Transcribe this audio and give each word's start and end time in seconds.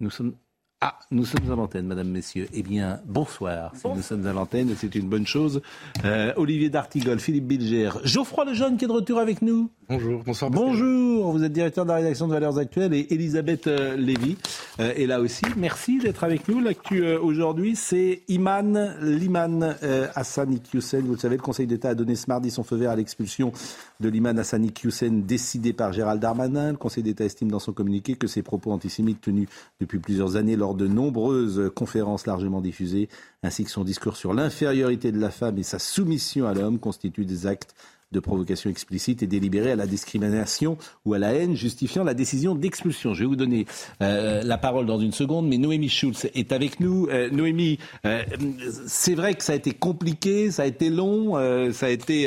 Nous 0.00 0.10
sommes 0.10 0.36
ah, 0.82 0.98
nous 1.10 1.24
sommes 1.24 1.50
à 1.50 1.56
l'antenne, 1.56 1.86
madame, 1.86 2.08
messieurs. 2.08 2.48
Eh 2.52 2.62
bien, 2.62 3.00
bonsoir. 3.06 3.72
Si 3.74 3.88
nous 3.88 4.02
sommes 4.02 4.26
à 4.26 4.34
l'antenne, 4.34 4.74
c'est 4.76 4.94
une 4.94 5.08
bonne 5.08 5.26
chose. 5.26 5.62
Euh, 6.04 6.34
Olivier 6.36 6.68
D'Artigol, 6.68 7.18
Philippe 7.18 7.46
Bilger, 7.46 7.90
Geoffroy 8.04 8.44
Lejeune 8.44 8.76
qui 8.76 8.84
est 8.84 8.88
de 8.88 8.92
retour 8.92 9.18
avec 9.18 9.40
nous. 9.40 9.70
Bonjour, 9.88 10.24
bonsoir. 10.24 10.50
Bonjour, 10.50 11.30
vous 11.30 11.44
êtes 11.44 11.52
directeur 11.52 11.84
de 11.84 11.90
la 11.90 11.96
rédaction 11.98 12.26
de 12.26 12.32
Valeurs 12.32 12.58
Actuelles 12.58 12.92
et 12.92 13.06
Elisabeth 13.14 13.68
euh, 13.68 13.96
Lévy 13.96 14.36
euh, 14.80 14.92
est 14.96 15.06
là 15.06 15.20
aussi. 15.20 15.44
Merci 15.56 15.98
d'être 15.98 16.24
avec 16.24 16.48
nous. 16.48 16.58
L'actu 16.58 17.04
euh, 17.04 17.20
aujourd'hui, 17.20 17.76
c'est 17.76 18.22
Iman 18.26 18.96
Liman 19.00 19.76
Hassani 20.16 20.60
Hussein. 20.74 21.02
Vous 21.02 21.12
le 21.12 21.18
savez, 21.18 21.36
le 21.36 21.42
Conseil 21.42 21.68
d'État 21.68 21.90
a 21.90 21.94
donné 21.94 22.16
ce 22.16 22.26
mardi 22.26 22.50
son 22.50 22.64
feu 22.64 22.74
vert 22.74 22.90
à 22.90 22.96
l'expulsion 22.96 23.52
de 24.00 24.08
Liman 24.08 24.36
Hassani 24.40 24.74
Hussein 24.82 25.22
décidé 25.24 25.72
par 25.72 25.92
Gérald 25.92 26.20
Darmanin. 26.20 26.72
Le 26.72 26.78
Conseil 26.78 27.04
d'État 27.04 27.24
estime 27.24 27.52
dans 27.52 27.60
son 27.60 27.72
communiqué 27.72 28.16
que 28.16 28.26
ses 28.26 28.42
propos 28.42 28.72
antisémites 28.72 29.20
tenus 29.20 29.48
depuis 29.80 30.00
plusieurs 30.00 30.34
années 30.34 30.56
lors 30.56 30.65
de 30.74 30.86
nombreuses 30.86 31.70
conférences 31.74 32.26
largement 32.26 32.60
diffusées, 32.60 33.08
ainsi 33.42 33.64
que 33.64 33.70
son 33.70 33.84
discours 33.84 34.16
sur 34.16 34.34
l'infériorité 34.34 35.12
de 35.12 35.20
la 35.20 35.30
femme 35.30 35.58
et 35.58 35.62
sa 35.62 35.78
soumission 35.78 36.46
à 36.46 36.54
l'homme 36.54 36.78
constituent 36.78 37.24
des 37.24 37.46
actes 37.46 37.74
de 38.16 38.20
provocation 38.20 38.70
explicite 38.70 39.22
et 39.22 39.26
délibérée 39.26 39.72
à 39.72 39.76
la 39.76 39.86
discrimination 39.86 40.78
ou 41.04 41.14
à 41.14 41.18
la 41.18 41.34
haine, 41.34 41.54
justifiant 41.54 42.02
la 42.02 42.14
décision 42.14 42.54
d'expulsion. 42.54 43.12
Je 43.12 43.20
vais 43.20 43.26
vous 43.26 43.36
donner 43.36 43.66
euh, 44.02 44.42
la 44.42 44.56
parole 44.58 44.86
dans 44.86 44.98
une 44.98 45.12
seconde, 45.12 45.46
mais 45.46 45.58
Noémie 45.58 45.90
Schulz 45.90 46.26
est 46.34 46.52
avec 46.52 46.80
nous. 46.80 47.08
Euh, 47.10 47.28
Noémie, 47.30 47.78
euh, 48.06 48.22
c'est 48.86 49.14
vrai 49.14 49.34
que 49.34 49.44
ça 49.44 49.52
a 49.52 49.56
été 49.56 49.72
compliqué, 49.72 50.50
ça 50.50 50.62
a 50.62 50.66
été 50.66 50.88
long, 50.88 51.34
ça 51.72 51.86
a 51.86 51.90
été, 51.90 52.22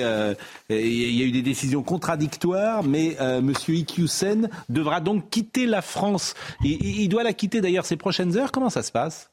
il 0.70 1.16
y 1.16 1.24
a 1.24 1.26
eu 1.26 1.32
des 1.32 1.42
décisions 1.42 1.82
contradictoires, 1.82 2.84
mais 2.84 3.18
Monsieur 3.42 3.76
Iqiyoussen 3.76 4.50
devra 4.70 5.02
donc 5.02 5.30
quitter 5.30 5.66
la 5.66 5.82
France. 5.82 6.36
Il 6.64 7.08
doit 7.10 7.24
la 7.24 7.34
quitter 7.34 7.62
d'ailleurs 7.62 7.86
ces 7.86 7.98
prochaines 7.98 8.38
heures. 8.38 8.52
Comment 8.52 8.70
ça 8.70 8.84
se 8.84 8.92
passe? 8.92 9.32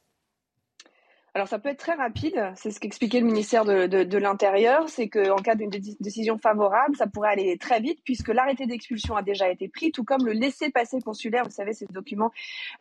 Alors 1.37 1.48
ça 1.48 1.59
peut 1.59 1.69
être 1.69 1.79
très 1.79 1.92
rapide, 1.92 2.51
c'est 2.55 2.70
ce 2.70 2.81
qu'expliquait 2.81 3.20
le 3.20 3.27
ministère 3.27 3.67
de, 3.67 3.87
de, 3.87 4.19
l'Intérieur, 4.19 4.89
c'est 4.89 5.11
qu'en 5.11 5.37
cas 5.37 5.55
d'une 5.55 5.69
décision 5.69 6.39
favorable, 6.39 6.97
ça 6.97 7.06
pourrait 7.06 7.29
aller 7.29 7.59
très 7.59 7.79
vite 7.79 7.98
puisque 8.05 8.29
l'arrêté 8.29 8.65
d'expulsion 8.65 9.17
a 9.17 9.23
déjà 9.23 9.51
été 9.51 9.69
pris, 9.69 9.92
tout 9.92 10.03
comme 10.03 10.25
le 10.25 10.33
laissez-passer 10.33 11.03
consulaire, 11.03 11.45
vous 11.45 11.51
savez, 11.51 11.75
c'est 11.75 11.87
ce 11.87 11.92
document 11.92 12.33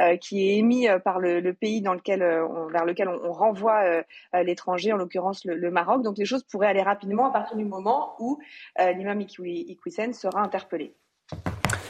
euh, 0.01 0.15
qui 0.15 0.47
est 0.47 0.55
émis 0.55 0.87
euh, 0.87 0.99
par 0.99 1.19
le, 1.19 1.41
le 1.41 1.53
pays 1.53 1.81
dans 1.81 1.93
lequel, 1.93 2.21
euh, 2.21 2.47
vers 2.71 2.85
lequel 2.85 3.09
on, 3.09 3.33
renvoie 3.33 3.83
l'étranger, 4.33 4.93
en 4.93 4.95
l'occurrence 4.95 5.43
le, 5.43 5.57
le, 5.57 5.69
Maroc. 5.69 6.01
Donc 6.01 6.17
les 6.17 6.23
choses 6.23 6.43
pourraient 6.43 6.67
aller 6.67 6.81
rapidement 6.81 7.25
à 7.25 7.31
partir 7.31 7.57
du 7.57 7.65
moment 7.65 8.15
où 8.19 8.39
l'imam 8.79 9.19
Iqwisen 9.19 10.13
sera 10.13 10.41
interpellé. 10.41 10.95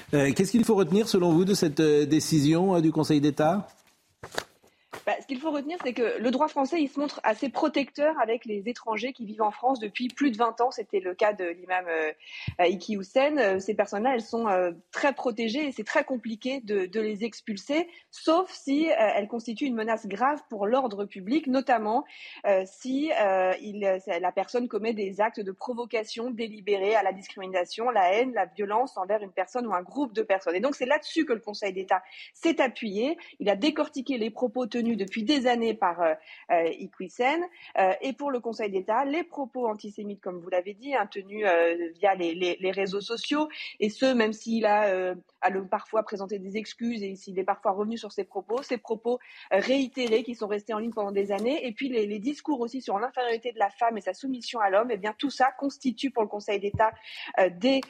Qu'est-ce 0.09 0.49
qu'il 0.49 0.65
faut 0.65 0.73
retenir 0.73 1.07
selon 1.07 1.31
vous 1.31 1.45
de 1.45 1.53
cette 1.53 1.79
décision 1.79 2.81
du 2.81 2.91
Conseil 2.91 3.21
d'État? 3.21 3.67
Bah, 5.05 5.13
ce 5.21 5.27
qu'il 5.27 5.39
faut 5.39 5.51
retenir, 5.51 5.77
c'est 5.83 5.93
que 5.93 6.17
le 6.19 6.31
droit 6.31 6.47
français, 6.47 6.81
il 6.81 6.89
se 6.89 6.99
montre 6.99 7.19
assez 7.23 7.49
protecteur 7.49 8.15
avec 8.19 8.45
les 8.45 8.67
étrangers 8.69 9.13
qui 9.13 9.25
vivent 9.25 9.41
en 9.43 9.51
France 9.51 9.79
depuis 9.79 10.07
plus 10.07 10.31
de 10.31 10.37
20 10.37 10.61
ans. 10.61 10.71
C'était 10.71 10.99
le 10.99 11.13
cas 11.13 11.33
de 11.33 11.45
l'imam 11.45 11.85
euh, 11.87 12.11
Iki 12.59 12.97
Houssen. 12.97 13.39
Euh, 13.39 13.59
ces 13.59 13.73
personnes-là, 13.75 14.15
elles 14.15 14.21
sont 14.21 14.47
euh, 14.47 14.71
très 14.91 15.13
protégées 15.13 15.67
et 15.67 15.71
c'est 15.71 15.83
très 15.83 16.03
compliqué 16.03 16.61
de, 16.61 16.99
les 16.99 17.23
expulser, 17.23 17.87
sauf 18.09 18.51
si 18.51 18.89
euh, 18.89 18.95
elles 18.97 19.27
constituent 19.27 19.65
une 19.65 19.75
menace 19.75 20.07
grave 20.07 20.41
pour 20.49 20.65
l'ordre 20.65 21.05
public, 21.05 21.47
notamment 21.47 22.05
euh, 22.45 22.63
si 22.65 23.11
euh, 23.21 23.53
la 24.19 24.31
personne 24.31 24.67
commet 24.67 24.93
des 24.93 25.21
actes 25.21 25.39
de 25.39 25.51
provocation 25.51 26.31
délibérée 26.31 26.95
à 26.95 27.03
la 27.03 27.13
discrimination, 27.13 27.89
la 27.89 28.13
haine, 28.13 28.33
la 28.33 28.45
violence 28.45 28.97
envers 28.97 29.21
une 29.21 29.31
personne 29.31 29.67
ou 29.67 29.73
un 29.73 29.81
groupe 29.81 30.13
de 30.13 30.23
personnes. 30.23 30.55
Et 30.55 30.59
donc 30.59 30.75
c'est 30.75 30.85
là-dessus 30.85 31.25
que 31.25 31.33
le 31.33 31.39
Conseil 31.39 31.73
d'État 31.73 32.01
s'est 32.33 32.61
appuyé. 32.61 33.17
Il 33.39 33.49
a 33.49 33.55
décortiqué 33.55 34.17
les 34.17 34.29
propos 34.29 34.65
tenus 34.65 34.94
depuis 34.95 35.23
des 35.23 35.47
années 35.47 35.73
par 35.73 36.01
euh, 36.01 36.15
Iqwisen. 36.79 37.43
Euh, 37.77 37.93
et 38.01 38.13
pour 38.13 38.31
le 38.31 38.39
Conseil 38.39 38.69
d'État, 38.69 39.05
les 39.05 39.23
propos 39.23 39.67
antisémites, 39.67 40.21
comme 40.21 40.39
vous 40.39 40.49
l'avez 40.49 40.73
dit, 40.73 40.95
hein, 40.95 41.07
tenus 41.07 41.45
euh, 41.45 41.89
via 41.99 42.15
les, 42.15 42.71
réseaux 42.71 43.01
sociaux, 43.01 43.47
et 43.79 43.89
ce, 43.89 44.13
même 44.13 44.33
s'il 44.33 44.65
a, 44.65 44.85
euh, 44.85 45.15
parfois 45.69 46.03
présenté 46.03 46.39
des 46.39 46.57
excuses 46.57 47.03
et 47.03 47.15
s'il 47.15 47.37
est 47.39 47.43
parfois 47.43 47.71
revenu 47.71 47.97
sur 47.97 48.11
ses 48.11 48.23
propos, 48.23 48.61
ces 48.63 48.77
propos 48.77 49.19
euh, 49.53 49.59
réitérés 49.59 50.23
qui 50.23 50.35
sont 50.35 50.47
restés 50.47 50.73
en 50.73 50.79
ligne 50.79 50.93
pendant 50.93 51.11
des 51.11 51.31
années, 51.31 51.65
et 51.65 51.71
puis 51.71 51.89
les, 51.89 52.15
discours 52.19 52.61
aussi 52.61 52.81
sur 52.81 52.97
l'infériorité 52.97 53.51
de 53.51 53.59
la 53.59 53.69
femme 53.69 53.97
et 53.97 54.01
sa 54.01 54.13
soumission 54.13 54.59
à 54.59 54.69
l'homme, 54.69 54.89
et 54.89 54.95
eh 54.95 54.97
bien 54.97 55.13
tout 55.17 55.29
ça 55.29 55.51
constitue 55.51 56.11
pour 56.11 56.23
le 56.23 56.29
Conseil 56.29 56.59
d'État 56.59 56.91
euh, 57.39 57.49
des 57.49 57.81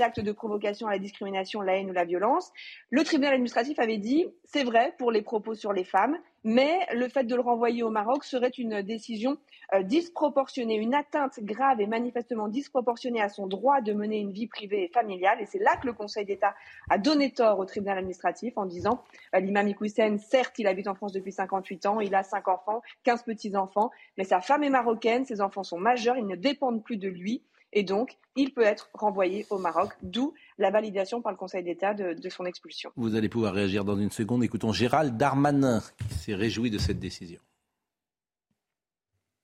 actes 0.00 0.20
de 0.20 0.32
provocation 0.32 0.86
à 0.86 0.90
la 0.90 0.98
discrimination, 0.98 1.62
la 1.62 1.76
haine 1.76 1.90
ou 1.90 1.92
la 1.92 2.04
violence. 2.04 2.52
Le 2.90 3.02
tribunal 3.02 3.34
administratif 3.34 3.78
avait 3.78 3.96
dit, 3.96 4.26
c'est 4.44 4.64
vrai 4.64 4.94
pour 4.98 5.10
les 5.10 5.22
propos 5.22 5.54
sur 5.54 5.72
les 5.72 5.84
femmes, 5.84 6.18
mais 6.44 6.86
le 6.94 7.08
fait 7.08 7.24
de 7.24 7.34
le 7.34 7.40
renvoyer 7.40 7.82
au 7.82 7.90
Maroc 7.90 8.24
serait 8.24 8.48
une 8.48 8.82
décision 8.82 9.36
euh, 9.74 9.82
disproportionnée, 9.82 10.76
une 10.76 10.94
atteinte 10.94 11.40
grave 11.40 11.80
et 11.80 11.86
manifestement 11.86 12.48
disproportionnée 12.48 13.20
à 13.20 13.28
son 13.28 13.46
droit 13.46 13.80
de 13.80 13.92
mener 13.92 14.18
une 14.18 14.32
vie 14.32 14.46
privée 14.46 14.84
et 14.84 14.88
familiale. 14.88 15.40
Et 15.40 15.46
c'est 15.46 15.58
là 15.58 15.76
que 15.76 15.86
le 15.86 15.92
Conseil 15.92 16.24
d'État 16.24 16.54
a 16.90 16.98
donné 16.98 17.32
tort 17.32 17.58
au 17.58 17.64
tribunal 17.64 17.98
administratif 17.98 18.54
en 18.56 18.66
disant 18.66 19.02
euh, 19.34 19.40
l'imam 19.40 19.68
Iqwisen, 19.68 20.18
certes, 20.18 20.58
il 20.58 20.66
habite 20.66 20.88
en 20.88 20.94
France 20.94 21.12
depuis 21.12 21.32
58 21.32 21.86
ans, 21.86 22.00
il 22.00 22.14
a 22.14 22.22
cinq 22.22 22.48
enfants, 22.48 22.82
15 23.04 23.22
petits-enfants, 23.22 23.90
mais 24.18 24.24
sa 24.24 24.40
femme 24.40 24.64
est 24.64 24.70
marocaine, 24.70 25.24
ses 25.24 25.40
enfants 25.40 25.62
sont 25.64 25.78
majeurs, 25.78 26.16
ils 26.16 26.26
ne 26.26 26.36
dépendent 26.36 26.82
plus 26.82 26.96
de 26.96 27.08
lui. 27.08 27.42
Et 27.72 27.82
donc, 27.84 28.18
il 28.36 28.52
peut 28.52 28.62
être 28.62 28.90
renvoyé 28.94 29.46
au 29.50 29.58
Maroc, 29.58 29.92
d'où 30.02 30.34
la 30.58 30.70
validation 30.70 31.22
par 31.22 31.32
le 31.32 31.38
Conseil 31.38 31.62
d'État 31.62 31.94
de, 31.94 32.14
de, 32.14 32.28
son 32.28 32.44
expulsion. 32.44 32.90
Vous 32.96 33.14
allez 33.14 33.28
pouvoir 33.28 33.54
réagir 33.54 33.84
dans 33.84 33.96
une 33.96 34.10
seconde. 34.10 34.44
Écoutons 34.44 34.72
Gérald 34.72 35.16
Darmanin, 35.16 35.82
qui 36.08 36.18
s'est 36.18 36.34
réjoui 36.34 36.70
de 36.70 36.78
cette 36.78 36.98
décision. 36.98 37.40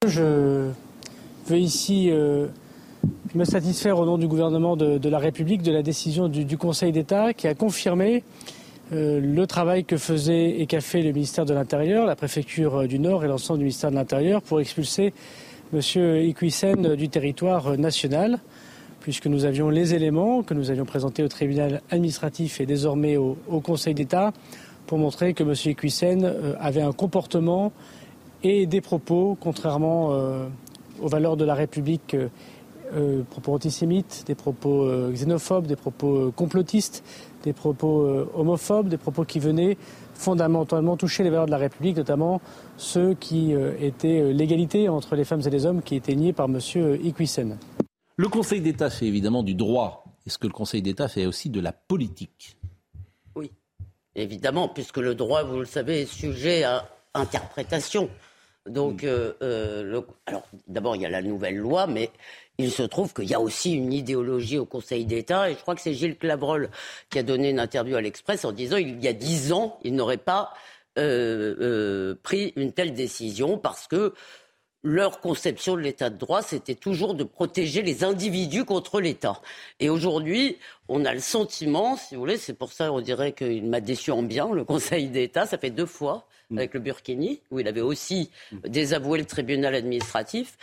Je 0.07 0.71
veux 1.47 1.59
ici 1.59 2.11
euh, 2.11 2.49
me 3.35 3.45
satisfaire 3.45 3.99
au 3.99 4.07
nom 4.07 4.19
du 4.19 4.29
gouvernement 4.29 4.77
de, 4.77 4.99
de, 4.99 5.09
la 5.09 5.19
République 5.19 5.63
de 5.63 5.73
la 5.73 5.83
décision 5.83 6.29
du, 6.29 6.45
du 6.45 6.57
Conseil 6.57 6.93
d'État 6.93 7.33
qui 7.33 7.49
a 7.49 7.55
confirmé 7.55 8.23
euh, 8.93 9.21
le 9.21 9.47
travail 9.47 9.85
que 9.85 9.97
faisait 9.97 10.61
et 10.61 10.67
qu'a 10.67 10.81
fait 10.81 11.03
le 11.03 11.13
ministère 11.13 11.45
de 11.45 11.53
l'Intérieur, 11.53 12.07
la 12.07 12.17
préfecture 12.17 12.87
du 12.87 12.99
Nord 12.99 13.25
et 13.25 13.29
l'ensemble 13.29 13.59
du 13.59 13.65
ministère 13.65 13.91
de 13.91 13.97
l'Intérieur 13.97 14.41
pour 14.41 14.61
expulser 14.61 15.13
Monsieur 15.71 16.23
Iqwisen 16.23 16.95
du 16.97 17.11
territoire 17.11 17.77
national, 17.77 18.39
puisque 19.01 19.27
nous 19.27 19.45
avions 19.45 19.69
les 19.69 19.93
éléments 19.93 20.43
que 20.43 20.55
nous 20.55 20.71
avions 20.71 20.87
présentés 20.87 21.23
au 21.23 21.29
tribunal 21.29 21.83
administratif 21.91 22.63
et 22.63 22.65
désormais 22.65 23.19
au, 23.19 23.37
Conseil 23.63 23.93
d'État 23.93 24.33
pour 24.87 24.97
montrer 24.97 25.35
que 25.35 25.45
Monsieur 25.45 25.73
Iqwisen 25.73 26.25
euh, 26.25 26.55
avait 26.59 26.81
un 26.81 26.93
comportement 26.93 27.73
et 28.43 28.65
des 28.65 28.81
propos, 28.81 29.37
contrairement 29.39 30.13
euh, 30.13 30.47
aux 31.03 31.09
valeurs 31.09 31.37
de 31.37 31.45
la 31.45 31.55
République, 31.55 32.15
euh, 32.15 32.29
euh, 32.95 33.23
propos 33.29 33.53
antisémites, 33.53 34.25
des 34.27 34.35
propos 34.35 34.89
xénophobes, 35.13 35.67
des 35.67 35.77
propos 35.77 36.33
complotistes, 36.35 37.05
des 37.45 37.53
propos 37.53 38.09
homophobes, 38.35 38.89
des 38.89 38.97
propos 38.97 39.25
qui 39.25 39.39
venaient 39.39 39.77
fondamentalement 40.19 40.97
toucher 40.97 41.23
les 41.23 41.31
valeurs 41.31 41.47
de 41.47 41.51
la 41.53 41.59
République, 41.59 41.97
notamment 41.97 42.41
ceux 42.77 43.15
qui 43.15 43.55
euh, 43.55 43.73
étaient 43.81 44.33
l'égalité 44.33 44.89
entre 44.89 45.17
les 45.17 45.25
femmes 45.25 45.43
et 45.47 45.51
les 45.51 45.65
hommes 45.65 45.81
qui 45.81 45.95
étaient 45.95 46.17
niés 46.17 46.33
par 46.33 46.47
M. 46.47 46.59
Iqwisen. 47.03 47.57
Le 48.17 48.29
Conseil 48.29 48.61
d'État 48.61 48.91
fait 48.91 49.07
évidemment 49.07 49.45
du 49.45 49.55
droit. 49.55 50.05
Est-ce 50.27 50.39
que 50.39 50.49
le 50.49 50.53
Conseil 50.53 50.83
d'État 50.83 51.09
fait 51.09 51.25
aussi 51.25 51.51
de 51.51 51.61
la 51.61 51.73
politique? 51.73 52.57
Oui, 53.37 53.53
évidemment, 54.17 54.69
puisque 54.69 54.99
le 54.99 55.15
droit, 55.15 55.45
vous 55.45 55.61
le 55.61 55.67
savez, 55.67 56.03
est 56.03 56.07
sujet 56.07 56.65
à 56.65 56.85
interprétation. 57.15 58.11
Donc, 58.67 59.05
euh, 59.05 59.33
euh, 59.41 59.83
le, 59.85 60.07
alors 60.27 60.43
d'abord, 60.67 60.97
il 60.97 61.03
y 61.03 61.07
a 61.07 61.09
la 61.09 61.23
nouvelle 61.23 61.57
loi, 61.57 61.87
mais 61.87 62.11
il 62.59 62.73
se 62.73 62.83
trouve 62.83 63.15
qu'il 63.15 63.31
y 63.31 63.35
a 63.35 63.41
aussi 63.41 63.73
une 63.73 63.93
idéologie 63.93 64.59
au 64.59 64.67
Conseil 64.67 65.05
d'État, 65.05 65.51
et 65.51 65.55
je 65.55 65.61
crois 65.61 65.75
que 65.75 65.81
c'est 65.81 65.95
Gilles 65.95 66.17
Clavrol 66.17 66.71
qui 67.09 67.19
a 67.19 67.23
donné 67.23 67.51
une 67.51 67.61
interview 67.61 67.97
à 67.97 68.01
l'Express 68.01 68.45
en 68.45 68.53
disant 68.53 68.77
il 68.77 69.03
y 69.03 69.09
a 69.09 69.13
dix 69.13 69.53
ans, 69.53 69.79
il 69.85 69.95
n'aurait 69.95 70.17
pas 70.17 70.53
pris 70.95 72.53
une 72.57 72.73
telle 72.73 72.93
décision 72.93 73.57
parce 73.57 73.87
que 73.87 74.15
leur 74.83 75.21
conception 75.21 75.77
de 75.77 75.81
l'état 75.81 76.09
de 76.11 76.17
droit, 76.17 76.43
c'était 76.43 76.75
toujours 76.75 77.15
de 77.15 77.25
protéger 77.25 77.83
les 77.83 78.05
individus 78.05 78.65
contre 78.65 79.01
l'État. 79.01 79.41
Et 79.81 79.91
aujourd'hui, 79.91 80.57
on 80.89 81.05
a 81.05 81.13
le 81.13 81.21
sentiment, 81.21 81.97
si 81.97 82.15
vous 82.15 82.21
voulez, 82.21 82.37
c'est 82.37 82.55
pour 82.55 82.73
ça 82.73 82.93
on 82.93 83.01
dirait 83.01 83.33
qu'il 83.33 83.67
m'a 83.69 83.81
déçu 83.81 84.11
en 84.11 84.23
bien, 84.23 84.53
le 84.53 84.65
Conseil 84.65 85.09
d'État, 85.09 85.47
ça 85.47 85.59
fait 85.59 85.71
deux 85.71 85.87
fois 85.87 86.27
mm. 86.51 86.59
avec 86.59 86.75
le 86.75 86.81
Burkini, 86.81 87.41
où 87.51 87.59
il 87.59 87.67
avait 87.69 87.81
aussi 87.81 88.31
désavoué 88.65 89.19
le 89.19 89.25
tribunal 89.25 89.75
administratif. 89.75 90.57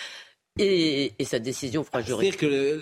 Et, 0.58 1.12
sa 1.26 1.40
décision 1.40 1.84
fera 1.84 2.02
jurer. 2.02 2.32
C'est-à-dire 2.32 2.50
que 2.50 2.82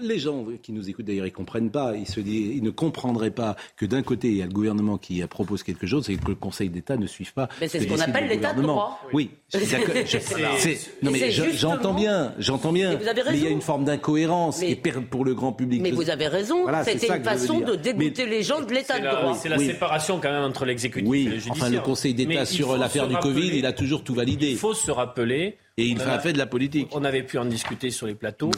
les 0.00 0.18
gens 0.18 0.46
qui 0.62 0.72
nous 0.72 0.88
écoutent 0.88 1.04
d'ailleurs, 1.04 1.26
ils 1.26 1.32
comprennent 1.32 1.70
pas, 1.70 1.94
ils, 1.94 2.08
se 2.08 2.20
disent, 2.20 2.56
ils 2.56 2.62
ne 2.62 2.70
comprendraient 2.70 3.30
pas 3.30 3.54
que 3.76 3.84
d'un 3.84 4.02
côté, 4.02 4.28
il 4.28 4.36
y 4.38 4.42
a 4.42 4.46
le 4.46 4.52
gouvernement 4.52 4.96
qui 4.96 5.20
propose 5.26 5.62
quelque 5.62 5.86
chose 5.86 6.08
et 6.08 6.16
que 6.16 6.28
le 6.28 6.36
Conseil 6.36 6.70
d'État 6.70 6.96
ne 6.96 7.06
suive 7.06 7.34
pas. 7.34 7.50
Mais 7.60 7.68
c'est 7.68 7.80
ce 7.80 7.86
qu'on 7.86 8.00
appelle 8.00 8.28
l'état 8.28 8.54
de 8.54 8.62
droit. 8.62 8.98
Oui, 9.12 9.28
non 11.02 11.10
mais 11.10 11.30
j'entends 11.30 11.92
bien, 11.92 12.32
j'entends 12.38 12.72
bien. 12.72 12.98
Mais, 12.98 13.34
il 13.34 13.44
y 13.44 13.46
a 13.46 13.50
une 13.50 13.60
forme 13.60 13.84
d'incohérence 13.84 14.64
pour 15.10 15.26
le 15.26 15.34
grand 15.34 15.52
public. 15.52 15.82
Mais 15.82 15.90
vous 15.90 16.08
avez 16.08 16.28
raison. 16.28 16.64
C'était 16.82 17.14
une 17.14 17.24
façon 17.24 17.60
de 17.60 17.74
dégoûter 17.74 18.24
les 18.24 18.42
gens 18.42 18.62
de 18.62 18.72
l'état 18.72 18.98
de 18.98 19.04
droit. 19.04 19.34
C'est 19.34 19.50
la 19.50 19.58
séparation 19.58 20.18
quand 20.18 20.32
même 20.32 20.44
entre 20.44 20.64
l'exécutif 20.64 21.12
et 21.12 21.24
le 21.24 21.30
judiciaire. 21.32 21.52
Enfin, 21.52 21.68
le 21.68 21.80
Conseil 21.80 22.14
d'État 22.14 22.46
sur 22.46 22.78
l'affaire 22.78 23.06
du 23.06 23.16
Covid, 23.16 23.50
il 23.54 23.66
a 23.66 23.72
toujours 23.72 24.02
tout 24.02 24.14
validé. 24.14 24.48
Il 24.48 24.56
faut 24.56 24.72
se 24.72 24.90
rappeler 24.90 25.58
et 25.76 25.86
il 25.86 26.00
a 26.02 26.18
fait 26.18 26.32
de 26.32 26.38
la 26.38 26.46
politique. 26.46 26.88
On 26.92 27.04
avait 27.04 27.22
pu 27.22 27.38
en 27.38 27.44
discuter 27.44 27.90
sur 27.90 28.06
les 28.06 28.14
plateaux 28.14 28.50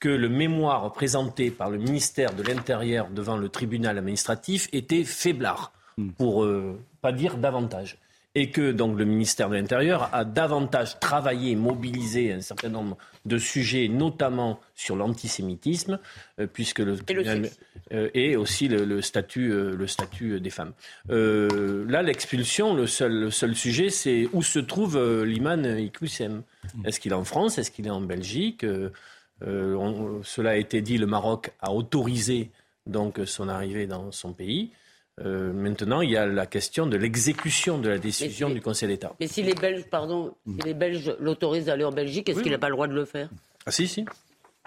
que 0.00 0.08
le 0.08 0.28
mémoire 0.28 0.92
présenté 0.92 1.50
par 1.50 1.70
le 1.70 1.78
ministère 1.78 2.34
de 2.34 2.42
l'Intérieur 2.42 3.08
devant 3.10 3.36
le 3.36 3.48
tribunal 3.48 3.98
administratif 3.98 4.68
était 4.72 5.04
faiblard, 5.04 5.72
hmm. 5.96 6.10
pour 6.10 6.44
euh, 6.44 6.78
pas 7.00 7.12
dire 7.12 7.38
davantage 7.38 7.98
et 8.34 8.50
que 8.50 8.72
donc 8.72 8.98
le 8.98 9.04
ministère 9.04 9.48
de 9.48 9.54
l'Intérieur 9.54 10.10
a 10.12 10.24
davantage 10.24 10.98
travaillé, 10.98 11.54
mobilisé 11.54 12.32
un 12.32 12.40
certain 12.40 12.68
nombre 12.68 12.98
de 13.24 13.38
sujets, 13.38 13.88
notamment 13.88 14.60
sur 14.74 14.96
l'antisémitisme, 14.96 16.00
euh, 16.40 16.46
puisque 16.52 16.80
le, 16.80 16.96
et, 17.90 18.34
euh, 18.34 18.38
aussi 18.40 18.66
le, 18.66 19.00
statut, 19.02 19.52
euh, 19.52 19.76
le 19.76 19.86
statut 19.86 20.40
des 20.40 20.50
femmes. 20.50 20.72
là, 21.08 22.02
l'expulsion, 22.02 22.74
le 22.74 22.86
seul, 22.86 23.12
le 23.12 23.30
seul 23.30 23.54
sujet, 23.54 23.88
c'est 23.88 24.28
où 24.32 24.42
se 24.42 24.58
trouve 24.58 25.22
l'imam 25.24 25.64
Iqwissem. 25.64 26.42
Est-ce 26.84 26.98
qu'il 26.98 27.12
est 27.12 27.16
en 27.16 27.24
France? 27.24 27.58
Est-ce 27.58 27.70
qu'il 27.70 27.86
est 27.86 27.90
en 27.90 28.00
Belgique? 28.00 28.66
Cela 29.40 30.50
a 30.50 30.56
été 30.56 30.80
dit, 30.80 30.98
le 30.98 31.06
Maroc 31.06 31.52
a 31.60 31.72
autorisé 31.72 32.50
donc 32.86 33.20
son 33.26 33.48
arrivée 33.48 33.86
dans 33.86 34.10
son 34.10 34.32
pays. 34.32 34.70
Euh, 35.20 35.52
maintenant, 35.52 36.00
il 36.00 36.10
y 36.10 36.16
a 36.16 36.26
la 36.26 36.46
question 36.46 36.86
de 36.86 36.96
l'exécution 36.96 37.78
de 37.78 37.88
la 37.88 37.98
décision 37.98 38.50
du 38.50 38.60
Conseil 38.60 38.88
d'État. 38.88 39.14
Mais 39.20 39.28
si 39.28 39.42
les 39.42 39.54
Belges, 39.54 39.84
pardon, 39.88 40.34
si 40.46 40.66
les 40.66 40.74
Belges 40.74 41.14
l'autorisent 41.20 41.68
à 41.68 41.74
aller 41.74 41.84
en 41.84 41.92
Belgique, 41.92 42.28
est-ce 42.28 42.40
qu'il 42.40 42.52
n'a 42.52 42.58
pas 42.58 42.68
le 42.68 42.74
droit 42.74 42.88
de 42.88 42.94
le 42.94 43.04
faire? 43.04 43.28
Ah 43.66 43.70
si, 43.70 43.86
si. 43.86 44.04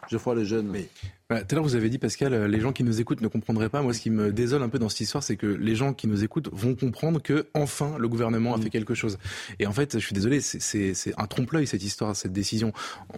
Geoffroy 0.09 0.35
le 0.35 0.43
jeune. 0.43 0.67
Mais... 0.67 0.87
Bah, 1.29 1.41
tout 1.41 1.47
à 1.49 1.55
l'heure, 1.55 1.63
vous 1.63 1.75
avez 1.75 1.89
dit, 1.89 1.97
Pascal, 1.97 2.33
euh, 2.33 2.47
les 2.47 2.61
gens 2.61 2.71
qui 2.71 2.83
nous 2.83 3.01
écoutent 3.01 3.19
ne 3.19 3.27
comprendraient 3.27 3.67
pas. 3.67 3.81
Moi, 3.81 3.93
ce 3.93 3.99
qui 3.99 4.09
me 4.09 4.31
désole 4.31 4.63
un 4.63 4.69
peu 4.69 4.79
dans 4.79 4.89
cette 4.89 5.01
histoire, 5.01 5.23
c'est 5.23 5.35
que 5.35 5.47
les 5.47 5.75
gens 5.75 5.93
qui 5.93 6.07
nous 6.07 6.23
écoutent 6.23 6.49
vont 6.53 6.75
comprendre 6.75 7.21
que, 7.21 7.47
enfin, 7.53 7.97
le 7.97 8.07
gouvernement 8.07 8.53
a 8.53 8.57
mm. 8.57 8.61
fait 8.61 8.69
quelque 8.69 8.93
chose. 8.93 9.17
Et 9.59 9.67
en 9.67 9.73
fait, 9.73 9.99
je 9.99 10.05
suis 10.05 10.13
désolé, 10.13 10.39
c'est 10.39 10.93
un 11.17 11.27
trompe-l'œil, 11.27 11.67
cette 11.67 11.83
histoire, 11.83 12.15
cette 12.15 12.31
décision. 12.31 12.71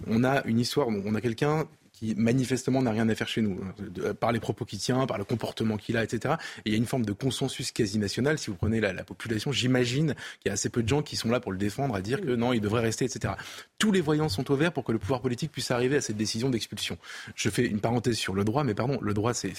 On 0.07 0.23
a 0.23 0.43
une 0.45 0.59
histoire, 0.59 0.87
on 0.87 1.13
a 1.13 1.21
quelqu'un 1.21 1.67
qui 1.99 2.15
manifestement 2.15 2.81
n'a 2.81 2.91
rien 2.91 3.09
à 3.09 3.15
faire 3.15 3.27
chez 3.27 3.41
nous, 3.41 3.59
euh, 3.99 4.13
par 4.13 4.31
les 4.31 4.39
propos 4.39 4.63
qu'il 4.63 4.79
tient, 4.79 5.05
par 5.05 5.17
le 5.17 5.25
comportement 5.25 5.75
qu'il 5.75 5.97
a, 5.97 6.03
etc. 6.03 6.35
Et 6.59 6.69
il 6.69 6.71
y 6.71 6.75
a 6.75 6.77
une 6.77 6.85
forme 6.85 7.05
de 7.05 7.11
consensus 7.11 7.73
quasi 7.73 7.99
national. 7.99 8.37
Si 8.39 8.49
vous 8.49 8.55
prenez 8.55 8.79
la, 8.79 9.03
population, 9.03 9.51
j'imagine 9.51 10.15
qu'il 10.39 10.47
y 10.47 10.49
a 10.49 10.53
assez 10.53 10.69
peu 10.69 10.81
de 10.81 10.87
gens 10.87 11.01
qui 11.01 11.17
sont 11.17 11.29
là 11.29 11.41
pour 11.41 11.51
le 11.51 11.57
défendre, 11.57 11.95
à 11.95 12.01
dire 12.01 12.21
que 12.21 12.35
non, 12.35 12.53
il 12.53 12.61
devrait 12.61 12.81
rester, 12.81 13.03
etc. 13.03 13.33
Tous 13.79 13.91
les 13.91 13.99
voyants 13.99 14.29
sont 14.29 14.49
au 14.49 14.55
vert 14.55 14.71
pour 14.71 14.85
que 14.85 14.93
le 14.93 14.99
pouvoir 14.99 15.19
politique 15.19 15.51
puisse 15.51 15.71
arriver 15.71 15.97
à 15.97 16.01
cette 16.01 16.15
décision 16.15 16.49
d'expulsion. 16.49 16.97
Je 17.35 17.49
fais 17.49 17.65
une 17.65 17.81
parenthèse 17.81 18.15
sur 18.15 18.33
le 18.33 18.45
droit, 18.45 18.63
mais 18.63 18.75
pardon, 18.75 18.97
le 19.01 19.13
droit, 19.13 19.33
c'est, 19.33 19.53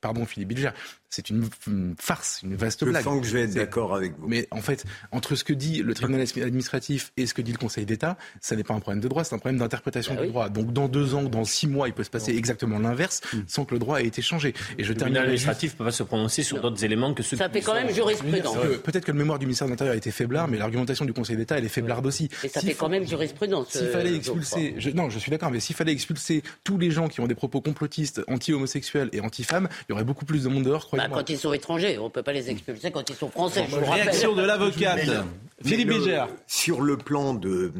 pardon 0.00 0.24
Philippe 0.24 0.48
Bilger, 0.48 0.70
c'est 1.10 1.30
une, 1.30 1.48
farce, 1.98 2.40
une 2.42 2.56
vaste 2.56 2.84
blague. 2.84 3.02
Je 3.02 3.08
sens 3.08 3.20
que 3.20 3.26
je 3.26 3.32
vais 3.32 3.44
être 3.44 3.54
d'accord 3.54 3.94
avec 3.94 4.18
vous. 4.18 4.28
Mais 4.28 4.48
en 4.50 4.60
fait, 4.60 4.84
entre 5.12 5.34
ce 5.34 5.44
que 5.44 5.52
dit 5.52 5.82
le 5.82 5.94
tribunal 5.94 6.26
administratif 6.36 7.12
et 7.16 7.26
ce 7.26 7.34
que 7.34 7.42
dit 7.42 7.52
le 7.52 7.58
Conseil 7.58 7.84
d'État, 7.86 8.16
ça 8.40 8.56
n'est 8.56 8.64
pas 8.64 8.74
un 8.74 8.80
problème 8.80 9.02
de 9.02 9.08
droit, 9.08 9.24
c'est 9.24 9.34
un 9.34 9.38
problème 9.38 9.58
d'interprétation 9.58 10.14
bah 10.14 10.22
du 10.22 10.28
droit. 10.28 10.48
Donc 10.48 10.72
dans 10.72 10.88
deux 10.88 11.14
ans, 11.14 11.22
dans 11.22 11.44
six 11.44 11.65
mois, 11.66 11.88
il 11.88 11.94
peut 11.94 12.04
se 12.04 12.10
passer 12.10 12.36
exactement 12.36 12.78
l'inverse 12.78 13.20
mm. 13.32 13.38
sans 13.46 13.64
que 13.64 13.74
le 13.74 13.78
droit 13.78 14.00
ait 14.00 14.06
été 14.06 14.22
changé. 14.22 14.54
Et 14.78 14.84
je 14.84 14.92
le 14.92 14.98
tribunal 14.98 15.24
administratif 15.24 15.72
ne 15.72 15.78
peut 15.78 15.84
pas 15.84 15.90
se 15.90 16.02
prononcer 16.02 16.42
sur 16.42 16.60
d'autres 16.60 16.84
éléments 16.84 17.14
que 17.14 17.22
ceux 17.22 17.36
Ça 17.36 17.48
fait 17.48 17.60
quand 17.60 17.74
même 17.74 17.92
jurisprudence. 17.92 18.56
Peut-être 18.84 19.04
que 19.04 19.12
le 19.12 19.18
mémoire 19.18 19.38
du 19.38 19.46
ministère 19.46 19.66
de 19.66 19.72
l'Intérieur 19.72 19.94
a 19.94 19.96
été 19.96 20.10
faiblard, 20.10 20.48
mais 20.48 20.58
l'argumentation 20.58 21.04
du 21.04 21.12
Conseil 21.12 21.36
d'État, 21.36 21.58
elle 21.58 21.64
est 21.64 21.68
faiblarde 21.68 22.06
aussi. 22.06 22.28
Et 22.44 22.48
ça 22.48 22.60
fait 22.60 22.74
quand 22.74 22.88
même 22.88 23.06
jurisprudence. 23.06 23.68
S'il 23.70 23.88
fallait 23.88 24.10
euh, 24.10 24.16
expulser, 24.16 24.76
non, 24.94 25.10
je 25.10 25.18
suis 25.18 25.30
d'accord, 25.30 25.50
mais 25.50 25.60
s'il 25.60 25.76
fallait 25.76 25.92
expulser 25.92 26.42
tous 26.64 26.78
les 26.78 26.90
gens 26.90 27.08
qui 27.08 27.20
ont 27.20 27.26
des 27.26 27.34
propos 27.34 27.60
complotistes, 27.60 28.22
anti-homosexuels 28.28 29.10
et 29.12 29.20
anti-femmes, 29.20 29.68
il 29.88 29.92
y 29.92 29.94
aurait 29.94 30.04
beaucoup 30.04 30.24
plus 30.24 30.44
de 30.44 30.48
monde 30.48 30.64
dehors, 30.64 30.88
bah, 30.92 31.08
quand 31.12 31.28
ils 31.28 31.38
sont 31.38 31.52
étrangers, 31.52 31.98
on 31.98 32.04
ne 32.04 32.08
peut 32.08 32.22
pas 32.22 32.32
les 32.32 32.50
expulser 32.50 32.90
quand 32.90 33.08
ils 33.08 33.16
sont 33.16 33.30
français. 33.30 33.66
Réaction 33.70 34.34
de 34.34 34.42
l'avocate. 34.42 35.08
Philippe 35.64 35.88
Bégère. 35.88 36.28
Sur 36.46 36.80
le 36.80 36.96
plan 36.96 37.34
de. 37.34 37.72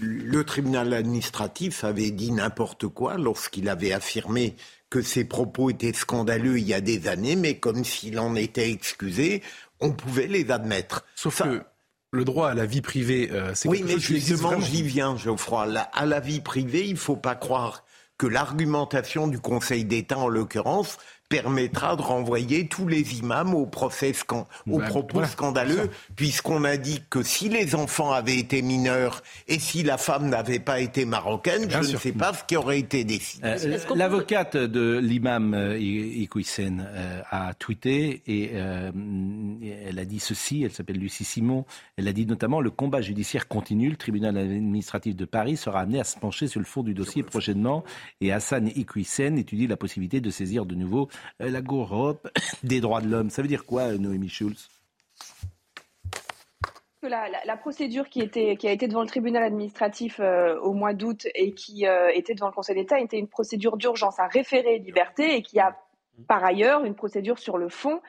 Le 0.00 0.44
tribunal 0.44 0.92
administratif 0.92 1.84
avait 1.84 2.10
dit 2.10 2.32
n'importe 2.32 2.86
quoi 2.88 3.16
lorsqu'il 3.24 3.68
avait 3.68 3.92
affirmé 3.92 4.54
que 4.90 5.02
ses 5.02 5.24
propos 5.24 5.70
étaient 5.70 5.92
scandaleux 5.92 6.58
il 6.58 6.66
y 6.66 6.74
a 6.74 6.80
des 6.80 7.08
années, 7.08 7.34
mais 7.34 7.58
comme 7.58 7.84
s'il 7.84 8.18
en 8.20 8.36
était 8.36 8.70
excusé, 8.70 9.42
on 9.80 9.92
pouvait 9.92 10.28
les 10.28 10.50
admettre. 10.50 11.04
Sauf 11.16 11.42
que 11.42 11.62
le 12.12 12.24
droit 12.24 12.50
à 12.50 12.54
la 12.54 12.64
vie 12.64 12.80
privée, 12.80 13.28
euh, 13.32 13.52
c'est 13.54 13.68
Oui, 13.68 13.82
mais 13.84 13.98
justement, 13.98 14.60
j'y 14.60 14.82
viens, 14.82 15.16
Geoffroy. 15.16 15.66
à 15.92 16.06
la 16.06 16.20
vie 16.20 16.40
privée, 16.40 16.86
il 16.86 16.92
ne 16.92 16.98
faut 16.98 17.16
pas 17.16 17.34
croire 17.34 17.84
que 18.18 18.26
l'argumentation 18.28 19.26
du 19.26 19.40
Conseil 19.40 19.84
d'État, 19.84 20.18
en 20.18 20.28
l'occurrence, 20.28 20.98
permettra 21.34 21.96
de 21.96 22.02
renvoyer 22.02 22.68
tous 22.68 22.86
les 22.86 23.18
imams 23.18 23.54
au, 23.54 23.66
procès 23.66 24.12
au 24.70 24.78
propos 24.78 25.24
scandaleux, 25.24 25.90
puisqu'on 26.16 26.62
a 26.62 26.76
dit 26.76 27.02
que 27.10 27.24
si 27.24 27.48
les 27.48 27.74
enfants 27.74 28.12
avaient 28.12 28.36
été 28.36 28.62
mineurs 28.62 29.20
et 29.48 29.58
si 29.58 29.82
la 29.82 29.98
femme 29.98 30.28
n'avait 30.28 30.60
pas 30.60 30.78
été 30.78 31.04
marocaine, 31.04 31.68
je 31.68 31.92
ne 31.92 31.96
sais 31.96 32.12
pas 32.12 32.32
ce 32.34 32.44
qui 32.44 32.56
aurait 32.56 32.78
été 32.78 33.02
décidé. 33.02 33.44
Euh, 33.44 33.78
l'avocate 33.96 34.56
de 34.56 34.98
l'imam 34.98 35.54
euh, 35.54 35.76
Iqwisen 35.76 36.86
euh, 36.86 37.22
a 37.30 37.52
tweeté 37.54 38.22
et 38.28 38.52
elle 38.54 39.98
a 39.98 40.04
dit 40.04 40.20
ceci, 40.20 40.62
elle 40.62 40.72
s'appelle 40.72 40.98
Lucie 40.98 41.24
Simon, 41.24 41.64
elle 41.96 42.06
a 42.06 42.12
dit 42.12 42.26
notamment 42.26 42.60
le 42.60 42.70
combat 42.70 43.00
judiciaire 43.00 43.48
continue, 43.48 43.90
le 43.90 43.96
tribunal 43.96 44.38
administratif 44.38 45.16
de 45.16 45.24
Paris 45.24 45.56
sera 45.56 45.80
amené 45.80 45.98
à 45.98 46.04
se 46.04 46.16
pencher 46.16 46.46
sur 46.46 46.60
le 46.60 46.66
fond 46.66 46.84
du 46.84 46.94
dossier 46.94 47.24
prochainement 47.24 47.82
et 48.20 48.30
Hassan 48.30 48.68
Iqwisen 48.68 49.36
étudie 49.36 49.66
la 49.66 49.76
possibilité 49.76 50.20
de 50.20 50.30
saisir 50.30 50.64
de 50.64 50.76
nouveau 50.76 50.84
euh, 50.94 51.23
la 51.38 51.62
Cour 51.62 52.16
des 52.62 52.80
droits 52.80 53.00
de 53.00 53.08
l'homme. 53.08 53.30
Ça 53.30 53.42
veut 53.42 53.48
dire 53.48 53.64
quoi, 53.64 53.92
Noémie 53.92 54.28
Schulz? 54.28 54.68
La, 57.08 57.56
procédure 57.58 58.08
qui, 58.08 58.22
a 58.22 58.70
été 58.70 58.88
devant 58.88 59.02
le 59.02 59.06
tribunal 59.06 59.42
administratif 59.42 60.20
euh, 60.20 60.58
au 60.60 60.72
mois 60.72 60.94
d'août 60.94 61.26
et 61.34 61.52
qui 61.52 61.86
euh, 61.86 62.08
était 62.14 62.34
devant 62.34 62.46
le 62.46 62.54
Conseil 62.54 62.76
d'État 62.76 62.98
était 62.98 63.18
une 63.18 63.28
procédure 63.28 63.76
d'urgence, 63.76 64.18
un 64.18 64.26
référé 64.26 64.78
liberté 64.78 65.36
et 65.36 65.42
qui 65.42 65.60
a 65.60 65.76
par 66.28 66.44
ailleurs 66.44 66.84
une 66.84 66.94
procédure 66.94 67.38
sur 67.38 67.58
le 67.58 67.68
fond 67.68 68.00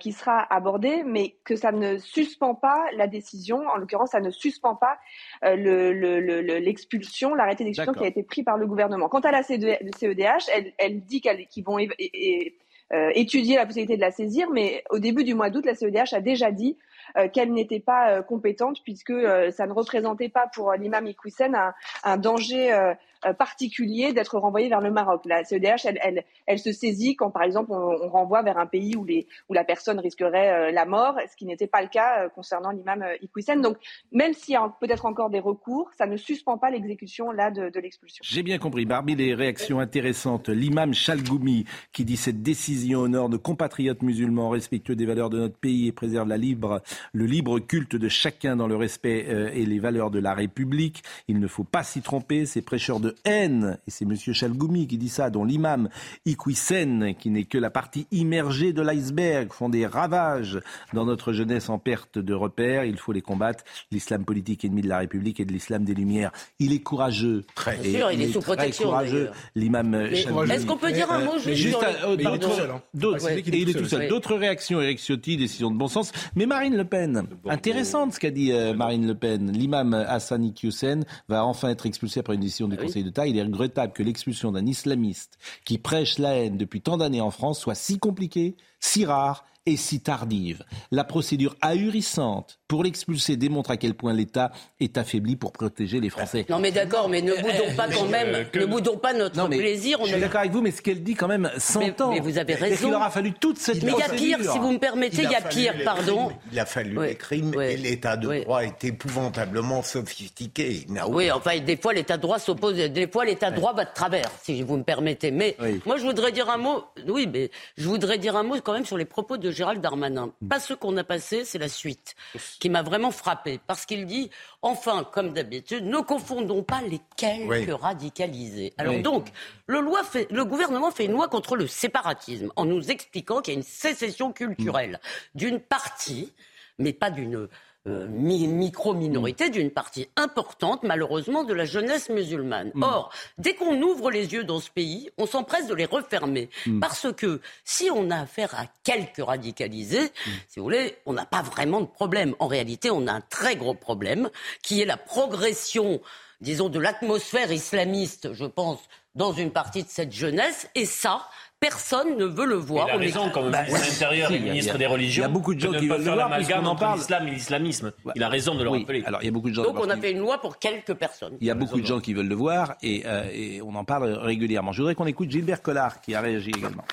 qui 0.00 0.12
sera 0.12 0.40
abordée, 0.54 1.02
mais 1.04 1.36
que 1.44 1.56
ça 1.56 1.72
ne 1.72 1.98
suspend 1.98 2.54
pas 2.54 2.84
la 2.96 3.06
décision. 3.06 3.66
En 3.68 3.76
l'occurrence, 3.76 4.10
ça 4.10 4.20
ne 4.20 4.30
suspend 4.30 4.76
pas 4.76 4.98
l'expulsion, 5.42 7.30
le, 7.30 7.36
l'arrêté 7.36 7.64
d'expulsion 7.64 7.94
qui 7.94 8.04
a 8.04 8.08
été 8.08 8.22
pris 8.22 8.42
par 8.42 8.58
le 8.58 8.66
gouvernement. 8.66 9.08
Quant 9.08 9.20
à 9.20 9.30
la 9.30 9.42
CEDH, 9.42 10.48
elle, 10.54 10.72
elle 10.78 11.00
dit 11.00 11.20
qu'ils 11.20 11.64
vont 11.64 11.78
euh, 11.78 13.10
étudier 13.14 13.56
la 13.56 13.66
possibilité 13.66 13.96
de 13.96 14.00
la 14.00 14.10
saisir, 14.10 14.48
mais 14.50 14.84
au 14.90 14.98
début 14.98 15.24
du 15.24 15.34
mois 15.34 15.50
d'août, 15.50 15.64
la 15.66 15.74
CEDH 15.74 16.14
a 16.14 16.20
déjà 16.20 16.52
dit 16.52 16.76
euh, 17.16 17.28
qu'elle 17.28 17.52
n'était 17.52 17.80
pas 17.80 18.10
euh, 18.10 18.22
compétente 18.22 18.82
puisque 18.84 19.14
ça 19.50 19.66
ne 19.66 19.72
représentait 19.72 20.28
pas 20.28 20.46
pour 20.54 20.72
l'imam 20.72 21.06
Iqwisen 21.06 21.54
un, 21.54 21.72
un 22.04 22.16
danger 22.16 22.72
euh, 22.72 22.94
particulier 23.32 24.12
d'être 24.12 24.38
renvoyé 24.38 24.68
vers 24.68 24.80
le 24.80 24.90
Maroc. 24.90 25.22
La 25.24 25.44
CEDH, 25.44 25.86
elle, 26.02 26.24
elle, 26.46 26.58
se 26.58 26.72
saisit 26.72 27.16
quand, 27.16 27.30
par 27.30 27.42
exemple, 27.42 27.72
on, 27.72 28.08
renvoie 28.08 28.42
vers 28.42 28.58
un 28.58 28.66
pays 28.66 28.96
où, 28.96 29.04
les, 29.04 29.26
où 29.48 29.54
la 29.54 29.64
personne 29.64 29.98
risquerait 29.98 30.50
euh, 30.50 30.72
la 30.72 30.84
mort, 30.84 31.16
ce 31.30 31.36
qui 31.36 31.44
n'était 31.46 31.66
pas 31.66 31.82
le 31.82 31.88
cas 31.88 32.24
euh, 32.24 32.28
concernant 32.28 32.70
l'imam 32.70 33.04
Iqwisen. 33.22 33.60
Donc, 33.60 33.76
même 34.12 34.32
s'il 34.32 34.54
y 34.54 34.56
a 34.56 34.72
peut-être 34.80 35.06
encore 35.06 35.30
des 35.30 35.40
recours, 35.40 35.90
ça 35.96 36.06
ne 36.06 36.16
suspend 36.16 36.58
pas 36.58 36.70
l'exécution 36.70 37.30
là 37.30 37.50
de, 37.50 37.70
l'expulsion. 37.80 38.22
J'ai 38.22 38.42
bien 38.42 38.58
compris. 38.58 38.86
Parmi 38.86 39.14
les 39.16 39.34
réactions 39.34 39.80
intéressantes, 39.80 40.48
l'imam 40.48 40.94
Chalgoumi 40.94 41.64
qui 41.92 42.04
dit 42.04 42.16
cette 42.16 42.42
décision 42.42 43.00
au 43.00 43.08
nord 43.08 43.28
de 43.28 43.36
compatriotes 43.36 44.02
musulmans 44.02 44.48
respectueux 44.48 44.96
des 44.96 45.06
valeurs 45.06 45.30
de 45.30 45.38
notre 45.38 45.56
pays 45.56 45.88
et 45.88 45.92
préserve 45.92 46.28
la 46.28 46.36
libre, 46.36 46.82
le 47.12 47.26
libre 47.26 47.58
culte 47.58 47.96
de 47.96 48.08
chacun 48.08 48.56
dans 48.56 48.66
le 48.66 48.76
respect 48.76 49.26
et 49.54 49.66
les 49.66 49.78
valeurs 49.78 50.10
de 50.10 50.18
la 50.18 50.34
République. 50.34 51.02
Il 51.28 51.40
ne 51.40 51.46
faut 51.46 51.64
pas 51.64 51.82
s'y 51.82 52.00
tromper. 52.02 52.46
Ces 52.46 52.62
prêcheurs 52.62 53.00
de 53.00 53.15
haine, 53.24 53.78
et 53.86 53.90
c'est 53.90 54.04
M. 54.04 54.14
Chalgoumi 54.16 54.86
qui 54.86 54.98
dit 54.98 55.08
ça, 55.08 55.30
dont 55.30 55.44
l'imam 55.44 55.88
Iqwisen, 56.26 57.14
qui 57.18 57.30
n'est 57.30 57.44
que 57.44 57.58
la 57.58 57.70
partie 57.70 58.06
immergée 58.12 58.72
de 58.72 58.82
l'iceberg, 58.82 59.52
font 59.52 59.68
des 59.68 59.86
ravages 59.86 60.60
dans 60.92 61.04
notre 61.04 61.32
jeunesse 61.32 61.68
en 61.68 61.78
perte 61.78 62.18
de 62.18 62.34
repères. 62.34 62.84
Il 62.84 62.98
faut 62.98 63.12
les 63.12 63.22
combattre. 63.22 63.64
L'islam 63.90 64.24
politique 64.24 64.64
ennemi 64.64 64.82
de 64.82 64.88
la 64.88 64.98
République 64.98 65.40
et 65.40 65.44
de 65.44 65.52
l'islam 65.52 65.84
des 65.84 65.94
Lumières. 65.94 66.32
Il 66.58 66.72
est 66.72 66.80
courageux. 66.80 67.44
Très 67.54 67.82
sûr, 67.82 68.10
il 68.12 68.22
est 68.22 68.26
sous 68.32 68.40
très 68.40 68.56
protection, 68.56 68.84
courageux, 68.88 69.30
l'imam. 69.54 69.94
Est-ce 69.94 70.66
qu'on 70.66 70.76
peut 70.76 70.92
dire 70.92 71.10
un 71.10 71.24
mot 71.24 71.38
juste 71.38 71.56
les- 71.80 72.04
euh, 72.04 72.16
il 72.18 72.26
est 72.26 73.72
tout 73.72 73.84
seul. 73.86 74.08
D'autres, 74.08 74.34
réactions, 74.36 74.80
Eric 74.80 74.98
Ciotti, 74.98 75.36
décision 75.36 75.70
de 75.70 75.76
bon 75.76 75.88
sens. 75.88 76.12
Mais 76.34 76.46
Marine 76.46 76.76
Le 76.76 76.84
Pen, 76.84 77.24
intéressante 77.48 78.14
ce 78.14 78.20
qu'a 78.20 78.30
dit 78.30 78.52
euh, 78.52 78.74
Marine 78.74 79.06
Le 79.06 79.14
Pen. 79.14 79.50
L'imam 79.52 79.94
Hassani 79.94 80.52
Hussein 80.62 81.00
va 81.28 81.44
enfin 81.44 81.68
être 81.70 81.86
expulsé 81.86 82.20
après 82.20 82.34
une 82.34 82.40
décision 82.40 82.68
du 82.68 82.76
Oui. 82.76 82.82
Conseil 82.86 82.95
Il 82.96 83.38
est 83.38 83.42
regrettable 83.42 83.92
que 83.92 84.02
l'expulsion 84.02 84.52
d'un 84.52 84.66
islamiste 84.66 85.38
qui 85.64 85.78
prêche 85.78 86.18
la 86.18 86.34
haine 86.34 86.56
depuis 86.56 86.80
tant 86.80 86.96
d'années 86.96 87.20
en 87.20 87.30
France 87.30 87.60
soit 87.60 87.74
si 87.74 87.98
compliquée, 87.98 88.56
si 88.80 89.04
rare 89.04 89.44
et 89.66 89.76
si 89.76 90.00
tardive. 90.00 90.64
La 90.90 91.04
procédure 91.04 91.56
ahurissante 91.60 92.60
pour 92.68 92.82
l'expulser 92.84 93.36
démontre 93.36 93.70
à 93.70 93.76
quel 93.76 93.94
point 93.94 94.12
l'État 94.12 94.50
est 94.80 94.98
affaibli 94.98 95.36
pour 95.36 95.52
protéger 95.52 96.00
les 96.00 96.10
Français. 96.10 96.46
Non 96.48 96.58
mais 96.58 96.72
d'accord, 96.72 97.08
mais 97.08 97.22
ne 97.22 97.32
boudons 97.34 97.74
pas 97.76 97.88
quand 97.88 98.06
même, 98.06 98.34
euh, 98.34 98.44
que- 98.44 98.58
ne 98.58 98.66
boudons 98.66 98.96
pas 98.98 99.12
notre 99.12 99.36
Non, 99.36 99.48
mais 99.48 99.58
plaisir. 99.58 99.98
on 100.00 100.04
je 100.04 100.12
suis 100.12 100.20
d'accord 100.20 100.40
avec 100.40 100.52
vous, 100.52 100.62
mais 100.62 100.70
ce 100.70 100.82
qu'elle 100.82 101.02
dit 101.02 101.14
quand 101.14 101.28
même 101.28 101.50
s'entend. 101.58 102.12
mais 102.12 102.20
vous 102.20 102.38
avez 102.38 102.54
raison. 102.54 102.86
qu'il 102.86 102.94
aura 102.94 103.10
fallu 103.10 103.32
toute 103.32 103.58
cette 103.58 103.82
Mais 103.82 103.92
il 103.92 103.98
y 103.98 104.02
a 104.02 104.08
pire, 104.08 104.52
si 104.52 104.58
vous 104.58 104.72
me 104.72 104.78
permettez, 104.78 105.22
il 105.22 105.30
y 105.30 105.34
a 105.34 105.40
pire, 105.42 105.74
pardon. 105.84 106.26
crimes. 106.28 106.38
Il 106.52 106.58
a 106.58 106.66
fallu 106.66 106.98
Ouais. 106.98 107.08
les 107.10 107.14
crimes 107.16 107.60
et 107.60 107.76
l'état 107.76 108.16
de 108.16 108.40
droit 108.42 108.60
est 108.64 108.82
épouvantablement 108.84 109.82
sophistiqué. 109.82 110.84
Il 110.86 110.92
n'a 110.92 111.08
Oui, 111.08 111.26
aucun- 111.30 111.36
enfin, 111.36 111.58
des 111.60 111.76
fois, 111.76 111.92
l'état 111.92 112.16
de 112.16 112.22
droit 112.22 112.38
s'oppose, 112.38 112.74
des 112.76 113.06
fois, 113.08 113.24
l'état 113.24 113.50
de 113.50 113.56
droit 113.56 113.72
va 113.72 113.84
de 113.84 113.90
travers, 113.94 114.30
si 114.42 114.62
vous 114.62 114.76
me 114.76 114.82
permettez. 114.82 115.30
Mais 115.30 115.56
Oui. 115.60 115.80
moi, 115.86 115.96
je 115.96 116.02
voudrais 116.04 116.32
dire 116.32 116.48
un 116.50 116.56
mot, 116.58 116.82
oui, 117.08 117.28
mais 117.32 117.50
je 117.76 117.88
voudrais 117.88 118.18
dire 118.18 118.36
un 118.36 118.42
mot 118.42 118.56
quand 118.62 118.72
même 118.72 118.84
sur 118.86 118.96
les 118.96 119.04
propos 119.04 119.36
de 119.36 119.50
Gérald 119.50 119.80
Darmanin. 119.80 120.30
Mm. 120.40 120.48
Pas 120.48 120.60
ce 120.60 120.74
qu'on 120.74 120.96
a 120.96 121.04
passé, 121.04 121.44
c'est 121.44 121.58
la 121.58 121.68
suite, 121.68 122.14
qui 122.58 122.70
m'a 122.70 122.82
vraiment 122.82 123.10
frappé. 123.10 123.60
Parce 123.66 123.86
qu'il 123.86 124.06
dit, 124.06 124.30
enfin, 124.62 125.04
comme 125.04 125.32
d'habitude, 125.32 125.84
ne 125.84 125.98
confondons 125.98 126.62
pas 126.62 126.82
les 126.82 127.00
quelques 127.16 127.48
Oui. 127.48 127.70
radicalisés. 127.72 128.74
Alors 128.78 128.94
Oui. 128.94 129.02
donc, 129.02 129.28
le, 129.66 129.80
loi 129.80 130.02
fait, 130.04 130.30
le 130.30 130.44
gouvernement 130.44 130.90
fait 130.90 131.04
une 131.04 131.12
loi 131.12 131.28
contre 131.28 131.56
le 131.56 131.66
séparatisme, 131.66 132.52
en 132.56 132.64
nous 132.64 132.90
expliquant 132.90 133.40
qu'il 133.40 133.54
y 133.54 133.56
a 133.56 133.58
une 133.58 133.64
sécession 133.64 134.32
culturelle 134.32 135.00
d'une 135.34 135.60
partie, 135.60 136.32
mais 136.78 136.92
pas 136.92 137.10
d'une 137.10 137.48
euh, 137.86 138.06
mi- 138.08 138.48
micro-minorité, 138.48 139.48
d'une 139.50 139.70
partie 139.70 140.08
importante, 140.16 140.82
malheureusement, 140.82 141.44
de 141.44 141.54
la 141.54 141.64
jeunesse 141.64 142.08
musulmane. 142.08 142.72
Or, 142.82 143.10
dès 143.38 143.54
qu'on 143.54 143.80
ouvre 143.80 144.10
les 144.10 144.32
yeux 144.32 144.44
dans 144.44 144.60
ce 144.60 144.70
pays, 144.70 145.10
on 145.18 145.26
s'empresse 145.26 145.66
de 145.66 145.74
les 145.74 145.84
refermer. 145.86 146.50
Parce 146.80 147.06
que 147.12 147.40
si 147.64 147.90
on 147.90 148.10
a 148.10 148.18
affaire 148.20 148.54
à 148.54 148.66
quelques 148.84 149.24
radicalisés, 149.24 150.12
si 150.48 150.58
vous 150.58 150.64
voulez, 150.64 150.96
on 151.06 151.12
n'a 151.12 151.26
pas 151.26 151.42
vraiment 151.42 151.80
de 151.80 151.86
problème. 151.86 152.34
En 152.38 152.46
réalité, 152.46 152.90
on 152.90 153.06
a 153.06 153.12
un 153.12 153.20
très 153.20 153.56
gros 153.56 153.74
problème, 153.74 154.30
qui 154.62 154.80
est 154.80 154.86
la 154.86 154.96
progression, 154.96 156.00
disons, 156.40 156.68
de 156.68 156.78
l'atmosphère 156.80 157.52
islamiste, 157.52 158.32
je 158.32 158.44
pense, 158.44 158.80
dans 159.14 159.32
une 159.32 159.50
partie 159.50 159.82
de 159.82 159.88
cette 159.88 160.12
jeunesse. 160.12 160.68
Et 160.74 160.84
ça, 160.84 161.28
personne 161.68 162.16
ne 162.16 162.24
veut 162.24 162.46
le 162.46 162.54
voir. 162.54 162.86
Il 162.88 162.92
a 162.92 162.96
raison, 162.96 163.30
comme 163.30 163.50
Bah, 163.50 163.62
ministre 163.64 163.84
de 163.86 163.90
l'Intérieur 163.90 164.28
si, 164.28 164.34
et 164.34 164.36
il 164.38 164.44
y 164.44 164.48
a- 164.48 164.52
ministre 164.52 164.74
a- 164.74 164.78
des 164.78 164.86
Religions. 164.86 165.22
il 165.22 165.26
y 165.26 165.30
a 165.30 165.32
beaucoup 165.32 165.54
de 165.54 165.60
gens 165.60 165.72
qui 165.72 165.88
veulent 165.88 165.88
faire 165.88 165.98
le 165.98 166.04
voir, 166.04 166.16
l'amalgame 166.16 166.38
puisqu'on 166.46 166.66
en 166.66 166.70
entre 166.70 166.80
parle. 166.80 166.98
l'islam 166.98 167.26
et 167.26 167.30
l'islamisme. 167.32 167.92
Il 168.14 168.22
a 168.22 168.28
raison 168.28 168.54
de 168.54 168.62
le 168.64 168.70
Oui, 168.70 168.78
rappeler. 168.80 169.02
alors 169.04 169.22
il 169.22 169.26
y 169.26 169.28
a 169.28 169.32
beaucoup 169.32 169.50
de 169.50 169.54
gens. 169.54 169.62
Donc 169.64 169.78
on 169.80 169.90
a 169.90 169.94
qui- 169.96 170.00
fait 170.02 170.12
une 170.12 170.18
loi 170.20 170.38
pour 170.40 170.58
quelques 170.58 170.94
personnes. 170.94 171.36
Il 171.40 171.46
y 171.46 171.50
a 171.50 171.54
beaucoup 171.54 171.80
de 171.80 171.86
gens 171.86 172.00
qui 172.00 172.14
veulent 172.14 172.28
le 172.28 172.34
voir 172.34 172.76
et, 172.82 173.02
euh, 173.06 173.28
et 173.32 173.60
on 173.62 173.74
en 173.74 173.84
parle 173.84 174.12
régulièrement. 174.12 174.72
Je 174.72 174.80
voudrais 174.80 174.94
qu'on 174.94 175.06
écoute 175.06 175.30
Gilbert 175.30 175.60
Collard 175.62 176.00
qui 176.00 176.14
a 176.14 176.20
réagi 176.20 176.50
également. 176.50 176.84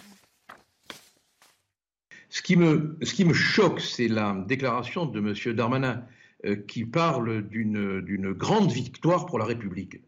Ce 2.29 2.41
qui 2.41 2.55
me, 2.55 2.97
ce 3.03 3.13
qui 3.13 3.25
me 3.25 3.33
choque, 3.33 3.79
c'est 3.79 4.07
la 4.07 4.35
déclaration 4.47 5.05
de 5.05 5.19
M. 5.19 5.53
Darmanin 5.55 6.03
euh, 6.45 6.55
qui 6.67 6.83
parle 6.85 7.43
d'une 7.47 8.01
d'une 8.01 8.31
grande 8.33 8.71
victoire 8.71 9.25
pour 9.27 9.37
la 9.37 9.45
République. 9.45 10.01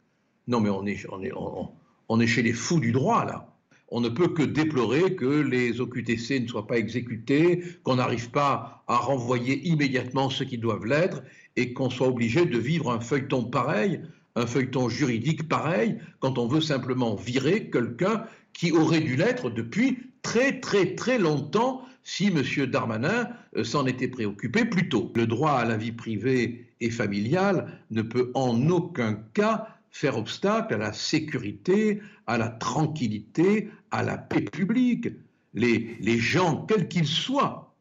Non, 0.47 0.59
mais 0.59 0.69
on 0.69 0.85
est, 0.85 1.05
on, 1.11 1.21
est, 1.21 1.31
on, 1.33 1.71
on 2.09 2.19
est 2.19 2.27
chez 2.27 2.41
les 2.41 2.53
fous 2.53 2.79
du 2.79 2.91
droit, 2.91 3.25
là. 3.25 3.47
On 3.89 4.01
ne 4.01 4.09
peut 4.09 4.29
que 4.29 4.43
déplorer 4.43 5.15
que 5.15 5.25
les 5.25 5.79
OQTC 5.79 6.39
ne 6.39 6.47
soient 6.47 6.67
pas 6.67 6.77
exécutés, 6.77 7.63
qu'on 7.83 7.95
n'arrive 7.95 8.31
pas 8.31 8.83
à 8.87 8.97
renvoyer 8.97 9.67
immédiatement 9.67 10.29
ceux 10.29 10.45
qui 10.45 10.57
doivent 10.57 10.85
l'être, 10.85 11.21
et 11.55 11.73
qu'on 11.73 11.89
soit 11.89 12.07
obligé 12.07 12.45
de 12.45 12.57
vivre 12.57 12.91
un 12.91 12.99
feuilleton 12.99 13.43
pareil, 13.43 14.01
un 14.35 14.47
feuilleton 14.47 14.89
juridique 14.89 15.47
pareil, 15.47 15.97
quand 16.19 16.37
on 16.37 16.47
veut 16.47 16.61
simplement 16.61 17.15
virer 17.15 17.69
quelqu'un 17.69 18.25
qui 18.53 18.71
aurait 18.71 19.01
dû 19.01 19.15
l'être 19.15 19.49
depuis 19.49 19.99
très 20.21 20.59
très 20.59 20.95
très 20.95 21.19
longtemps 21.19 21.83
si 22.03 22.27
M. 22.27 22.65
Darmanin 22.67 23.29
euh, 23.57 23.63
s'en 23.63 23.85
était 23.85 24.07
préoccupé 24.07 24.65
plus 24.65 24.89
tôt. 24.89 25.11
Le 25.15 25.27
droit 25.27 25.51
à 25.51 25.65
la 25.65 25.75
vie 25.75 25.91
privée 25.91 26.67
et 26.79 26.89
familiale 26.89 27.79
ne 27.91 28.01
peut 28.01 28.31
en 28.33 28.69
aucun 28.69 29.15
cas 29.33 29.67
faire 29.95 30.17
obstacle 30.17 30.73
à 30.73 30.77
la 30.77 30.91
sécurité, 30.91 32.01
à 32.27 32.37
la 32.37 32.49
tranquillité, 32.49 33.69
à 33.91 34.03
la 34.03 34.17
paix 34.17 34.41
publique. 34.41 35.07
Les, 35.53 36.19
gens, 36.19 36.65
quels 36.65 36.89
qu'ils 36.89 37.07
soient, 37.07 37.73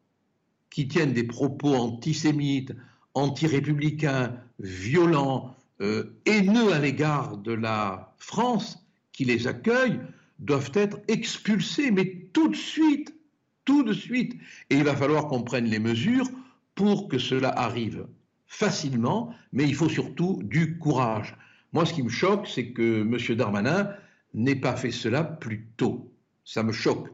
qui 0.69 0.87
tiennent 0.87 1.11
des 1.11 1.25
propos 1.25 1.75
antisémites, 1.75 2.73
anti-républicains, 3.15 4.33
violents, 4.59 5.57
euh, 5.81 6.15
haineux 6.25 6.71
à 6.71 6.79
l'égard 6.79 7.35
de 7.35 7.51
la 7.51 8.15
France, 8.17 8.87
qui 9.11 9.25
les 9.25 9.47
accueille, 9.47 9.99
doivent 10.39 10.71
être 10.73 10.99
expulsés, 11.09 11.91
mais 11.91 12.29
tout 12.31 12.47
de 12.47 12.55
suite, 12.55 13.13
tout 13.65 13.83
de 13.83 13.91
suite. 13.91 14.37
Et 14.69 14.77
il 14.77 14.85
va 14.85 14.95
falloir 14.95 15.27
qu'on 15.27 15.43
prenne 15.43 15.65
les 15.65 15.79
mesures 15.79 16.29
pour 16.75 17.09
que 17.09 17.17
cela 17.17 17.49
arrive 17.49 18.07
facilement, 18.47 19.35
mais 19.51 19.65
il 19.65 19.75
faut 19.75 19.89
surtout 19.89 20.39
du 20.43 20.77
courage. 20.77 21.35
Moi, 21.75 21.85
ce 21.85 21.93
qui 21.93 22.03
me 22.03 22.09
choque, 22.09 22.47
c'est 22.47 22.67
que 22.67 23.01
M. 23.01 23.17
Darmanin 23.35 23.89
n'ait 24.33 24.55
pas 24.55 24.77
fait 24.77 24.91
cela 24.91 25.23
plus 25.25 25.67
tôt. 25.75 26.09
Ça 26.45 26.63
me 26.63 26.71
choque. 26.71 27.09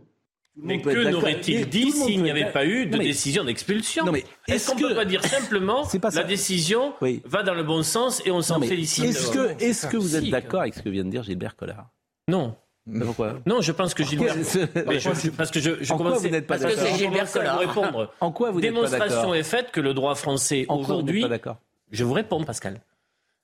Mais 0.55 0.79
que 0.79 0.89
d'accord. 0.89 1.11
n'aurait-il 1.21 1.67
dit 1.67 1.91
s'il 1.91 2.21
n'y 2.21 2.29
avait 2.29 2.41
d'accord. 2.41 2.53
pas 2.53 2.65
eu 2.67 2.85
de 2.85 2.95
mais- 2.99 3.05
décision 3.05 3.43
d'expulsion? 3.43 4.05
Est-ce 4.47 4.69
qu'on 4.69 4.75
ne 4.77 4.81
que- 4.83 4.87
peut 4.89 4.95
pas 4.95 5.05
dire 5.05 5.23
simplement 5.25 5.83
C'est 5.85 5.97
pas 5.99 6.11
la 6.11 6.23
décision 6.23 6.93
Oui. 7.01 7.23
va 7.25 7.41
dans 7.41 7.55
le 7.55 7.63
bon 7.63 7.81
sens 7.81 8.21
et 8.23 8.29
on 8.29 8.41
s'en 8.43 8.61
félicite 8.61 9.05
Est-ce 9.05 9.31
que, 9.31 9.63
est-ce 9.63 9.87
que 9.87 9.97
vous 9.97 10.15
êtes 10.15 10.29
d'accord 10.29 10.61
avec 10.61 10.75
ce 10.75 10.83
que 10.83 10.89
vient 10.89 11.05
de 11.05 11.09
dire 11.09 11.23
Gilbert 11.23 11.55
Collard? 11.55 11.89
Non. 12.27 12.55
Pourquoi 13.03 13.39
Non, 13.47 13.61
je 13.61 13.71
pense 13.71 13.95
que 13.95 14.03
Gilbert. 14.03 14.35
Mais 14.35 14.99
je- 14.99 15.29
parce 15.31 15.49
que 15.49 15.59
je, 15.59 15.83
je 15.83 15.91
En 15.93 15.97
quoi 15.97 16.05
commençais- 16.05 16.27
vous 16.27 16.33
n'êtes 16.35 16.45
pas 16.45 16.59
parce 16.59 16.71
que 16.71 16.77
d'accord 16.77 16.93
je 16.93 16.99
Gilbert 16.99 17.21
à 17.21 17.25
vous 17.25 17.33
Collard. 17.33 17.57
répondre. 17.59 18.13
En 18.19 18.31
quoi 18.31 18.51
vous 18.51 18.59
n'êtes 18.61 18.69
pas 18.71 18.75
Démonstration 18.75 19.15
d'accord 19.15 19.35
est 19.35 19.43
faite 19.43 19.71
que 19.71 19.79
le 19.81 19.95
droit 19.95 20.13
français 20.13 20.67
aujourd'hui. 20.69 21.21
pas 21.21 21.29
d'accord 21.29 21.57
Je 21.91 22.03
vous 22.03 22.13
réponds, 22.13 22.43
Pascal. 22.43 22.81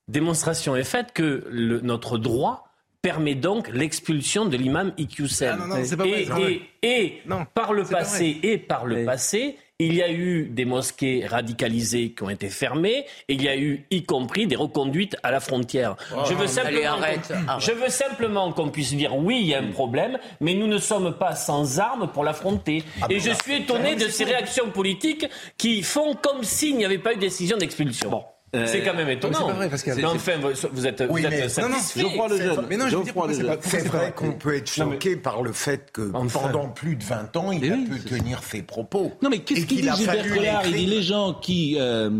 Démonstration 0.08 0.74
est 0.76 0.84
faite 0.84 1.12
que 1.12 1.44
le- 1.50 1.80
notre 1.80 2.18
droit 2.18 2.64
permet 3.02 3.34
donc 3.36 3.68
l'expulsion 3.72 4.46
de 4.46 4.56
l'imam 4.56 4.92
Iqiyoussen. 4.98 5.50
Ah, 5.62 5.66
non, 5.66 5.76
non, 5.76 5.84
c'est 5.84 5.96
pas 5.96 6.06
et, 6.06 6.24
vrai. 6.24 6.52
et- 6.82 6.88
et 7.02 7.22
Non, 7.26 7.46
par 7.54 7.72
le 7.72 7.84
passé 7.84 8.38
et 8.42 8.58
par 8.58 8.86
le 8.86 8.96
Oui. 8.96 9.04
passé, 9.04 9.56
il 9.78 9.94
y 9.94 10.02
a 10.02 10.10
eu 10.10 10.48
des 10.50 10.64
mosquées 10.64 11.24
radicalisées 11.24 12.10
qui 12.10 12.22
ont 12.24 12.30
été 12.30 12.48
fermées 12.48 13.06
et 13.28 13.34
il 13.34 13.42
y 13.42 13.48
a 13.48 13.56
eu, 13.56 13.86
y 13.92 14.02
compris, 14.04 14.48
des 14.48 14.56
reconduites 14.56 15.16
à 15.22 15.30
la 15.30 15.38
frontière. 15.38 15.94
je 16.26 16.32
veux 16.34 16.40
Allez, 16.40 16.48
simplement, 16.48 16.92
arrête, 16.94 17.28
qu'on- 17.28 17.48
arrête. 17.48 17.64
je 17.64 17.72
veux 17.72 17.88
simplement 17.88 18.52
qu'on 18.52 18.70
puisse 18.70 18.92
dire 18.94 19.14
oui, 19.16 19.38
il 19.42 19.46
y 19.46 19.54
a 19.54 19.60
un 19.60 19.70
problème, 19.70 20.18
mais 20.40 20.54
nous 20.54 20.66
ne 20.66 20.78
sommes 20.78 21.16
pas 21.16 21.36
sans 21.36 21.78
armes 21.78 22.10
pour 22.12 22.24
l'affronter. 22.24 22.82
et 23.08 23.20
je 23.20 23.30
suis 23.44 23.54
étonné 23.58 23.94
de 23.94 24.08
ces 24.08 24.24
réactions 24.24 24.70
politiques 24.70 25.26
qui 25.56 25.82
font 25.84 26.14
comme 26.14 26.42
s'il 26.42 26.76
n'y 26.76 26.84
avait 26.84 26.98
pas 26.98 27.12
eu 27.12 27.16
de 27.16 27.20
décision 27.20 27.56
d'expulsion. 27.56 28.24
C'est 28.66 28.82
quand 28.82 28.94
même 28.94 29.08
étonnant. 29.10 29.38
c'est 29.40 29.46
pas 29.46 29.52
vrai, 29.52 29.68
Pascal. 29.68 29.96
Mais 29.96 30.04
enfin, 30.04 30.32
vous, 30.40 30.48
vous 30.72 30.86
êtes, 30.86 31.04
Oui, 31.10 31.20
vous 31.22 31.26
êtes 31.26 31.30
mais- 31.32 31.48
satisfait. 31.48 32.00
Geoffroy 32.00 32.28
Lejeune. 32.28 32.66
Mais 32.68 32.76
non, 32.76 32.88
je 32.88 32.96
veux 32.96 33.04
dire 33.04 33.12
pourquoi 33.14 33.32
c'est 33.60 33.86
vrai 33.86 34.12
qu'on 34.14 34.32
peut 34.32 34.56
être 34.56 34.70
choqué 34.70 35.16
par 35.16 35.42
le 35.42 35.52
fait 35.52 35.90
que 35.92 36.10
Enfin. 36.14 36.40
pendant 36.48 36.68
plus 36.68 36.96
de 36.96 37.04
20 37.04 37.36
ans, 37.36 37.52
il 37.52 37.60
Mais 37.60 37.70
a 37.70 37.74
oui, 37.74 37.84
pu 37.84 38.00
tenir 38.00 38.42
ses 38.42 38.62
propos. 38.62 39.12
Non, 39.22 39.30
mais 39.30 39.38
qu'est-ce 39.40 39.66
qu'il 39.66 39.80
dit 39.82 39.88
a 39.88 39.94
Gilbert 39.94 40.32
Collard? 40.34 40.62
Il 40.66 40.74
dit 40.74 40.86
les 40.86 41.02
gens 41.02 41.34
qui 41.34 41.76
euh, 41.78 42.10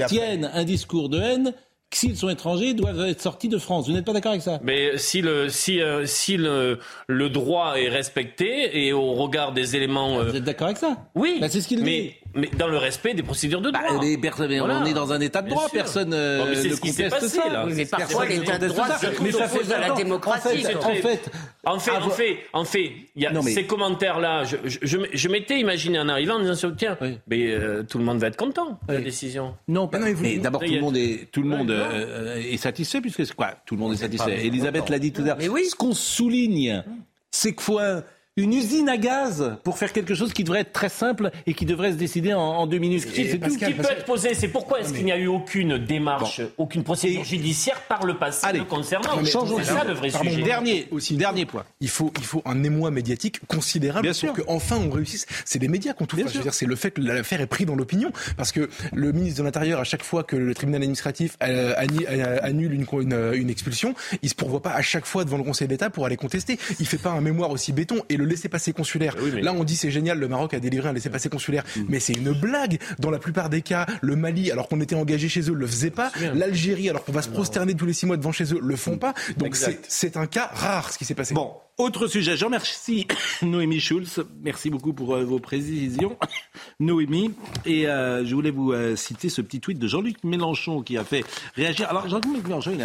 a 0.00 0.04
tiennent 0.06 0.50
un 0.52 0.64
discours 0.64 1.08
de 1.08 1.20
haine, 1.20 1.54
s'ils 1.90 2.18
sont 2.18 2.28
étrangers, 2.28 2.74
doivent 2.74 3.00
être 3.08 3.22
sortis 3.22 3.48
de 3.48 3.56
France. 3.56 3.86
Vous 3.88 3.94
n'êtes 3.94 4.04
pas 4.04 4.12
d'accord 4.12 4.32
avec 4.32 4.42
ça? 4.42 4.60
Mais 4.62 4.98
si 4.98 5.22
le 5.22 5.48
si 5.48 5.80
euh, 5.80 6.04
si 6.04 6.36
le, 6.36 6.78
le 7.06 7.30
droit 7.30 7.76
est 7.78 7.88
respecté 7.88 8.84
et 8.86 8.92
au 8.92 9.14
regard 9.14 9.52
des 9.54 9.74
éléments, 9.74 10.18
euh, 10.20 10.24
Vous 10.24 10.36
êtes 10.36 10.44
d'accord 10.44 10.66
avec 10.66 10.76
ça? 10.76 11.08
Oui. 11.14 11.38
Bah, 11.40 11.48
c'est 11.48 11.62
ce 11.62 11.68
qu'il 11.68 11.82
dit. 11.82 12.12
Mais 12.38 12.48
dans 12.56 12.68
le 12.68 12.78
respect 12.78 13.14
des 13.14 13.22
procédures 13.22 13.60
de 13.60 13.70
Bah, 13.70 13.80
droit. 13.88 14.02
les 14.02 14.16
personnes- 14.16 14.48
mais 14.48 14.58
Voilà. 14.60 14.80
On 14.82 14.86
est 14.86 14.94
dans 14.94 15.12
un 15.12 15.20
état 15.20 15.42
de 15.42 15.46
Bien 15.46 15.54
droit, 15.56 15.68
sûr. 15.68 15.74
personne 15.74 16.10
Bon, 16.10 16.16
mais 16.16 16.16
euh, 16.16 16.54
c'est 16.54 16.68
ne 16.70 16.74
ce 16.74 16.80
qui 16.80 16.92
s'est 16.92 17.04
conteste 17.04 17.20
passé, 17.22 17.36
ça. 17.38 17.48
là. 17.52 17.64
Mais 17.66 17.74
Personne 17.84 17.98
parfois, 17.98 18.26
l'état 18.26 18.58
de 18.58 18.68
droit 18.68 18.88
s'oppose 18.88 19.66
fait 19.66 19.74
à 19.74 19.78
la 19.80 19.86
20 19.88 19.92
ans. 19.92 19.96
démocratie. 19.96 20.48
En 20.48 20.54
fait, 20.60 20.76
en 20.76 20.92
fait, 20.94 21.30
En 21.64 21.78
fait, 22.10 22.38
en 22.54 22.64
fait, 22.64 22.92
il 23.16 23.22
y 23.22 23.26
a 23.26 23.30
Non, 23.32 23.42
mais- 23.42 23.52
ces 23.52 23.64
commentaires-là. 23.64 24.44
Je, 24.44 24.56
je, 24.64 24.78
je, 24.82 24.98
je 25.12 25.28
m'étais 25.28 25.58
imaginé 25.60 25.98
en 25.98 26.08
arrivant 26.08 26.36
en 26.36 26.40
disant 26.40 26.70
tiens, 26.76 26.96
Oui. 27.00 27.18
mais 27.28 27.50
euh, 27.50 27.82
tout 27.82 27.98
le 27.98 28.04
monde 28.04 28.18
va 28.18 28.28
être 28.28 28.36
content 28.36 28.78
de 28.88 28.94
la 28.94 29.00
décision. 29.00 29.54
Non, 29.68 29.88
pas- 29.88 29.98
non, 29.98 30.06
mais 30.06 30.14
mais 30.20 30.36
d'abord 30.38 30.62
tout 30.62 30.70
le 30.70 30.78
a- 30.78 30.80
monde 30.80 30.96
est 30.96 31.28
tout 31.30 31.42
le 31.42 31.48
monde 31.48 31.70
euh, 31.70 32.36
est 32.36 32.56
satisfait 32.56 33.00
puisque 33.00 33.26
c'est 33.26 33.34
quoi? 33.34 33.54
Tout 33.66 33.74
le 33.74 33.80
monde 33.80 33.92
est 33.92 33.96
satisfait. 33.98 34.46
Elisabeth 34.46 34.88
l'a 34.88 34.98
dit 34.98 35.12
tout 35.12 35.22
à 35.22 35.26
l'heure. 35.26 35.36
Mais 35.38 35.48
oui. 35.48 35.66
Ce 35.66 35.74
qu'on 35.74 35.92
souligne, 35.94 36.82
c'est 37.30 37.52
qu'il 37.52 37.62
faut 37.62 37.78
un- 37.78 38.02
une 38.38 38.52
usine 38.52 38.88
à 38.88 38.96
gaz 38.96 39.56
pour 39.64 39.78
faire 39.78 39.92
quelque 39.92 40.14
chose 40.14 40.32
qui 40.32 40.44
devrait 40.44 40.60
être 40.60 40.72
très 40.72 40.88
simple 40.88 41.30
et 41.46 41.54
qui 41.54 41.66
devrait 41.66 41.92
se 41.92 41.96
décider 41.96 42.32
en, 42.32 42.40
en 42.40 42.66
deux 42.66 42.78
minutes. 42.78 43.06
C'est 43.12 43.32
tout. 43.32 43.38
Pascal, 43.38 43.68
qui 43.72 43.74
peut 43.74 43.88
être 43.90 44.04
posé, 44.04 44.34
c'est 44.34 44.48
pourquoi 44.48 44.80
est-ce 44.80 44.92
qu'il 44.92 45.04
n'y 45.04 45.12
a 45.12 45.18
eu 45.18 45.26
aucune 45.26 45.78
démarche, 45.78 46.40
aucune 46.56 46.84
procédure 46.84 47.24
judiciaire 47.24 47.80
par 47.82 48.04
le 48.06 48.16
passé 48.16 48.46
Allez, 48.46 48.60
le 48.60 48.64
concernant 48.64 49.24
changeons 49.24 49.62
ça 49.62 49.84
le 49.84 49.92
vrai 49.92 50.10
Pardon, 50.10 50.30
sujet. 50.30 50.42
Dernier, 50.42 50.88
Aussi. 50.90 51.16
dernier 51.16 51.46
point. 51.46 51.64
Il 51.80 51.88
faut, 51.88 52.12
il 52.18 52.24
faut 52.24 52.42
un 52.44 52.62
émoi 52.62 52.90
médiatique 52.90 53.40
considérable 53.46 54.02
Bien 54.02 54.12
pour 54.12 54.18
sûr. 54.20 54.32
que 54.32 54.42
enfin 54.46 54.76
on 54.76 54.90
réussisse. 54.90 55.26
C'est 55.44 55.58
les 55.60 55.68
médias 55.68 55.92
qu'on 55.92 56.06
sûr. 56.08 56.42
dire, 56.42 56.54
c'est 56.54 56.66
le 56.66 56.76
fait 56.76 56.92
que 56.92 57.00
l'affaire 57.00 57.40
est 57.40 57.46
prise 57.46 57.66
dans 57.66 57.74
l'opinion, 57.74 58.10
parce 58.36 58.52
que 58.52 58.68
le 58.92 59.12
ministre 59.12 59.40
de 59.40 59.44
l'Intérieur, 59.44 59.80
à 59.80 59.84
chaque 59.84 60.02
fois 60.02 60.22
que 60.24 60.36
le 60.36 60.54
tribunal 60.54 60.82
administratif 60.82 61.36
euh, 61.42 61.74
euh, 62.10 62.38
annule 62.42 62.72
une, 62.72 62.86
une, 62.92 63.30
une 63.34 63.50
expulsion, 63.50 63.94
il 64.22 64.28
se 64.28 64.34
pourvoit 64.34 64.62
pas 64.62 64.70
à 64.72 64.82
chaque 64.82 65.06
fois 65.06 65.24
devant 65.24 65.36
le 65.38 65.44
Conseil 65.44 65.68
d'État 65.68 65.90
pour 65.90 66.06
aller 66.06 66.16
contester. 66.16 66.58
Il 66.80 66.86
fait 66.86 66.98
pas 66.98 67.10
un 67.10 67.20
mémoire 67.20 67.50
aussi 67.50 67.72
béton 67.72 67.96
et 68.08 68.16
le 68.16 68.27
laisser 68.28 68.48
passer 68.48 68.72
consulaire. 68.72 69.16
Oui, 69.20 69.30
mais- 69.34 69.42
Là, 69.42 69.52
on 69.52 69.64
dit 69.64 69.76
c'est 69.76 69.90
génial, 69.90 70.18
le 70.18 70.28
Maroc 70.28 70.54
a 70.54 70.60
délivré 70.60 70.88
un 70.88 70.92
laisser 70.92 71.10
passer 71.10 71.28
consulaire, 71.28 71.64
mais 71.88 72.00
c'est 72.00 72.12
une 72.12 72.32
blague. 72.32 72.78
Dans 72.98 73.10
la 73.10 73.18
plupart 73.18 73.48
des 73.50 73.62
cas, 73.62 73.86
le 74.00 74.16
Mali, 74.16 74.50
alors 74.50 74.68
qu'on 74.68 74.80
était 74.80 74.94
engagé 74.94 75.28
chez 75.28 75.48
eux, 75.50 75.54
le 75.54 75.66
faisait 75.66 75.90
pas. 75.90 76.12
L'Algérie, 76.34 76.88
alors 76.90 77.04
qu'on 77.04 77.12
va 77.12 77.22
se 77.22 77.28
prosterner 77.28 77.74
tous 77.74 77.86
les 77.86 77.92
six 77.92 78.06
mois 78.06 78.16
devant 78.16 78.32
chez 78.32 78.52
eux, 78.54 78.60
le 78.62 78.76
font 78.76 78.98
pas. 78.98 79.14
Donc 79.36 79.56
c'est 79.88 80.16
un 80.16 80.26
cas 80.26 80.50
rare 80.52 80.92
ce 80.92 80.98
qui 80.98 81.04
s'est 81.04 81.14
passé. 81.14 81.34
Bon, 81.34 81.52
autre 81.78 82.06
sujet. 82.08 82.36
Je 82.36 82.44
remercie 82.44 83.06
Noémie 83.42 83.80
Schulz. 83.80 84.20
Merci 84.42 84.68
beaucoup 84.70 84.92
pour 84.92 85.14
euh, 85.14 85.24
vos 85.24 85.38
précisions, 85.38 86.16
Noémie. 86.80 87.32
Et 87.66 87.86
euh, 87.88 88.24
je 88.26 88.34
voulais 88.34 88.50
vous 88.50 88.72
euh, 88.72 88.96
citer 88.96 89.28
ce 89.28 89.40
petit 89.40 89.60
tweet 89.60 89.78
de 89.78 89.86
Jean-Luc 89.86 90.22
Mélenchon 90.24 90.82
qui 90.82 90.96
a 90.98 91.04
fait 91.04 91.24
réagir. 91.54 91.88
Alors, 91.88 92.08
Jean-Luc 92.08 92.44
Mélenchon, 92.46 92.76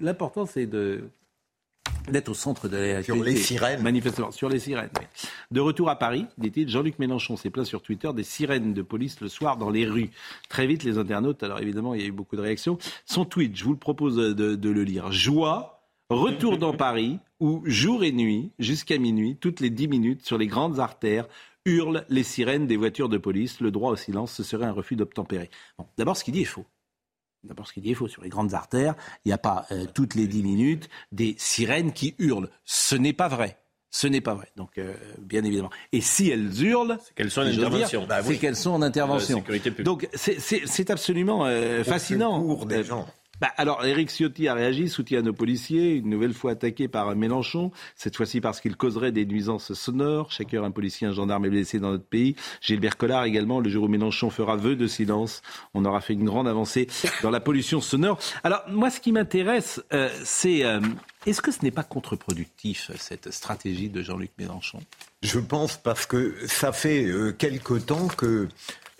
l'important, 0.00 0.46
c'est 0.46 0.66
de 0.66 1.04
d'être 2.10 2.28
au 2.28 2.34
centre 2.34 2.68
de 2.68 2.76
la 2.76 3.02
Sur 3.02 3.22
les 3.22 3.36
sirènes. 3.36 3.82
Manifestement, 3.82 4.30
sur 4.30 4.48
les 4.48 4.58
sirènes. 4.58 4.90
oui. 4.98 5.06
De 5.50 5.60
retour 5.60 5.88
à 5.90 5.98
Paris, 5.98 6.26
dit-il, 6.38 6.68
Jean-Luc 6.68 6.98
Mélenchon 6.98 7.36
s'est 7.36 7.50
plaint 7.50 7.66
sur 7.66 7.82
Twitter 7.82 8.10
des 8.14 8.24
sirènes 8.24 8.74
de 8.74 8.82
police 8.82 9.20
le 9.20 9.28
soir 9.28 9.56
dans 9.56 9.70
les 9.70 9.86
rues. 9.86 10.10
Très 10.48 10.66
vite, 10.66 10.82
les 10.84 10.98
internautes, 10.98 11.42
alors 11.42 11.60
évidemment, 11.60 11.94
il 11.94 12.00
y 12.00 12.04
a 12.04 12.06
eu 12.06 12.12
beaucoup 12.12 12.36
de 12.36 12.42
réactions. 12.42 12.78
Son 13.06 13.24
tweet, 13.24 13.56
je 13.56 13.64
vous 13.64 13.72
le 13.72 13.78
propose 13.78 14.16
de, 14.16 14.32
de 14.32 14.70
le 14.70 14.84
lire. 14.84 15.12
Joie, 15.12 15.82
retour 16.10 16.58
dans 16.58 16.74
Paris, 16.74 17.18
où 17.40 17.62
jour 17.64 18.04
et 18.04 18.12
nuit, 18.12 18.52
jusqu'à 18.58 18.98
minuit, 18.98 19.36
toutes 19.40 19.60
les 19.60 19.70
dix 19.70 19.88
minutes, 19.88 20.24
sur 20.24 20.38
les 20.38 20.46
grandes 20.46 20.80
artères, 20.80 21.26
hurlent 21.66 22.04
les 22.10 22.22
sirènes 22.22 22.66
des 22.66 22.76
voitures 22.76 23.08
de 23.08 23.18
police. 23.18 23.60
Le 23.60 23.70
droit 23.70 23.90
au 23.90 23.96
silence, 23.96 24.32
ce 24.32 24.42
serait 24.42 24.66
un 24.66 24.72
refus 24.72 24.96
d'obtempérer. 24.96 25.50
Bon, 25.78 25.86
d'abord, 25.96 26.16
ce 26.16 26.24
qu'il 26.24 26.34
dit 26.34 26.42
est 26.42 26.44
faux. 26.44 26.66
D'abord, 27.44 27.66
ce 27.66 27.72
qu'il 27.74 27.82
dit 27.82 27.90
est 27.92 27.94
faux. 27.94 28.08
Sur 28.08 28.22
les 28.22 28.28
grandes 28.30 28.54
artères, 28.54 28.94
il 29.24 29.28
n'y 29.28 29.32
a 29.32 29.38
pas 29.38 29.66
euh, 29.70 29.84
toutes 29.94 30.14
les 30.14 30.26
10 30.26 30.42
minutes 30.42 30.88
des 31.12 31.34
sirènes 31.38 31.92
qui 31.92 32.14
hurlent. 32.18 32.48
Ce 32.64 32.94
n'est 32.96 33.12
pas 33.12 33.28
vrai. 33.28 33.58
Ce 33.90 34.06
n'est 34.08 34.20
pas 34.20 34.34
vrai. 34.34 34.48
Donc, 34.56 34.78
euh, 34.78 34.94
bien 35.20 35.44
évidemment. 35.44 35.70
Et 35.92 36.00
si 36.00 36.28
elles 36.30 36.50
hurlent, 36.64 36.98
qu'elles 37.14 37.30
sont 37.30 37.42
en 37.42 37.46
intervention. 37.46 38.06
Bah 38.08 38.22
c'est 38.22 38.28
oui. 38.30 38.38
qu'elles 38.38 38.56
sont 38.56 38.70
en 38.70 38.82
intervention. 38.82 39.36
La 39.36 39.42
sécurité 39.42 39.70
publique. 39.70 39.84
Donc, 39.86 40.08
c'est- 40.14 40.40
c'est 40.40 40.62
c'est 40.66 40.90
absolument 40.90 41.44
euh, 41.46 41.84
fascinant. 41.84 42.64
des 42.64 42.82
gens. 42.82 43.06
Bah, 43.40 43.52
alors, 43.56 43.84
Éric 43.84 44.10
Ciotti 44.10 44.48
a 44.48 44.54
réagi, 44.54 44.88
soutien 44.88 45.20
à 45.20 45.22
nos 45.22 45.32
policiers, 45.32 45.94
une 45.94 46.08
nouvelle 46.08 46.34
fois 46.34 46.52
attaqué 46.52 46.88
par 46.88 47.14
Mélenchon, 47.16 47.72
cette 47.96 48.16
fois-ci 48.16 48.40
parce 48.40 48.60
qu'il 48.60 48.76
causerait 48.76 49.12
des 49.12 49.26
nuisances 49.26 49.72
sonores. 49.72 50.30
Chaque 50.32 50.54
heure, 50.54 50.64
un 50.64 50.70
policier, 50.70 51.06
un 51.06 51.12
gendarme 51.12 51.44
est 51.46 51.50
blessé 51.50 51.78
dans 51.78 51.90
notre 51.90 52.04
pays. 52.04 52.36
Gilbert 52.60 52.96
Collard 52.96 53.24
également, 53.24 53.60
le 53.60 53.68
jour 53.68 53.84
où 53.84 53.88
Mélenchon 53.88 54.30
fera 54.30 54.56
vœu 54.56 54.76
de 54.76 54.86
silence, 54.86 55.42
on 55.74 55.84
aura 55.84 56.00
fait 56.00 56.14
une 56.14 56.24
grande 56.24 56.48
avancée 56.48 56.86
dans 57.22 57.30
la 57.30 57.40
pollution 57.40 57.80
sonore. 57.80 58.18
Alors, 58.42 58.62
moi, 58.68 58.90
ce 58.90 59.00
qui 59.00 59.12
m'intéresse, 59.12 59.82
euh, 59.92 60.08
c'est 60.24 60.64
euh, 60.64 60.80
est-ce 61.26 61.40
que 61.40 61.50
ce 61.50 61.62
n'est 61.62 61.70
pas 61.70 61.82
contre-productif, 61.82 62.90
cette 62.98 63.30
stratégie 63.30 63.88
de 63.88 64.02
Jean-Luc 64.02 64.30
Mélenchon? 64.38 64.80
Je 65.22 65.38
pense 65.38 65.76
parce 65.76 66.06
que 66.06 66.34
ça 66.46 66.72
fait 66.72 67.04
euh, 67.04 67.32
quelque 67.32 67.74
temps 67.74 68.08
que 68.08 68.48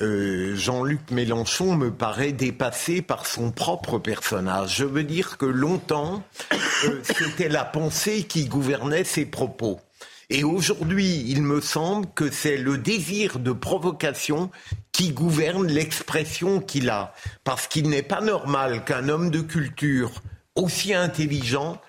euh, 0.03 0.57
Jean-Luc 0.57 1.11
Mélenchon 1.11 1.77
me 1.77 1.93
paraît 1.93 2.33
dépassé 2.33 3.03
par 3.03 3.27
son 3.27 3.53
propre 3.53 3.99
personnage. 3.99 4.77
Je 4.77 4.85
veux 4.85 5.05
dire 5.05 5.39
que 5.39 5.47
longtemps, 5.47 6.23
euh, 6.85 7.01
c'était 7.03 7.49
la 7.49 7.65
pensée 7.65 8.25
qui 8.25 8.47
gouvernait 8.47 9.05
ses 9.05 9.25
propos. 9.25 9.81
Et 10.31 10.43
aujourd'hui, 10.43 11.25
il 11.29 11.43
me 11.43 11.61
semble 11.61 12.07
que 12.15 12.31
c'est 12.31 12.57
le 12.57 12.79
désir 12.79 13.39
de 13.39 13.53
provocation 13.53 14.51
qui 14.91 15.13
gouverne 15.13 15.67
l'expression 15.67 16.61
qu'il 16.61 16.91
a. 16.91 17.15
Parce 17.45 17.69
qu'il 17.69 17.89
n'est 17.89 18.03
pas 18.03 18.21
normal 18.21 18.85
qu'un 18.85 19.09
homme 19.09 19.31
de 19.31 19.41
culture 19.41 20.11
aussi 20.57 20.95
intelligent 20.95 21.81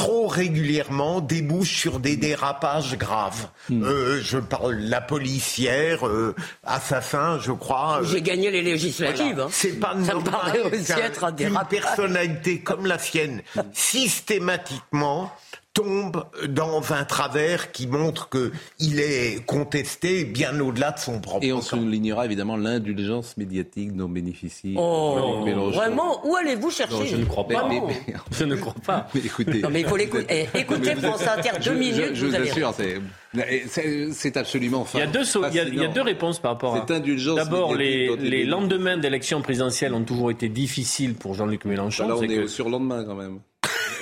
trop 0.00 0.26
régulièrement 0.28 1.20
débouche 1.20 1.76
sur 1.76 2.00
des 2.00 2.16
dérapages 2.16 2.96
graves. 2.96 3.48
Euh, 3.70 4.18
je 4.22 4.38
parle 4.38 4.76
la 4.76 5.02
policière, 5.02 6.06
euh, 6.06 6.34
assassin, 6.64 7.38
je 7.38 7.52
crois. 7.52 8.00
J'ai 8.04 8.22
gagné 8.22 8.50
les 8.50 8.62
législatives. 8.62 9.34
Voilà. 9.34 9.44
hein. 9.44 9.50
C'est 9.52 9.78
pas 9.78 9.90
Ça 9.90 9.96
me 9.96 10.04
normal 10.06 10.24
paraît 10.32 10.60
aussi 10.62 10.92
être 10.92 11.24
un 11.24 11.32
dérapage. 11.32 11.68
personnalité 11.68 12.60
comme 12.60 12.86
la 12.86 12.98
sienne, 12.98 13.42
systématiquement, 13.74 15.32
tombe 15.82 16.24
dans 16.48 16.92
un 16.92 17.04
travers 17.04 17.72
qui 17.72 17.86
montre 17.86 18.28
que 18.28 18.52
il 18.78 19.00
est 19.00 19.44
contesté 19.46 20.24
bien 20.24 20.58
au-delà 20.60 20.92
de 20.92 20.98
son 20.98 21.20
propre 21.20 21.44
Et 21.44 21.52
on 21.52 21.56
camp. 21.56 21.62
soulignera 21.62 22.24
évidemment 22.26 22.56
l'indulgence 22.56 23.36
médiatique 23.36 23.96
dont 23.96 24.08
bénéficie 24.08 24.74
Oh, 24.76 25.16
Jean-Luc 25.18 25.44
Mélenchon. 25.46 25.76
vraiment 25.78 26.26
Où 26.26 26.36
allez-vous 26.36 26.70
chercher 26.70 26.94
Non, 26.94 27.04
je 27.04 27.16
ne 27.16 27.24
crois 27.24 27.46
pas. 27.46 27.62
Vraiment. 27.64 27.86
Mais- 27.86 27.94
mais- 28.08 28.14
Je 28.32 28.44
ne 28.44 28.56
crois 28.56 28.74
pas. 28.84 29.08
mais 29.14 29.20
écoutez, 29.24 29.60
Non, 29.62 29.70
mais 29.70 29.80
il 29.80 29.86
faut 29.86 29.96
l'écouter. 29.96 30.46
Eh, 30.54 30.58
écoutez 30.58 30.94
France 30.96 31.26
Inter, 31.26 31.50
deux 31.56 31.62
je- 31.62 31.70
minutes, 31.78 32.10
Je, 32.10 32.14
je 32.14 32.26
vous 32.26 32.36
assure, 32.36 32.74
c'est- 32.76 33.00
c'est 33.68 34.12
c'est 34.12 34.36
absolument 34.36 34.86
Il 34.94 35.00
y 35.00 35.02
a 35.02 35.06
deux, 35.06 35.24
so- 35.24 35.44
il 35.48 35.54
y 35.54 35.60
a- 35.60 35.64
il 35.64 35.74
y 35.76 35.84
a 35.84 35.88
deux 35.88 36.02
réponses 36.02 36.38
par 36.40 36.52
rapport 36.52 36.74
à. 36.74 36.80
Cette 36.80 36.90
indulgence 36.90 37.36
D'abord, 37.36 37.74
les, 37.74 38.14
les 38.16 38.40
est- 38.40 38.44
lendemains 38.44 38.96
d'élections 38.98 39.40
présidentielles 39.42 39.94
ont 39.94 40.02
toujours 40.04 40.30
été 40.30 40.48
difficiles 40.48 41.14
pour 41.14 41.34
Jean-Luc 41.34 41.64
Mélenchon. 41.64 42.08
Là, 42.08 42.16
on 42.16 42.20
C'est 42.20 42.26
est 42.26 42.36
que- 42.36 42.40
au 42.42 42.48
surlendemain 42.48 43.04
quand 43.04 43.14
même. 43.14 43.38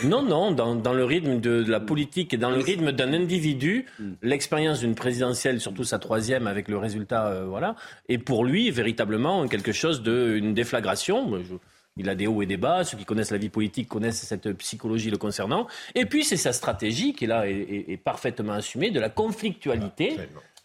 Non, 0.05 0.23
non, 0.23 0.53
dans, 0.53 0.75
dans 0.75 0.93
le 0.93 1.05
rythme 1.05 1.41
de, 1.41 1.63
de 1.63 1.71
la 1.71 1.81
politique 1.81 2.33
et 2.33 2.37
dans 2.37 2.51
le 2.51 2.59
rythme 2.61 2.93
d'un 2.93 3.13
individu, 3.13 3.87
Hmm. 3.99 4.13
l'expérience 4.23 4.81
d'une 4.81 4.95
présidentielle, 4.95 5.61
surtout 5.61 5.85
sa 5.85 5.99
troisième, 5.99 6.47
avec 6.47 6.69
le 6.69 6.79
résultat, 6.79 7.27
euh, 7.29 7.45
voilà, 7.47 7.75
est 8.09 8.19
pour 8.19 8.45
lui 8.45 8.71
véritablement 8.71 9.47
quelque 9.49 9.73
chose 9.73 10.03
de 10.03 10.35
une 10.37 10.55
déflagration. 10.55 11.39
Je- 11.43 11.55
il 12.01 12.09
a 12.09 12.15
des 12.15 12.29
hauts 12.29 12.43
et 12.43 12.47
des 12.47 12.57
bas. 12.57 12.85
Ceux 12.85 12.97
qui 12.97 13.05
connaissent 13.05 13.33
la 13.33 13.39
vie 13.39 13.49
politique 13.49 13.89
connaissent 13.89 14.23
cette 14.23 14.53
psychologie 14.53 15.11
le 15.11 15.17
concernant. 15.17 15.67
Et 15.97 16.07
puis 16.07 16.23
c'est 16.23 16.37
sa 16.37 16.53
stratégie 16.53 17.13
qui 17.13 17.27
là 17.27 17.49
est, 17.49 17.53
est- 17.55 17.93
est 17.93 17.97
parfaitement 17.97 18.53
assumée 18.53 18.93
de 18.93 19.01
la 19.01 19.09
conflictualité 19.09 20.17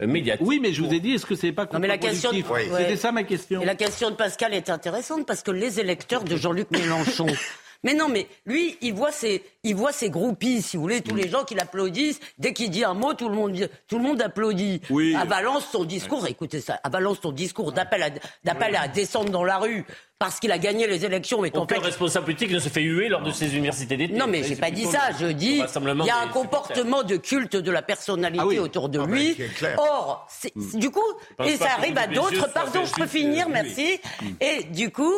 euh, 0.01 0.05
médiatique. 0.07 0.45
Oui, 0.45 0.59
mais 0.61 0.73
je 0.73 0.83
vous 0.83 0.93
ai 0.93 0.99
dit, 0.99 1.13
est-ce 1.13 1.25
que 1.25 1.33
c'est 1.33 1.51
pas 1.51 1.67
Non, 1.73 1.79
mais 1.79 1.87
la 1.87 1.97
question 1.97 2.31
de-. 2.31 2.37
C'était 2.77 2.97
ça 2.97 3.11
ma 3.11 3.23
question. 3.23 3.61
Et 3.61 3.65
la 3.65 3.73
question 3.75 4.11
de 4.11 4.15
Pascal 4.15 4.53
est 4.53 4.69
intéressante 4.69 5.25
parce 5.25 5.41
que 5.41 5.49
les 5.49 5.79
électeurs 5.79 6.23
de 6.23 6.35
Jean-Luc 6.35 6.69
Mélenchon. 6.69 7.25
Mais 7.83 7.93
non, 7.93 8.07
mais 8.07 8.27
lui, 8.45 8.77
il 8.81 8.93
voit 8.93 9.11
ses, 9.11 9.43
il 9.63 9.75
voit 9.75 9.91
ses 9.91 10.09
groupies, 10.09 10.61
si 10.61 10.77
vous 10.77 10.83
voulez, 10.83 11.01
tous 11.01 11.15
les 11.15 11.27
gens 11.29 11.43
qui 11.43 11.53
l'applaudissent. 11.55 12.19
Dès 12.37 12.53
qu'il 12.53 12.69
dit 12.69 12.83
un 12.83 12.93
mot, 12.93 13.13
tout 13.13 13.27
le 13.29 13.35
monde, 13.35 13.69
tout 13.87 13.97
le 13.97 14.03
monde 14.03 14.21
applaudit. 14.21 14.81
Oui. 14.89 15.15
À 15.15 15.25
Valence, 15.25 15.67
son 15.71 15.83
discours, 15.83 16.25
écoutez 16.27 16.61
ça, 16.61 16.79
à 16.83 16.89
Valence, 16.89 17.17
son 17.21 17.31
discours 17.31 17.71
d'appel 17.73 18.03
à, 18.03 18.09
d'appel 18.43 18.75
à 18.75 18.87
descendre 18.87 19.29
dans 19.31 19.43
la 19.43 19.57
rue 19.57 19.85
parce 20.19 20.39
qu'il 20.39 20.53
a 20.53 20.57
gagné 20.57 20.87
les 20.87 21.03
élections, 21.03 21.41
mais 21.41 21.51
Aucun 21.53 21.75
fait, 21.75 21.81
responsable 21.81 22.23
politique 22.27 22.51
ne 22.51 22.59
se 22.59 22.69
fait 22.69 22.81
huer 22.83 23.09
lors 23.09 23.21
de 23.21 23.31
ses 23.31 23.57
universités 23.57 23.97
d'été. 23.97 24.13
non, 24.13 24.27
mais 24.27 24.41
j'ai 24.43 24.55
pas 24.55 24.71
dit 24.71 24.85
ça. 24.85 25.09
Je 25.19 25.25
dis, 25.27 25.61
il 25.61 26.05
y 26.05 26.09
a 26.09 26.19
un 26.19 26.29
comportement 26.29 27.03
de 27.03 27.17
culte 27.17 27.57
de 27.57 27.71
la 27.71 27.81
personnalité 27.81 28.41
Ah 28.41 28.47
oui. 28.47 28.59
autour 28.59 28.87
de 28.87 28.99
Ah 28.99 29.05
lui. 29.05 29.35
clair. 29.57 29.77
Or, 29.79 30.25
c'est- 30.29 30.53
du 30.77 30.89
coup, 30.91 31.01
et 31.43 31.57
ça 31.57 31.73
arrive 31.77 31.97
à 31.97 32.07
d'autres. 32.07 32.49
Pardon, 32.53 32.85
je 32.85 32.91
peux 32.93 33.01
juste, 33.03 33.11
finir, 33.17 33.47
euh, 33.47 33.51
merci. 33.51 33.99
Et 34.39 34.63
du 34.63 34.91
coup, 34.91 35.11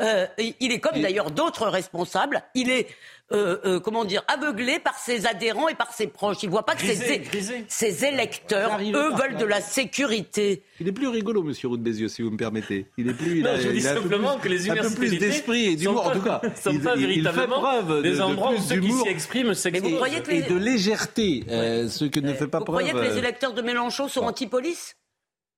euh, 0.00 0.26
il 0.60 0.72
est 0.72 0.80
comme 0.80 1.00
d'ailleurs 1.00 1.30
d'autres 1.30 1.66
responsables. 1.68 2.42
Il 2.54 2.70
est 2.70 2.86
euh, 3.30 3.58
euh, 3.66 3.78
comment 3.80 4.06
dire, 4.06 4.22
aveuglé 4.26 4.78
par 4.78 4.94
ses 4.98 5.26
adhérents 5.26 5.68
et 5.68 5.74
par 5.74 5.92
ses 5.92 6.06
proches. 6.06 6.38
Il 6.42 6.48
voit 6.48 6.64
pas 6.64 6.74
que 6.74 6.78
Grisé, 6.82 7.04
ses, 7.04 7.18
grisé. 7.18 7.64
ses 7.68 8.04
électeurs, 8.06 8.78
eux, 8.80 8.92
pas. 9.10 9.16
veulent 9.16 9.36
de 9.36 9.44
la 9.44 9.60
sécurité. 9.60 10.62
Il 10.80 10.88
est 10.88 10.92
plus 10.92 11.08
rigolo, 11.08 11.42
Monsieur 11.42 11.68
Roux 11.68 11.76
de 11.76 11.82
Bézieux, 11.82 12.08
si 12.08 12.22
vous 12.22 12.30
me 12.30 12.38
permettez. 12.38 12.86
Il 12.96 13.06
est 13.10 13.12
plus. 13.12 13.38
il 13.38 13.42
Non, 13.44 13.50
a- 13.50 13.60
je 13.60 13.68
dis 13.68 13.86
a 13.86 13.94
simplement 13.96 14.38
plus- 14.38 14.42
que 14.44 14.48
les 14.54 14.70
un 14.70 14.74
peu 14.74 14.78
universités 14.80 15.08
plus 15.08 15.18
d'esprit 15.18 15.64
et 15.66 15.76
d'humour, 15.76 16.06
en 16.06 16.10
tout 16.12 16.22
cas. 16.22 16.40
sont 16.62 16.70
il, 16.70 16.80
pas 16.80 16.94
il- 16.96 17.02
il 17.02 17.06
fait 17.06 17.06
véritablement 17.20 17.60
preuve 17.60 17.96
de, 17.98 18.02
des 18.02 18.16
de 18.16 18.20
endroits 18.22 18.52
où 18.52 18.54
plus 18.54 18.62
ceux 18.64 18.80
qui 18.80 18.92
s'y 18.92 19.08
expriment 19.08 19.48
vous 19.48 19.54
s'expriment. 19.54 19.96
croyez 19.96 20.20
que 20.22 20.30
et 20.30 20.34
les, 20.40 20.42
de 20.48 20.56
légèreté, 20.56 21.44
euh, 21.50 21.88
ce 21.88 22.06
que 22.06 22.20
ne 22.20 22.32
fait 22.32 22.46
pas 22.48 22.60
vous 22.60 22.64
preuve. 22.64 22.78
croyez 22.82 22.92
que 22.92 23.12
les 23.12 23.18
électeurs 23.18 23.52
de 23.52 23.60
Mélenchon 23.60 24.08
sont 24.08 24.22
anti-police? 24.22 24.94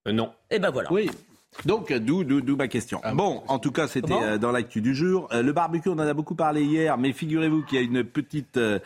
Euh, 0.08 0.12
non. 0.12 0.32
Eh 0.50 0.58
ben 0.58 0.70
voilà. 0.70 0.90
Oui. 0.92 1.08
Donc, 1.66 1.92
d'où, 1.92 2.24
d'où, 2.24 2.56
ma 2.56 2.68
question. 2.68 3.00
Ah, 3.02 3.14
bon, 3.14 3.42
en 3.48 3.58
tout 3.58 3.72
cas, 3.72 3.86
c'était 3.86 4.14
euh, 4.14 4.38
dans 4.38 4.52
l'actu 4.52 4.80
du 4.80 4.94
jour. 4.94 5.28
Euh, 5.32 5.42
le 5.42 5.52
barbecue, 5.52 5.88
on 5.88 5.94
en 5.94 5.98
a 5.98 6.14
beaucoup 6.14 6.34
parlé 6.34 6.62
hier, 6.62 6.96
mais 6.96 7.12
figurez-vous 7.12 7.62
qu'il 7.64 7.78
y 7.78 7.80
a 7.80 7.84
une 7.84 8.04
petite 8.04 8.56
euh, 8.56 8.78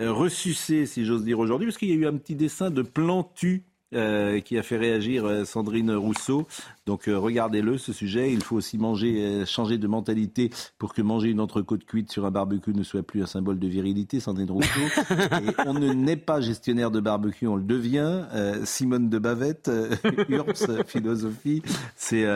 euh, 0.00 0.12
ressucée, 0.12 0.86
si 0.86 1.04
j'ose 1.04 1.24
dire, 1.24 1.38
aujourd'hui, 1.38 1.68
parce 1.68 1.78
qu'il 1.78 1.88
y 1.88 1.92
a 1.92 1.96
eu 1.96 2.06
un 2.06 2.16
petit 2.16 2.34
dessin 2.34 2.70
de 2.70 2.82
Plantu 2.82 3.64
euh, 3.94 4.40
qui 4.40 4.58
a 4.58 4.62
fait 4.62 4.76
réagir 4.76 5.24
euh, 5.24 5.44
Sandrine 5.44 5.92
Rousseau. 5.92 6.46
Donc 6.86 7.08
euh, 7.08 7.16
regardez-le, 7.16 7.78
ce 7.78 7.92
sujet. 7.92 8.32
Il 8.32 8.42
faut 8.42 8.56
aussi 8.56 8.78
manger, 8.78 9.24
euh, 9.24 9.46
changer 9.46 9.78
de 9.78 9.86
mentalité 9.86 10.50
pour 10.78 10.92
que 10.92 11.02
manger 11.02 11.30
une 11.30 11.38
entrecôte 11.38 11.84
cuite 11.84 12.10
sur 12.10 12.26
un 12.26 12.32
barbecue 12.32 12.72
ne 12.74 12.82
soit 12.82 13.04
plus 13.04 13.22
un 13.22 13.26
symbole 13.26 13.60
de 13.60 13.68
virilité, 13.68 14.18
Sandrine 14.18 14.50
Rousseau. 14.50 14.80
Et 15.10 15.54
on 15.66 15.74
ne 15.74 15.92
n'est 15.92 16.16
pas 16.16 16.40
gestionnaire 16.40 16.90
de 16.90 17.00
barbecue, 17.00 17.46
on 17.46 17.56
le 17.56 17.62
devient. 17.62 18.24
Simone 18.64 19.08
de 19.08 19.18
Bavette, 19.18 19.70
philosophie, 20.86 21.62
c'est 21.94 22.26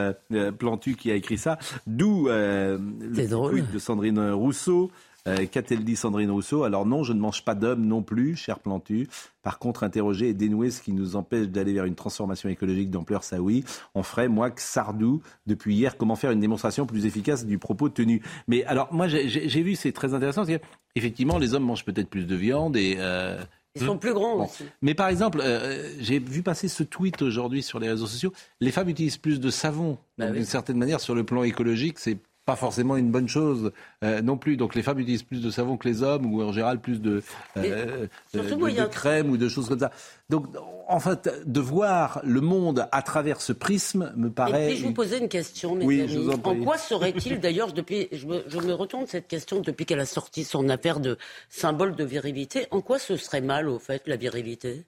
Plantu 0.58 0.94
qui 0.94 1.10
a 1.10 1.14
écrit 1.14 1.38
ça. 1.38 1.58
D'où 1.86 2.28
le 2.28 3.48
tweet 3.50 3.72
de 3.72 3.78
Sandrine 3.78 4.30
Rousseau. 4.30 4.90
Euh, 5.30 5.46
Qu'a-t-elle 5.46 5.84
dit 5.84 5.96
Sandrine 5.96 6.30
Rousseau? 6.30 6.64
Alors 6.64 6.86
non, 6.86 7.02
je 7.04 7.12
ne 7.12 7.20
mange 7.20 7.44
pas 7.44 7.54
d'hommes 7.54 7.86
non 7.86 8.02
plus, 8.02 8.36
cher 8.36 8.58
Plantu. 8.58 9.08
Par 9.42 9.58
contre, 9.58 9.84
interroger 9.84 10.28
et 10.28 10.34
dénouer 10.34 10.70
ce 10.70 10.82
qui 10.82 10.92
nous 10.92 11.16
empêche 11.16 11.48
d'aller 11.48 11.72
vers 11.72 11.84
une 11.86 11.94
transformation 11.94 12.48
écologique 12.48 12.90
d'ampleur, 12.90 13.24
ça 13.24 13.40
oui. 13.40 13.64
On 13.94 14.02
ferait, 14.02 14.28
moi, 14.28 14.50
que 14.50 14.60
Sardou, 14.60 15.22
depuis 15.46 15.74
hier, 15.74 15.96
comment 15.96 16.16
faire 16.16 16.30
une 16.30 16.40
démonstration 16.40 16.84
plus 16.86 17.06
efficace 17.06 17.46
du 17.46 17.56
propos 17.58 17.88
tenu. 17.88 18.22
Mais 18.48 18.64
alors, 18.64 18.92
moi, 18.92 19.08
j'ai- 19.08 19.62
vu, 19.62 19.76
c'est 19.76 19.92
très 19.92 20.12
intéressant, 20.14 20.44
parce 20.44 20.58
que, 20.58 20.64
effectivement, 20.94 21.38
les 21.38 21.54
hommes 21.54 21.64
mangent 21.64 21.84
peut-être 21.84 22.08
plus 22.10 22.26
de 22.26 22.34
viande 22.36 22.76
et... 22.76 22.96
euh, 22.98 23.38
Ils 23.76 23.82
sont 23.86 23.98
plus 23.98 24.12
grands 24.12 24.36
Bon. 24.36 24.44
aussi. 24.46 24.64
mais 24.82 24.94
par 24.94 25.08
exemple, 25.08 25.40
euh, 25.42 25.88
j'ai 26.00 26.18
vu 26.18 26.42
passer 26.42 26.66
ce 26.66 26.82
tweet 26.82 27.22
aujourd'hui 27.22 27.62
sur 27.62 27.78
les 27.78 27.88
réseaux 27.88 28.06
sociaux. 28.08 28.32
Les 28.60 28.72
femmes 28.72 28.88
utilisent 28.88 29.16
plus 29.16 29.38
de 29.38 29.48
savon. 29.50 29.96
Bah 30.18 30.26
oui. 30.28 30.32
d'une 30.38 30.44
certaine 30.44 30.76
manière, 30.76 31.00
sur 31.00 31.14
le 31.14 31.22
plan 31.24 31.44
écologique, 31.44 31.98
c'est 32.00 32.18
pas 32.50 32.56
forcément 32.56 32.96
une 32.96 33.10
bonne 33.12 33.28
chose 33.28 33.70
euh, 34.02 34.20
non 34.22 34.36
plus. 34.36 34.56
Donc 34.56 34.74
les 34.74 34.82
femmes 34.82 34.98
utilisent 34.98 35.22
plus 35.22 35.40
de 35.40 35.50
savon 35.50 35.76
que 35.76 35.86
les 35.88 36.02
hommes, 36.02 36.26
ou 36.26 36.42
en 36.42 36.50
général 36.52 36.80
plus 36.80 37.00
de, 37.00 37.22
euh, 37.56 38.06
de- 38.34 38.40
de 38.40 38.80
un- 38.80 38.86
crème 38.86 39.30
ou 39.30 39.36
de 39.36 39.48
choses 39.48 39.68
comme 39.68 39.78
ça. 39.78 39.92
Donc 40.30 40.46
en 40.88 40.98
fait, 40.98 41.30
de 41.46 41.60
voir 41.60 42.20
le 42.24 42.40
monde 42.40 42.88
à 42.90 43.02
travers 43.02 43.40
ce 43.40 43.52
prisme 43.52 44.12
me 44.16 44.26
Et 44.26 44.30
paraît. 44.30 44.66
puis 44.68 44.76
je 44.78 44.86
vous 44.86 44.92
posais 44.92 45.18
une 45.18 45.28
question, 45.28 45.76
mes 45.76 45.84
Oui, 45.84 46.00
amis. 46.00 46.12
je 46.12 46.18
vous 46.18 46.30
en 46.30 46.38
prie. 46.38 46.64
quoi 46.64 46.76
serait-il 46.76 47.38
d'ailleurs 47.44 47.72
depuis 47.72 48.08
je 48.10 48.26
me, 48.26 48.42
je 48.48 48.58
me 48.58 48.72
retourne 48.72 49.06
cette 49.06 49.28
question 49.28 49.60
depuis 49.60 49.86
qu'elle 49.86 50.00
a 50.00 50.06
sorti 50.06 50.42
son 50.42 50.68
affaire 50.68 50.98
de 50.98 51.16
symbole 51.48 51.94
de 51.94 52.02
virilité. 52.04 52.66
En 52.72 52.80
quoi 52.80 52.98
ce 52.98 53.16
serait 53.16 53.40
mal 53.42 53.68
au 53.68 53.78
fait 53.78 54.02
la 54.08 54.16
virilité? 54.16 54.84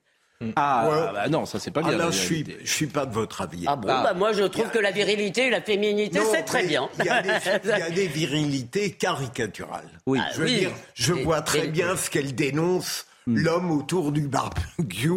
Ah 0.56 0.88
Ouais. 0.88 1.12
bah 1.12 1.28
non, 1.28 1.46
ça 1.46 1.58
c'est 1.58 1.70
pas 1.70 1.80
Ah 1.84 1.88
bien. 1.88 1.98
là, 1.98 2.04
la 2.06 2.10
je 2.10 2.18
suis, 2.18 2.44
je 2.64 2.72
suis 2.72 2.86
pas 2.86 3.06
de 3.06 3.12
votre 3.14 3.40
avis. 3.42 3.64
Ah 3.66 3.76
bon 3.76 3.88
Ah. 3.90 4.02
bah 4.04 4.14
moi 4.14 4.32
je 4.32 4.44
trouve 4.44 4.70
que 4.70 4.78
la 4.78 4.90
virilité 4.90 5.46
et 5.46 5.50
la 5.50 5.60
féminité 5.62 6.20
c'est 6.30 6.42
très 6.42 6.64
bien. 6.66 6.88
Il 6.98 7.04
y, 7.04 7.08
a 7.08 7.22
des, 7.22 7.28
il 7.64 7.68
y 7.70 7.72
a 7.82 7.90
des 7.90 8.06
virilités 8.06 8.92
caricaturales. 8.92 9.88
Oui. 10.06 10.18
Ah, 10.22 10.28
Je 10.34 10.38
veux 10.40 10.44
oui. 10.46 10.58
dire, 10.58 10.70
je 10.94 11.14
Et- 11.14 11.22
vois 11.24 11.42
très 11.42 11.66
et- 11.66 11.68
bien 11.68 11.96
ce 11.96 12.10
qu'elle 12.10 12.34
dénonce. 12.34 13.06
Hmm. 13.28 13.36
L'homme 13.36 13.70
autour 13.70 14.10
du 14.10 14.26
barbecue 14.26 15.08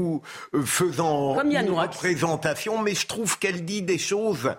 euh, 0.53 0.61
faisant 0.63 1.33
Comme 1.33 1.49
une 1.49 1.71
représentation, 1.71 2.79
mais 2.79 2.93
je 2.93 3.07
trouve 3.07 3.39
qu'elle 3.39 3.65
dit 3.65 3.81
des 3.81 3.97
choses 3.97 4.51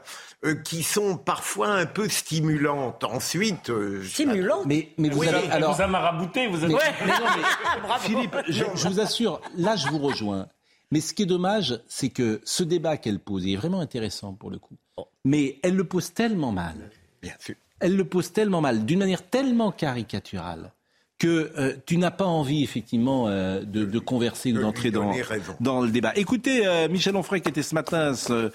euh, 0.44 0.56
qui 0.56 0.82
sont 0.82 1.16
parfois 1.16 1.68
un 1.68 1.86
peu 1.86 2.08
stimulantes. 2.08 3.04
Ensuite, 3.04 3.70
euh, 3.70 4.00
je- 4.02 4.08
Stimulant. 4.08 4.62
Mais, 4.66 4.88
mais 4.98 5.10
vous 5.10 5.20
Oui, 5.20 5.28
avez 5.28 5.48
alors. 5.50 5.76
vous 5.76 5.80
a 5.82 5.86
marabouté, 5.86 6.48
vous 6.48 6.64
êtes... 6.64 6.70
Mais- 6.72 6.76
mais 7.06 7.12
non, 7.12 7.26
mais- 7.36 7.98
Philippe, 8.00 8.36
je, 8.48 8.64
je 8.74 8.88
vous 8.88 8.98
assure, 8.98 9.40
là 9.56 9.76
je 9.76 9.86
vous 9.88 9.98
rejoins. 9.98 10.48
Mais 10.92 11.00
ce 11.00 11.12
qui 11.14 11.22
est 11.22 11.26
dommage, 11.26 11.80
c'est 11.88 12.10
que 12.10 12.40
ce 12.44 12.62
débat 12.62 12.96
qu'elle 12.96 13.18
pose 13.18 13.44
il 13.44 13.54
est 13.54 13.56
vraiment 13.56 13.80
intéressant 13.80 14.32
pour 14.34 14.50
le 14.50 14.58
coup. 14.58 14.76
Mais 15.24 15.58
elle 15.62 15.74
le 15.74 15.84
pose 15.84 16.12
tellement 16.14 16.52
mal. 16.52 16.90
bien 17.22 17.34
sûr. 17.38 17.56
Elle 17.80 17.96
le 17.96 18.04
pose 18.04 18.32
tellement 18.32 18.60
mal, 18.60 18.86
d'une 18.86 19.00
manière 19.00 19.28
tellement 19.28 19.70
caricaturale, 19.72 20.72
que 21.18 21.52
euh, 21.58 21.74
tu 21.86 21.98
n'as 21.98 22.10
pas 22.10 22.24
envie 22.24 22.62
effectivement 22.62 23.28
euh, 23.28 23.62
de, 23.62 23.84
de 23.84 23.98
converser 23.98 24.52
ou 24.52 24.56
De 24.56 24.62
d'entrer 24.62 24.90
dans, 24.90 25.80
le 25.82 25.90
débat. 25.90 26.12
Écoutez, 26.16 26.66
euh, 26.66 26.88
Michel 26.88 27.16
Onfray 27.16 27.40
qui 27.42 27.48
était 27.50 27.62
ce 27.62 27.74
matin 27.74 28.14
ce- 28.14 28.50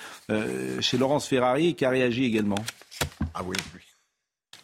chez 0.79 0.97
Laurence 0.97 1.27
Ferrari 1.27 1.67
et 1.67 1.73
qui 1.73 1.85
a 1.85 1.89
réagi 1.89 2.23
également. 2.23 2.55
Ah 3.33 3.41
oui, 3.45 3.55
oui. 3.75 3.81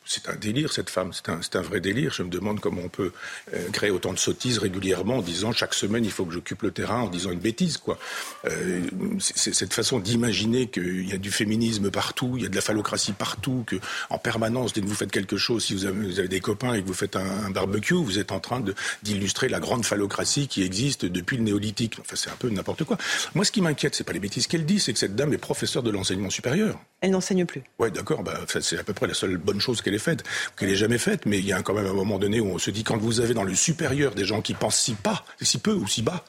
C'est 0.08 0.30
un 0.30 0.36
délire, 0.36 0.72
cette 0.72 0.90
femme. 0.90 1.12
C'est 1.14 1.30
un, 1.30 1.60
un 1.60 1.62
vrai 1.62 1.80
délire. 1.80 2.14
Je 2.14 2.24
me 2.24 2.30
demande 2.30 2.60
comment 2.60 2.82
on 2.84 2.90
peut 2.90 3.12
euh, 3.54 3.70
créer 3.72 3.92
autant 3.92 4.14
de 4.14 4.20
sottises 4.20 4.58
régulièrement 4.58 5.18
en 5.18 5.22
disant 5.22 5.52
chaque 5.52 5.74
semaine 5.74 6.06
il 6.06 6.12
faut 6.12 6.26
que 6.26 6.34
j'occupe 6.34 6.62
le 6.64 6.72
terrain 6.72 7.02
en 7.02 7.10
disant 7.10 7.32
une 7.32 7.40
bêtise, 7.40 7.78
quoi. 7.78 7.98
Euh, 8.46 8.82
c'est, 9.20 9.54
cette 9.54 9.74
façon 9.74 10.00
d'imaginer 10.00 10.68
qu'il 10.68 11.08
y 11.08 11.14
a 11.14 11.18
du 11.18 11.32
féminisme 11.32 11.92
partout, 11.92 12.34
il 12.38 12.44
y 12.44 12.46
a 12.46 12.50
de 12.50 12.56
la 12.56 12.62
phallocratie 12.62 13.12
partout, 13.12 13.64
que 13.68 13.76
en 14.10 14.18
permanence, 14.18 14.74
dès 14.74 14.82
que 14.82 14.88
vous 14.88 14.96
faites 14.96 15.12
quelque 15.12 15.38
chose, 15.38 15.66
si 15.66 15.74
vous 15.74 15.86
avez, 15.86 16.08
vous 16.08 16.20
avez 16.20 16.28
des 16.28 16.40
copains 16.40 16.74
et 16.74 16.82
que 16.82 16.88
vous 16.88 16.94
faites 16.94 17.16
un, 17.16 17.46
un 17.46 17.50
barbecue, 17.50 17.96
vous 17.96 18.20
êtes 18.20 18.32
en 18.32 18.40
train 18.40 18.64
d'illustrer 19.04 19.50
la 19.50 19.60
grande 19.60 19.86
phallocratie 19.86 20.48
qui 20.48 20.64
existe 20.64 21.06
depuis 21.06 21.38
le 21.38 21.44
néolithique. 21.44 21.98
Enfin, 22.00 22.16
c'est 22.16 22.30
un 22.30 22.36
peu 22.36 22.50
n'importe 22.50 22.84
quoi. 22.84 22.98
Moi, 23.36 23.46
ce 23.46 23.52
qui 23.52 23.62
m'inquiète, 23.62 23.96
c'est 23.96 24.04
pas 24.04 24.14
les 24.14 24.20
bêtises 24.20 24.48
qu'elle 24.48 24.66
dit, 24.66 24.80
c'est 24.80 24.94
que 24.94 25.00
cette 25.00 25.16
dame 25.16 25.34
est 25.34 25.38
professeure 25.38 25.84
de 25.84 25.92
l'enseignement 25.92 26.30
supérieur. 26.30 26.80
Elle 27.02 27.12
n'enseigne 27.12 27.46
plus. 27.46 27.62
Ouais, 27.78 27.92
d'accord. 27.92 28.24
Bah, 28.24 28.40
c'est 28.60 28.80
à 28.80 28.84
peu 28.84 28.94
près 28.94 29.08
la 29.08 29.14
seule 29.14 29.38
bonne 29.38 29.60
chose 29.62 29.82
qu'elle 29.82 29.94
ait 29.98 30.00
faite, 30.00 30.24
qu'elle 30.58 30.70
ait 30.70 30.76
jamais 30.76 30.98
faite. 30.98 31.26
Mais 31.26 31.40
il 31.40 31.46
y 31.46 31.54
a 31.54 31.62
quand 31.62 31.74
même 31.74 31.86
un 31.86 31.94
moment 31.94 32.18
donné 32.18 32.40
où 32.40 32.48
on 32.48 32.58
se 32.58 32.72
dit, 32.72 32.84
quand 32.84 32.98
vous 32.98 33.20
avez 33.20 33.34
dans 33.34 33.44
le 33.44 33.54
supérieur 33.54 34.16
des 34.16 34.26
gens 34.26 34.42
qui 34.42 34.54
pensent 34.54 34.80
si 34.80 34.96
si 35.42 35.58
peu 35.58 35.74
ou 35.74 35.88
si 35.88 36.02
bas, 36.02 36.24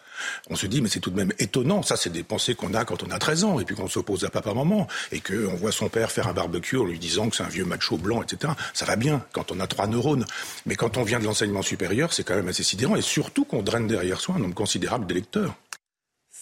on 0.50 0.56
se 0.56 0.66
dit, 0.66 0.80
mais 0.80 0.88
c'est 0.88 1.00
tout 1.00 1.10
de 1.10 1.16
même 1.16 1.32
étonnant. 1.38 1.82
Ça, 1.82 1.96
c'est 1.96 2.10
des 2.10 2.22
pensées 2.22 2.54
qu'on 2.54 2.74
a 2.74 2.84
quand 2.84 3.02
on 3.02 3.10
a 3.10 3.18
13 3.18 3.44
ans 3.44 3.60
et 3.60 3.64
puis 3.64 3.76
qu'on 3.76 3.88
s'oppose 3.88 4.24
à 4.24 4.30
papa-maman 4.30 4.86
et 5.12 5.20
qu'on 5.20 5.54
voit 5.54 5.72
son 5.72 5.88
père 5.88 6.10
faire 6.10 6.28
un 6.28 6.32
barbecue 6.32 6.76
en 6.76 6.84
lui 6.84 6.98
disant 6.98 7.28
que 7.28 7.36
c'est 7.36 7.44
un 7.44 7.48
vieux 7.48 7.64
macho 7.64 7.96
blanc, 7.96 8.22
etc. 8.22 8.52
Ça 8.74 8.84
va 8.84 8.96
bien 8.96 9.24
quand 9.32 9.52
on 9.52 9.60
a 9.60 9.66
trois 9.66 9.86
neurones. 9.86 10.24
Mais 10.66 10.74
quand 10.74 10.96
on 10.96 11.02
vient 11.02 11.20
de 11.20 11.24
l'enseignement 11.24 11.62
supérieur, 11.62 12.12
c'est 12.12 12.24
quand 12.24 12.34
même 12.34 12.48
assez 12.48 12.64
sidérant 12.64 12.96
et 12.96 13.02
surtout 13.02 13.44
qu'on 13.44 13.62
draine 13.62 13.86
derrière 13.86 14.20
soi 14.20 14.36
un 14.36 14.40
nombre 14.40 14.54
considérable 14.54 15.06
d'électeurs. 15.06 15.54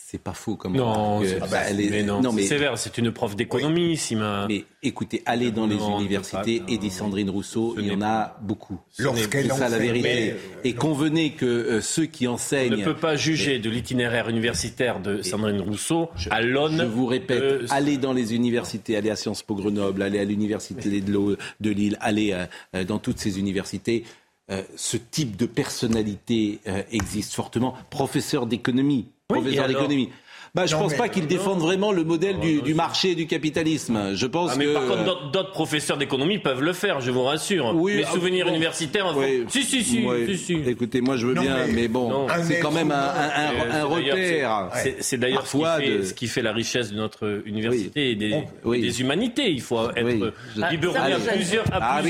C'est 0.09 0.23
pas 0.23 0.35
faux 0.35 0.55
comme 0.55 0.77
Non, 0.77 1.21
Ah 1.43 1.47
bah, 1.51 1.63
elle 1.69 1.81
est- 1.81 1.91
mais 1.91 2.05
non, 2.05 2.21
non, 2.23 2.31
c'est 2.31 2.37
mais- 2.37 2.43
sévère. 2.47 2.79
C'est 2.79 2.97
une 2.97 3.11
prof 3.11 3.35
d'économie, 3.35 3.97
Sima. 3.97 4.47
Mais 4.49 4.65
écoutez, 4.81 5.21
allez 5.27 5.51
dans 5.51 5.67
les 5.67 5.75
Non, 5.75 5.99
universités 5.99 6.61
pas- 6.61 6.73
et 6.73 6.79
dit 6.79 6.91
Sandrine 6.91 7.29
Rousseau, 7.29 7.75
il 7.77 7.87
y 7.89 7.91
en 7.91 8.01
a 8.03 8.39
beaucoup. 8.41 8.79
Lorsqu'elle 9.01 9.51
C'est 9.51 9.57
ça 9.59 9.69
la 9.69 9.79
vérité. 9.79 10.37
Et 10.63 10.75
convenez 10.75 11.33
que 11.33 11.45
euh, 11.45 11.81
ceux 11.81 12.07
qui 12.07 12.29
On 12.29 12.35
enseignent. 12.35 12.77
ne 12.77 12.85
peut 12.85 12.95
pas 12.95 13.17
juger 13.17 13.59
de 13.59 13.69
l'itinéraire 13.69 14.29
universitaire 14.29 15.01
de 15.01 15.23
Sandrine 15.23 15.61
Rousseau 15.61 16.09
à 16.31 16.41
l'aune. 16.41 16.79
Je 16.79 16.85
vous 16.85 17.07
répète, 17.07 17.43
euh, 17.43 17.67
allez 17.71 17.99
dans 17.99 18.13
les 18.13 18.33
universités, 18.33 18.97
allez 18.97 19.11
à 19.11 19.17
Sciences 19.17 19.43
Po 19.43 19.57
Grenoble, 19.57 20.03
allez 20.03 20.21
à 20.21 20.25
l'université 20.25 21.01
de, 21.01 21.71
Lille, 21.71 21.99
allez 22.01 22.31
euh, 22.33 22.47
euh, 22.77 22.85
dans 22.85 23.01
toutes 23.01 23.19
ces 23.19 23.41
universités. 23.41 24.05
Euh, 24.53 24.63
ce 24.77 24.97
type 24.97 25.35
de 25.37 25.47
personnalité 25.47 26.61
euh, 26.69 26.83
existe 26.93 27.35
fortement. 27.35 27.75
Professeur 27.91 28.47
d'économie, 28.47 29.07
Oui, 29.07 29.13
professeur 29.29 29.67
d'économie. 29.69 30.13
Bah, 30.57 30.65
je 30.65 30.75
Non, 30.75 30.81
pense 30.85 30.93
mais- 30.93 30.97
pas 30.97 31.09
qu'ils 31.11 31.27
défendent 31.27 31.61
vraiment 31.61 31.93
le 31.93 32.03
modèle 32.03 32.41
du, 32.41 32.63
du 32.63 32.73
marché 32.73 33.11
et 33.11 33.15
du 33.15 33.27
capitalisme. 33.27 34.15
Je 34.15 34.27
pense 34.27 34.53
Ah, 34.55 34.57
mais 34.57 34.65
que 34.65 34.73
par 34.73 34.87
contre, 34.87 35.05
d'autres- 35.05 35.31
d'autres 35.31 35.51
professeurs 35.53 35.99
d'économie 35.99 36.39
peuvent 36.39 36.63
le 36.63 36.73
faire, 36.73 37.03
je 37.03 37.11
vous 37.11 37.25
rassure. 37.25 37.73
Oui, 37.75 37.99
Les 37.99 38.05
ah, 38.05 38.13
souvenirs 38.13 38.47
bon. 38.47 38.53
universitaires. 38.53 39.15
Oui. 39.15 39.45
Si, 39.49 39.65
si, 39.65 39.85
si, 39.85 40.07
si. 40.39 40.55
Écoutez, 40.67 41.03
moi 41.03 41.19
je 41.19 41.27
veux 41.27 41.35
Non, 41.35 41.43
bien, 41.43 41.67
mais, 41.67 41.73
mais- 41.75 41.89
bon, 41.89 42.09
Non. 42.09 42.27
c'est 42.43 42.61
quand 42.61 42.71
même 42.71 42.91
un, 42.91 42.95
un- 42.95 42.99
un- 42.99 43.05
Euh, 43.05 43.11
un 43.11 43.61
c'est 43.61 43.69
d'ailleurs- 43.69 43.89
repère. 43.91 44.71
c'est- 44.73 44.83
C'est 44.97 45.03
c'est 45.03 45.19
d'ailleurs 45.19 45.47
ce, 45.47 45.53
qui 45.53 45.59
Parfois 45.63 45.77
fait- 45.81 45.99
de- 45.99 46.03
ce 46.05 46.15
qui 46.15 46.27
fait 46.27 46.41
la 46.43 46.53
richesse 46.55 46.91
de 46.91 46.97
notre 46.97 47.43
université 47.45 48.13
et 48.13 48.15
des, 48.15 48.45
Oui. 48.65 48.81
des 48.81 49.01
humanités. 49.03 49.51
Il 49.51 49.61
faut 49.61 49.91
être 49.91 50.05
Oui. 50.07 50.23
Je- 50.57 50.71
libéraux 50.71 50.95
Ah, 50.97 51.05
à 51.05 51.33
plusieurs. 51.35 51.65
À 51.71 51.97
Ah, 51.99 52.03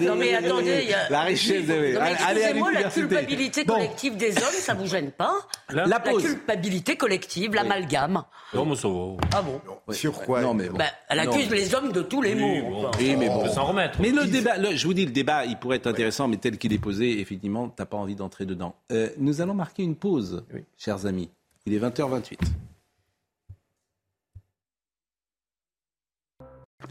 Non 0.00 0.14
mais 0.16 0.34
attendez, 0.34 0.80
il 0.84 0.88
y 0.88 0.94
a... 0.94 1.10
la 1.10 1.20
richesse. 1.20 1.66
De- 1.66 1.98
excusez-moi, 2.12 2.72
la 2.72 2.84
culpabilité 2.84 3.64
collective 3.66 4.16
des 4.16 4.30
hommes, 4.38 4.58
ça 4.58 4.72
vous 4.72 4.86
gêne 4.86 5.10
pas 5.10 5.34
La 5.68 6.00
culpabilité 6.00 6.96
collective, 6.96 7.54
l'amalgame. 7.62 8.22
Non, 8.54 8.64
mais 8.64 8.76
ça 8.76 8.88
va. 8.88 8.94
Ah 9.34 9.42
bon 9.42 9.60
Sur 9.92 10.12
quoi 10.22 10.42
Non, 10.42 10.54
mais 10.54 10.68
bon. 10.68 10.78
Bah, 10.78 10.84
Elle 11.08 11.18
Non. 11.24 11.30
accuse 11.32 11.50
les 11.50 11.74
hommes 11.74 11.92
de 11.92 12.02
tous 12.02 12.22
les 12.22 12.34
Oui, 12.34 12.40
mots. 12.62 12.70
bon. 12.70 12.90
Oui, 12.98 13.16
mais 13.16 13.28
On 13.28 13.42
peut 13.42 13.48
s'en 13.50 13.64
remettre. 13.66 14.00
Mais 14.00 14.10
le 14.10 14.24
débat, 14.26 14.56
le- 14.56 14.74
je 14.74 14.86
vous 14.86 14.94
dis, 14.94 15.04
le 15.06 15.12
débat, 15.12 15.44
il 15.44 15.56
pourrait 15.58 15.76
être 15.76 15.86
intéressant, 15.86 16.28
mais 16.28 16.36
tel 16.38 16.56
qu'il 16.58 16.72
est 16.72 16.78
posé, 16.78 17.20
effectivement, 17.20 17.68
t'as 17.68 17.86
pas 17.86 17.96
envie 17.96 18.14
d'entrer 18.14 18.46
dedans. 18.46 18.74
Euh, 18.92 19.08
nous 19.18 19.40
allons 19.40 19.54
marquer 19.54 19.82
une 19.82 19.96
pause, 19.96 20.44
Oui. 20.54 20.64
chers 20.76 21.06
amis. 21.06 21.28
Il 21.66 21.74
est 21.74 21.78
20h28. 21.78 22.38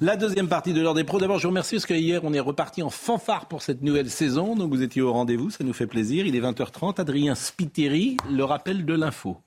La 0.02 0.16
deuxième 0.18 0.50
partie 0.50 0.74
de 0.74 0.82
l'heure 0.82 0.94
des 0.94 1.06
pros. 1.06 1.18
D'abord, 1.18 1.40
je 1.40 1.44
vous 1.44 1.50
remercie 1.50 1.76
parce 1.76 1.86
que 1.86 1.94
hier, 1.94 2.20
on 2.24 2.34
est 2.34 2.40
reparti 2.42 2.84
en 2.84 2.90
fanfare 2.90 3.48
pour 3.48 3.62
cette 3.62 3.82
nouvelle 3.82 4.10
saison. 4.12 4.56
Donc, 4.56 4.70
vous 4.70 4.82
étiez 4.84 5.02
au 5.02 5.12
rendez-vous. 5.14 5.50
Ça 5.50 5.64
nous 5.64 5.74
fait 5.74 5.88
plaisir. 5.88 6.28
Il 6.28 6.36
est 6.36 6.40
20h30. 6.42 7.00
Adrien 7.00 7.34
Spiteri, 7.36 8.18
le 8.30 8.44
rappel 8.44 8.86
de 8.86 8.94
l'info. 8.94 9.38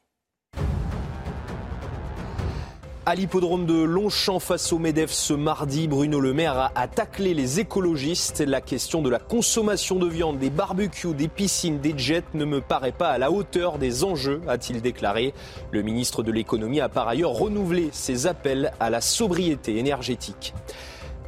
À 3.07 3.15
l'hippodrome 3.15 3.65
de 3.65 3.83
Longchamp 3.83 4.41
face 4.41 4.75
au 4.75 4.79
MEDEF 4.79 5.11
ce 5.11 5.33
mardi, 5.33 5.89
Bruno 5.89 6.21
Le 6.21 6.35
Maire 6.35 6.59
a, 6.59 6.73
a 6.75 6.87
taclé 6.87 7.33
les 7.33 7.59
écologistes. 7.59 8.41
La 8.41 8.61
question 8.61 9.01
de 9.01 9.09
la 9.09 9.19
consommation 9.19 9.97
de 9.97 10.07
viande, 10.07 10.39
des 10.39 10.51
barbecues, 10.51 11.15
des 11.15 11.29
piscines, 11.29 11.81
des 11.81 11.95
jets 11.97 12.25
ne 12.35 12.45
me 12.45 12.61
paraît 12.61 12.93
pas 12.93 13.09
à 13.09 13.17
la 13.17 13.31
hauteur 13.31 13.79
des 13.79 14.05
enjeux, 14.05 14.43
a-t-il 14.47 14.83
déclaré. 14.83 15.33
Le 15.71 15.81
ministre 15.81 16.23
de 16.23 16.31
l'économie 16.31 16.83
a 16.83 16.91
par 16.91 17.09
ailleurs 17.09 17.33
renouvelé 17.33 17.89
ses 17.91 18.27
appels 18.27 18.71
à 18.81 18.91
la 18.91 19.01
sobriété 19.01 19.79
énergétique. 19.79 20.53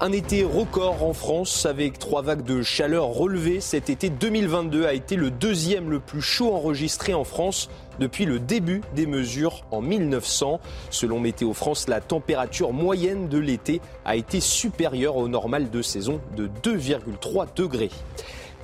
Un 0.04 0.12
été 0.12 0.42
record 0.42 1.04
en 1.04 1.14
France 1.14 1.64
avec 1.64 1.98
trois 1.98 2.22
vagues 2.22 2.42
de 2.42 2.60
chaleur 2.60 3.06
relevées. 3.06 3.60
Cet 3.60 3.88
été 3.88 4.10
2022 4.10 4.84
a 4.84 4.94
été 4.94 5.16
le 5.16 5.30
deuxième 5.30 5.90
le 5.90 6.00
plus 6.00 6.20
chaud 6.20 6.52
enregistré 6.52 7.14
en 7.14 7.24
France 7.24 7.70
depuis 7.98 8.24
le 8.24 8.38
début 8.38 8.82
des 8.94 9.06
mesures 9.06 9.64
en 9.70 9.80
1900. 9.80 10.60
Selon 10.90 11.20
Météo 11.20 11.52
France, 11.52 11.88
la 11.88 12.00
température 12.00 12.72
moyenne 12.72 13.28
de 13.28 13.38
l'été 13.38 13.80
a 14.04 14.16
été 14.16 14.40
supérieure 14.40 15.16
au 15.16 15.28
normal 15.28 15.70
de 15.70 15.82
saison 15.82 16.20
de 16.36 16.48
2,3 16.62 17.46
degrés. 17.56 17.90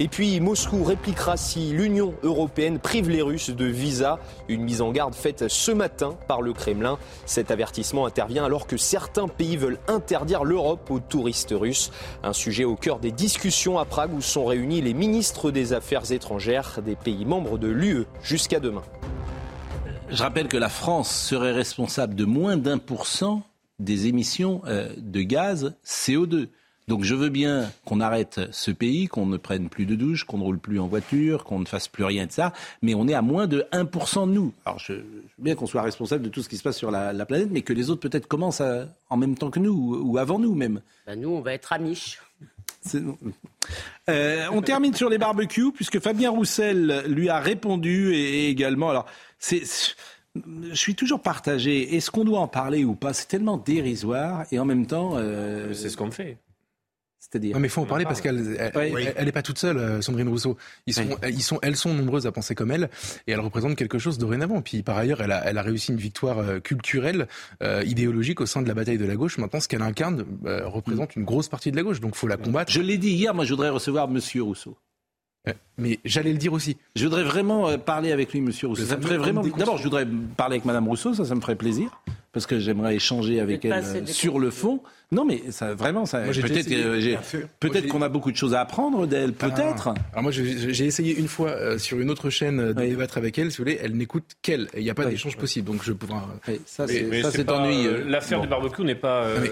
Et 0.00 0.06
puis 0.06 0.38
Moscou 0.38 0.84
répliquera 0.84 1.37
si 1.37 1.70
l'Union 1.70 2.14
européenne 2.22 2.78
prive 2.78 3.11
les 3.11 3.20
Russes 3.20 3.50
de 3.50 3.64
visa. 3.64 4.20
Une 4.48 4.62
mise 4.62 4.80
en 4.80 4.92
garde 4.92 5.14
faite 5.14 5.48
ce 5.48 5.72
matin 5.72 6.16
par 6.28 6.40
le 6.40 6.52
Kremlin. 6.52 6.98
Cet 7.26 7.50
avertissement 7.50 8.06
intervient 8.06 8.44
alors 8.44 8.68
que 8.68 8.76
certains 8.76 9.26
pays 9.26 9.56
veulent 9.56 9.80
interdire 9.88 10.44
l'Europe 10.44 10.88
aux 10.90 11.00
touristes 11.00 11.52
russes. 11.52 11.90
Un 12.22 12.32
sujet 12.32 12.62
au 12.62 12.76
cœur 12.76 13.00
des 13.00 13.11
discussions 13.11 13.76
à 13.80 13.84
Prague 13.84 14.14
où 14.14 14.20
sont 14.20 14.46
réunis 14.46 14.82
les 14.82 14.94
ministres 14.94 15.50
des 15.50 15.72
Affaires 15.72 16.12
étrangères 16.12 16.80
des 16.80 16.94
pays 16.94 17.24
membres 17.24 17.58
de 17.58 17.68
l'UE 17.68 18.06
jusqu'à 18.22 18.61
demain. 18.61 18.84
Je 20.11 20.22
rappelle 20.22 20.46
que 20.46 20.56
la 20.56 20.68
France 20.68 21.11
serait 21.11 21.52
responsable 21.52 22.14
de 22.14 22.24
moins 22.24 22.56
d'un 22.56 22.78
pour 22.78 23.06
cent 23.06 23.42
des 23.80 24.06
émissions 24.06 24.62
euh, 24.66 24.88
de 24.96 25.22
gaz 25.22 25.74
CO2. 25.84 26.48
Donc 26.88 27.05
je 27.05 27.14
veux 27.14 27.29
bien 27.29 27.70
qu'on 27.85 28.01
arrête 28.01 28.40
ce 28.51 28.70
pays, 28.70 29.07
qu'on 29.09 29.27
ne 29.27 29.37
prenne 29.37 29.68
plus 29.68 29.85
de 29.87 29.94
douche, 29.94 30.24
qu'on 30.24 30.38
ne 30.38 30.42
roule 30.42 30.59
plus 30.59 30.81
en 30.81 30.87
voiture, 30.88 31.44
qu'on 31.44 31.59
ne 31.59 31.66
fasse 31.66 31.87
plus 31.87 32.05
rien 32.05 32.27
de 32.27 32.33
ça, 32.33 32.53
mais 32.83 32.94
on 32.94 33.07
est 33.07 33.14
à 33.14 33.22
moins 33.22 33.46
de 33.46 33.66
1% 33.72 34.27
de 34.27 34.33
nous. 34.33 34.53
Alors 34.64 34.79
je, 34.79 34.94
je 34.94 34.98
veux 34.98 35.22
bien 35.38 35.55
qu'on 35.55 35.66
soit 35.66 35.83
responsable 35.83 36.24
de 36.24 36.29
tout 36.31 36.42
ce 36.42 36.48
qui 36.48 36.57
se 36.57 36.62
passe 36.62 36.77
sur 36.79 36.90
la, 36.90 37.12
la 37.12 37.27
planète, 37.27 37.48
mais 37.53 37.61
que 37.62 37.72
les 37.74 37.90
autres 37.90 38.01
peut-être 38.01 38.27
commencent 38.27 38.62
à- 38.62 38.88
en 39.11 39.16
même 39.18 39.37
temps 39.37 39.51
que 39.51 39.61
nous, 39.61 39.72
ou, 39.72 40.12
ou 40.12 40.18
avant 40.18 40.38
nous 40.38 40.55
même. 40.55 40.81
Ben, 41.07 41.20
nous, 41.20 41.29
on 41.31 41.40
va 41.42 41.53
être 41.53 41.72
amiches. 41.72 42.20
C'est- 42.81 43.03
Euh, 44.09 44.46
on 44.53 44.62
termine 44.62 44.94
sur 44.94 45.11
les 45.11 45.18
barbecues 45.18 45.72
puisque 45.72 46.01
Fabien 46.01 46.31
Roussel 46.31 47.05
lui 47.07 47.29
a 47.29 47.38
répondu 47.38 48.14
et, 48.14 48.46
et 48.46 48.48
également. 48.48 48.88
Alors, 48.88 49.05
c'est, 49.38 49.62
je 50.35 50.74
suis 50.74 50.94
toujours 50.94 51.20
partagé. 51.20 51.94
Est-ce 51.96 52.11
qu'on 52.11 52.24
doit 52.24 52.40
en 52.40 52.48
parler 52.48 52.85
ou 52.85 52.94
pas? 52.94 53.12
C'est 53.12 53.27
tellement 53.29 53.59
dérisoire 53.59 54.46
et 54.51 54.59
en 54.59 54.64
même 54.64 54.87
temps, 54.87 55.12
euh, 55.16 55.74
C'est 55.74 55.90
ce 55.90 55.96
qu'on 55.98 56.11
fait. 56.11 56.38
C'est-à-dire. 57.20 57.54
Non 57.54 57.61
mais 57.61 57.66
il 57.68 57.70
faut 57.70 57.83
en 57.83 57.87
parler 57.87 58.04
parce 58.04 58.20
qu'elle 58.20 58.57
elle, 58.59 58.72
Oui. 58.94 59.02
elle- 59.07 59.14
elle 59.16 59.28
est 59.28 59.33
pas 59.33 59.42
toute 59.42 59.59
seule, 59.59 59.76
euh, 59.78 60.00
Sandrine 60.00 60.28
Rousseau. 60.28 60.57
Ils 60.87 60.94
sont, 60.94 61.02
Oui. 61.02 61.16
ils 61.31 61.42
sont, 61.42 61.59
elles 61.62 61.76
sont 61.76 61.92
nombreuses 61.94 62.26
à 62.26 62.33
penser 62.33 62.54
comme 62.54 62.70
elle 62.70 62.88
et 63.26 63.33
elles 63.33 63.40
représentent 63.40 63.76
quelque 63.76 63.98
chose 63.98 64.18
dorénavant. 64.18 64.62
Puis 64.62 64.83
par 64.83 64.96
ailleurs, 64.96 65.20
elle 65.20 65.33
a, 65.33 65.44
elle 65.44 65.59
a 65.59 65.62
réussi 65.62 65.92
une 65.92 65.98
victoire 65.98 66.38
euh, 66.38 66.61
culturelle, 66.61 67.28
euh, 67.62 67.83
idéologique 67.85 68.40
au 68.40 68.46
sein 68.46 68.62
de 68.62 68.68
la 68.68 68.74
bataille 68.74 68.98
de 68.98 69.04
la 69.07 69.16
gauche. 69.16 69.38
Maintenant, 69.38 69.61
ce 69.61 69.68
qu'elle 69.68 69.83
incarne 69.83 70.24
euh, 70.46 70.66
représente 70.68 71.16
une 71.16 71.24
grosse 71.24 71.48
partie 71.48 71.70
de 71.70 71.76
la 71.76 71.83
gauche, 71.83 72.00
donc 72.00 72.14
faut 72.14 72.28
la 72.28 72.37
combattre. 72.37 72.70
Je 72.72 72.81
l'ai 72.81 72.98
dit 72.98 73.11
hier. 73.11 73.35
Moi, 73.35 73.44
je 73.44 73.50
voudrais 73.50 73.70
recevoir 73.70 74.09
Monsieur 74.09 74.42
Rousseau. 74.42 74.76
Mais 75.78 75.98
j'allais 76.04 76.33
le 76.33 76.38
dire 76.38 76.52
aussi. 76.52 76.76
Je 76.94 77.04
voudrais 77.04 77.22
vraiment 77.22 77.78
parler 77.78 78.12
avec 78.12 78.33
lui, 78.35 78.40
Monsieur 78.42 78.68
Rousseau. 78.68 78.85
Ça 78.85 78.96
me 78.98 79.02
ferait 79.02 79.16
vraiment. 79.16 79.42
D'abord, 79.42 79.78
je 79.78 79.85
voudrais 79.85 80.07
parler 80.37 80.57
avec 80.57 80.66
Madame 80.66 80.87
Rousseau. 80.87 81.14
Ça, 81.14 81.24
ça 81.24 81.35
me 81.35 81.40
ferait 81.40 81.57
plaisir 81.57 82.02
parce 82.32 82.46
que 82.46 82.58
j'aimerais 82.58 82.96
échanger 82.96 83.40
avec 83.40 83.64
elle 83.64 83.72
euh, 83.72 84.06
sur 84.06 84.38
le 84.38 84.50
fond. 84.50 84.80
Non, 85.10 85.24
mais 85.24 85.40
ça, 85.50 85.72
vraiment, 85.74 86.04
ça. 86.04 86.20
Peut-être, 86.20 86.70
euh, 86.70 87.16
peut-être 87.60 87.82
j'ai- 87.84 87.88
qu'on 87.88 88.02
a 88.02 88.10
beaucoup 88.10 88.30
de 88.30 88.36
choses 88.36 88.52
à 88.52 88.60
apprendre 88.60 89.06
d'elle. 89.06 89.32
Peut-être. 89.32 89.88
Ah. 89.88 89.94
Alors 90.12 90.24
moi, 90.24 90.32
j'ai 90.32 90.84
essayé 90.84 91.16
une 91.16 91.28
fois 91.28 91.48
euh, 91.48 91.78
sur 91.78 91.98
une 91.98 92.10
autre 92.10 92.28
chaîne 92.28 92.60
euh, 92.60 92.74
de 92.74 92.82
Oui. 92.82 92.90
débattre 92.90 93.16
avec 93.16 93.38
elle. 93.38 93.50
Si 93.50 93.56
vous 93.56 93.64
voulez, 93.64 93.78
elle 93.82 93.96
n'écoute 93.96 94.24
qu'elle. 94.42 94.68
Il 94.76 94.82
n'y 94.82 94.90
a 94.90 94.94
pas 94.94 95.04
Oui. 95.06 95.12
d'échange 95.12 95.38
possible. 95.38 95.66
Donc 95.66 95.82
je 95.82 95.94
pourrais. 95.94 96.20
Oui, 96.46 96.60
ça, 96.66 96.86
c'est, 96.86 97.50
ennuyeux. 97.50 98.04
L'affaire 98.06 98.36
Bon. 98.38 98.44
du 98.44 98.50
barbecue 98.50 98.82
n'est 98.84 98.94
pas, 98.94 99.22
euh, 99.24 99.46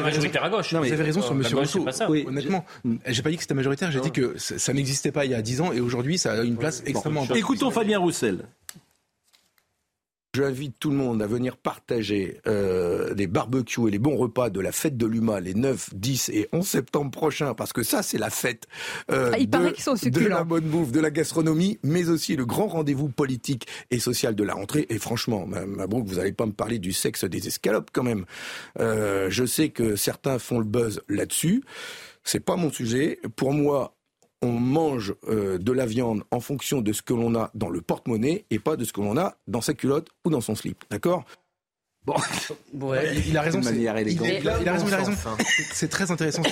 majoritaire 0.00 0.44
à 0.44 0.48
gauche. 0.50 0.72
Non, 0.72 0.80
mais- 0.80 0.86
Vous 0.88 0.92
avez 0.94 1.02
raison 1.02 1.22
sur 1.22 1.34
gauche, 1.34 1.52
Rousseau. 1.52 1.84
Honnêtement, 2.28 2.64
j'ai 3.08 3.22
pas 3.22 3.30
dit 3.30 3.36
que 3.36 3.42
c'était 3.42 3.54
majoritaire. 3.54 3.90
J'ai 3.90 4.00
dit 4.00 4.12
que 4.12 4.34
ça, 4.38 4.58
ça 4.60 4.72
n'existait 4.72 5.10
pas 5.10 5.24
il 5.24 5.32
y 5.32 5.34
a 5.34 5.42
10 5.42 5.60
ans 5.60 5.72
et 5.72 5.80
aujourd'hui, 5.80 6.18
ça 6.18 6.34
a 6.34 6.42
une 6.44 6.56
place 6.56 6.84
extrêmement 6.86 7.22
importante. 7.22 7.36
Écoutons 7.38 7.72
Fabien 7.72 7.98
Roussel. 7.98 8.44
J'invite 10.38 10.78
tout 10.78 10.90
le 10.90 10.96
monde 10.96 11.20
à 11.20 11.26
venir 11.26 11.56
partager 11.56 12.40
euh, 12.46 13.12
les 13.16 13.26
barbecues 13.26 13.88
et 13.88 13.90
les 13.90 13.98
bons 13.98 14.16
repas 14.16 14.50
de 14.50 14.60
la 14.60 14.70
fête 14.70 14.96
de 14.96 15.04
l'UMA 15.04 15.40
les 15.40 15.52
9, 15.52 15.94
10 15.94 16.28
et 16.28 16.48
11 16.52 16.64
septembre 16.64 17.10
prochains, 17.10 17.54
parce 17.54 17.72
que 17.72 17.82
ça, 17.82 18.04
c'est 18.04 18.18
la 18.18 18.30
fête 18.30 18.68
euh, 19.10 19.32
Ah, 19.34 19.38
il 19.40 19.50
de, 19.50 19.74
sont 19.76 19.96
la 20.28 20.44
bonne 20.44 20.66
bouffe, 20.66 20.92
de 20.92 21.00
la 21.00 21.10
gastronomie, 21.10 21.80
mais 21.82 22.08
aussi 22.08 22.36
le 22.36 22.46
grand 22.46 22.68
rendez-vous 22.68 23.08
politique 23.08 23.66
et 23.90 23.98
social 23.98 24.36
de 24.36 24.44
la 24.44 24.54
rentrée. 24.54 24.86
Et 24.90 24.98
franchement, 24.98 25.44
Mabrouk, 25.44 26.06
vous 26.06 26.14
n'allez 26.14 26.30
pas 26.30 26.46
me 26.46 26.52
parler 26.52 26.78
du 26.78 26.92
sexe 26.92 27.24
des 27.24 27.48
escalopes 27.48 27.90
quand 27.92 28.04
même. 28.04 28.24
Euh, 28.78 29.26
je 29.30 29.44
sais 29.44 29.70
que 29.70 29.96
certains 29.96 30.38
font 30.38 30.60
le 30.60 30.66
buzz 30.66 31.00
là-dessus. 31.08 31.64
C'est 32.22 32.38
pas 32.38 32.54
mon 32.54 32.70
sujet. 32.70 33.18
Pour 33.34 33.52
moi, 33.52 33.97
on 34.42 34.52
mange 34.52 35.14
euh, 35.28 35.58
de 35.58 35.72
la 35.72 35.86
viande 35.86 36.22
en 36.30 36.40
fonction 36.40 36.80
de 36.80 36.92
ce 36.92 37.02
que 37.02 37.14
l'on 37.14 37.34
a 37.34 37.50
dans 37.54 37.70
le 37.70 37.80
porte-monnaie 37.80 38.44
et 38.50 38.58
pas 38.58 38.76
de 38.76 38.84
ce 38.84 38.92
que 38.92 39.00
l'on 39.00 39.16
a 39.16 39.36
dans 39.46 39.60
sa 39.60 39.74
culotte 39.74 40.08
ou 40.24 40.30
dans 40.30 40.40
son 40.40 40.54
slip. 40.54 40.84
D'accord? 40.90 41.24
Bon, 42.72 42.88
Ouais. 42.90 43.12
Il, 43.16 43.28
il 43.28 43.36
a 43.36 43.42
raison. 43.42 43.60
Il, 43.60 43.68
a, 43.68 43.74
il 43.80 43.88
a 43.88 43.92
raison, 44.72 44.86
il 44.88 44.94
a 44.94 44.96
raison. 44.98 45.12
C'est- 45.72 45.88
très 45.88 46.10
intéressant. 46.10 46.42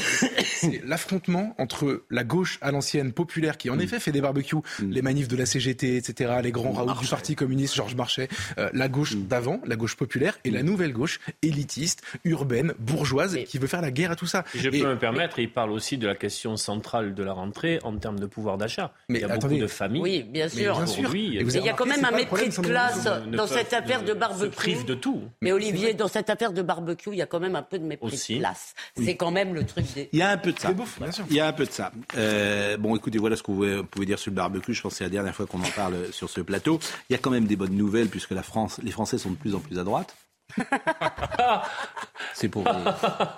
C'est 0.45 0.83
l'affrontement 0.85 1.55
entre 1.59 2.05
la 2.11 2.25
gauche 2.25 2.59
à 2.63 2.71
l'ancienne 2.73 3.13
populaire 3.13 3.57
qui 3.59 3.71
en 3.71 3.79
effet 3.79 4.01
fait 4.01 4.13
des 4.13 4.21
barbecues, 4.21 4.57
les 4.83 5.03
manifs 5.03 5.29
de 5.29 5.37
la 5.37 5.47
CGT, 5.47 5.97
etc., 5.97 6.35
les 6.43 6.53
grands 6.53 6.73
raouts 6.73 6.99
du 7.01 7.07
Parti 7.07 7.35
communiste, 7.37 7.75
Georges 7.75 7.95
Marchais, 7.95 8.29
euh, 8.59 8.69
la 8.73 8.89
gauche 8.89 9.17
d'avant, 9.17 9.61
la 9.67 9.77
gauche 9.77 9.97
populaire, 9.97 10.39
et 10.45 10.51
la 10.51 10.63
nouvelle 10.63 10.93
gauche 10.93 11.21
élitiste, 11.43 12.03
urbaine, 12.25 12.73
bourgeoise, 12.79 13.35
Mais- 13.35 13.45
qui 13.45 13.59
veut 13.59 13.67
faire 13.67 13.83
la 13.83 13.91
guerre 13.91 14.11
à 14.13 14.17
tout 14.17 14.27
ça. 14.27 14.45
Si 14.53 14.59
je 14.61 14.69
Et- 14.69 14.81
peux 14.81 14.89
me 14.89 14.99
permettre, 14.99 15.39
il 15.39 15.51
parle 15.53 15.71
aussi 15.73 15.99
de 15.99 16.07
la 16.07 16.15
question 16.15 16.57
centrale 16.57 17.15
de 17.15 17.23
la 17.23 17.33
rentrée 17.33 17.79
en 17.85 17.97
termes 17.97 18.19
de 18.19 18.27
pouvoir 18.27 18.59
d'achat. 18.59 18.93
Mais 19.09 19.19
il 19.19 19.23
y 19.23 19.25
a 19.25 19.29
attendez. 19.33 19.55
beaucoup 19.57 19.63
de 19.63 19.67
familles. 19.67 20.03
Oui, 20.03 20.23
bien 20.23 20.45
Mais 20.45 20.49
sûr. 20.63 20.75
bien 20.75 20.85
Et 21.41 21.45
il 21.59 21.65
y 21.65 21.69
a 21.69 21.73
quand 21.75 21.87
même 21.87 22.05
un 22.05 22.11
mépris 22.17 22.49
de 22.49 22.55
classe 22.61 23.05
dans 23.33 23.47
cette 23.47 23.73
affaire 23.73 24.03
de 24.03 24.09
se 24.09 24.15
barbecue. 24.15 24.51
privent 24.51 24.85
de 24.85 24.95
tout. 24.95 25.23
Mais 25.47 25.53
Olivier, 25.53 25.95
dans 25.95 26.09
cette 26.09 26.29
affaire 26.29 26.53
de 26.53 26.61
barbecue, 26.61 27.11
il 27.13 27.19
y 27.19 27.23
a 27.23 27.27
quand 27.27 27.39
même 27.39 27.55
un 27.55 27.63
peu 27.63 27.79
de 27.79 27.85
mépris 27.85 28.09
Aussi. 28.09 28.35
de 28.35 28.39
classe. 28.41 28.75
C'est 28.97 29.17
quand 29.17 29.31
même 29.31 29.55
le 29.55 29.65
truc 29.65 29.87
des. 29.95 30.09
Il 30.13 30.19
y 30.19 30.23
a 30.23 30.31
un 30.31 30.37
peu 30.37 30.53
de 30.53 30.59
ça. 30.59 30.73
Bouffe. 30.73 30.99
Il 31.31 31.37
y 31.37 31.41
a 31.41 31.47
un 31.47 31.53
peu 31.53 31.65
de 31.65 31.71
ça. 31.71 31.93
Euh, 32.17 32.77
bon, 32.77 32.97
écoutez, 32.97 33.19
voilà 33.19 33.37
ce 33.37 33.43
que 33.43 33.53
vous 33.53 33.59
pouvez, 33.59 33.77
vous 33.77 33.85
pouvez 33.85 34.07
dire 34.07 34.19
sur 34.19 34.31
le 34.33 34.37
barbecue. 34.37 34.75
Je 34.75 34.83
pense 34.83 34.93
que 34.93 34.99
c'est 34.99 35.05
la 35.05 35.11
dernière 35.11 35.35
fois 35.35 35.47
qu'on 35.47 35.61
en 35.61 35.71
parle 35.77 36.13
sur 36.13 36.29
ce 36.29 36.41
plateau. 36.41 36.81
Il 37.09 37.13
y 37.13 37.17
a 37.17 37.19
quand 37.19 37.31
même 37.31 37.47
des 37.47 37.57
bonnes 37.57 37.77
nouvelles 37.77 38.09
puisque 38.09 38.33
la 38.33 38.43
France, 38.43 38.81
les 38.83 38.91
Français 38.91 39.19
sont 39.19 39.31
de 39.31 39.37
plus 39.37 39.55
en 39.55 39.61
plus 39.61 39.79
à 39.79 39.85
droite. 39.85 40.17
C'est 42.35 42.49
pour. 42.49 42.65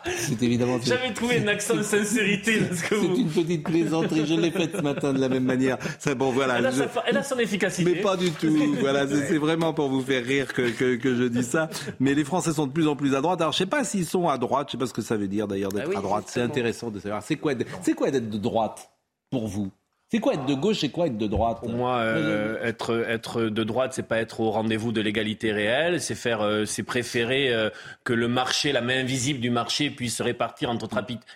C'est 0.06 0.42
évidemment. 0.42 0.78
J'avais 0.82 1.12
trouvé 1.12 1.42
un 1.42 1.48
accent 1.48 1.74
de 1.76 1.82
sincérité 1.82 2.60
C'est 2.72 2.94
vous. 2.94 3.16
une 3.16 3.28
petite 3.28 3.64
plaisanterie. 3.64 4.26
Je 4.26 4.34
l'ai 4.34 4.50
faite 4.50 4.76
ce 4.76 4.82
matin 4.82 5.12
de 5.12 5.20
la 5.20 5.28
même 5.28 5.44
manière. 5.44 5.78
Bon, 6.16 6.30
voilà. 6.30 6.58
Elle 6.58 6.66
a, 6.66 6.70
Je- 6.70 6.76
sa- 6.76 7.04
elle 7.06 7.16
a 7.16 7.22
son 7.22 7.38
efficacité. 7.38 7.90
Mais 7.94 8.00
pas 8.00 8.16
du 8.16 8.30
tout. 8.30 8.48
Voilà, 8.80 9.06
c'est 9.06 9.38
vraiment 9.38 9.72
pour 9.74 9.88
vous 9.88 10.00
faire 10.02 10.24
rire 10.24 10.52
que, 10.52 10.70
que, 10.70 10.96
que 10.96 11.14
je 11.14 11.24
dis 11.24 11.44
ça. 11.44 11.68
Mais 12.00 12.14
les 12.14 12.24
Français 12.24 12.52
sont 12.52 12.66
de 12.66 12.72
plus 12.72 12.88
en 12.88 12.96
plus 12.96 13.14
à 13.14 13.20
droite. 13.20 13.40
Alors, 13.40 13.52
je 13.52 13.58
sais 13.58 13.66
pas 13.66 13.84
s'ils 13.84 14.06
sont 14.06 14.28
à 14.28 14.38
droite. 14.38 14.68
Je 14.68 14.72
sais 14.72 14.78
pas 14.78 14.86
ce 14.86 14.94
que 14.94 15.02
ça 15.02 15.16
veut 15.16 15.28
dire 15.28 15.46
d'ailleurs 15.48 15.72
d'être 15.72 15.84
Ah 15.86 15.90
oui, 15.90 15.96
à 15.96 16.00
droite. 16.00 16.24
C'est 16.28 16.40
intéressant 16.42 16.90
de 16.90 16.98
savoir. 17.00 17.22
C'est 17.22 17.36
quoi, 17.36 17.54
d'être- 17.54 17.70
c'est 17.82 17.94
quoi 17.94 18.10
d'être 18.10 18.28
de 18.30 18.38
droite 18.38 18.90
pour 19.30 19.46
vous? 19.48 19.70
C'est 20.10 20.20
quoi 20.20 20.32
être 20.34 20.46
de 20.46 20.54
gauche 20.54 20.82
et 20.84 20.88
quoi 20.88 21.06
être 21.06 21.18
de 21.18 21.26
droite 21.26 21.58
Pour 21.60 21.68
moi, 21.68 21.96
euh, 21.98 22.56
être, 22.64 23.04
être 23.08 23.42
de 23.42 23.62
droite, 23.62 23.92
c'est 23.92 24.06
pas 24.08 24.18
être 24.18 24.40
au 24.40 24.50
rendez-vous 24.50 24.90
de 24.90 25.02
l'égalité 25.02 25.52
réelle, 25.52 26.00
c'est 26.00 26.14
faire, 26.14 26.40
euh, 26.40 26.64
c'est 26.64 26.82
préférer 26.82 27.52
euh, 27.52 27.68
que 28.04 28.14
le 28.14 28.26
marché, 28.26 28.72
la 28.72 28.80
main 28.80 29.00
invisible 29.00 29.38
du 29.40 29.50
marché, 29.50 29.90
puisse 29.90 30.16
se 30.16 30.22
répartir 30.22 30.70
entre 30.70 30.88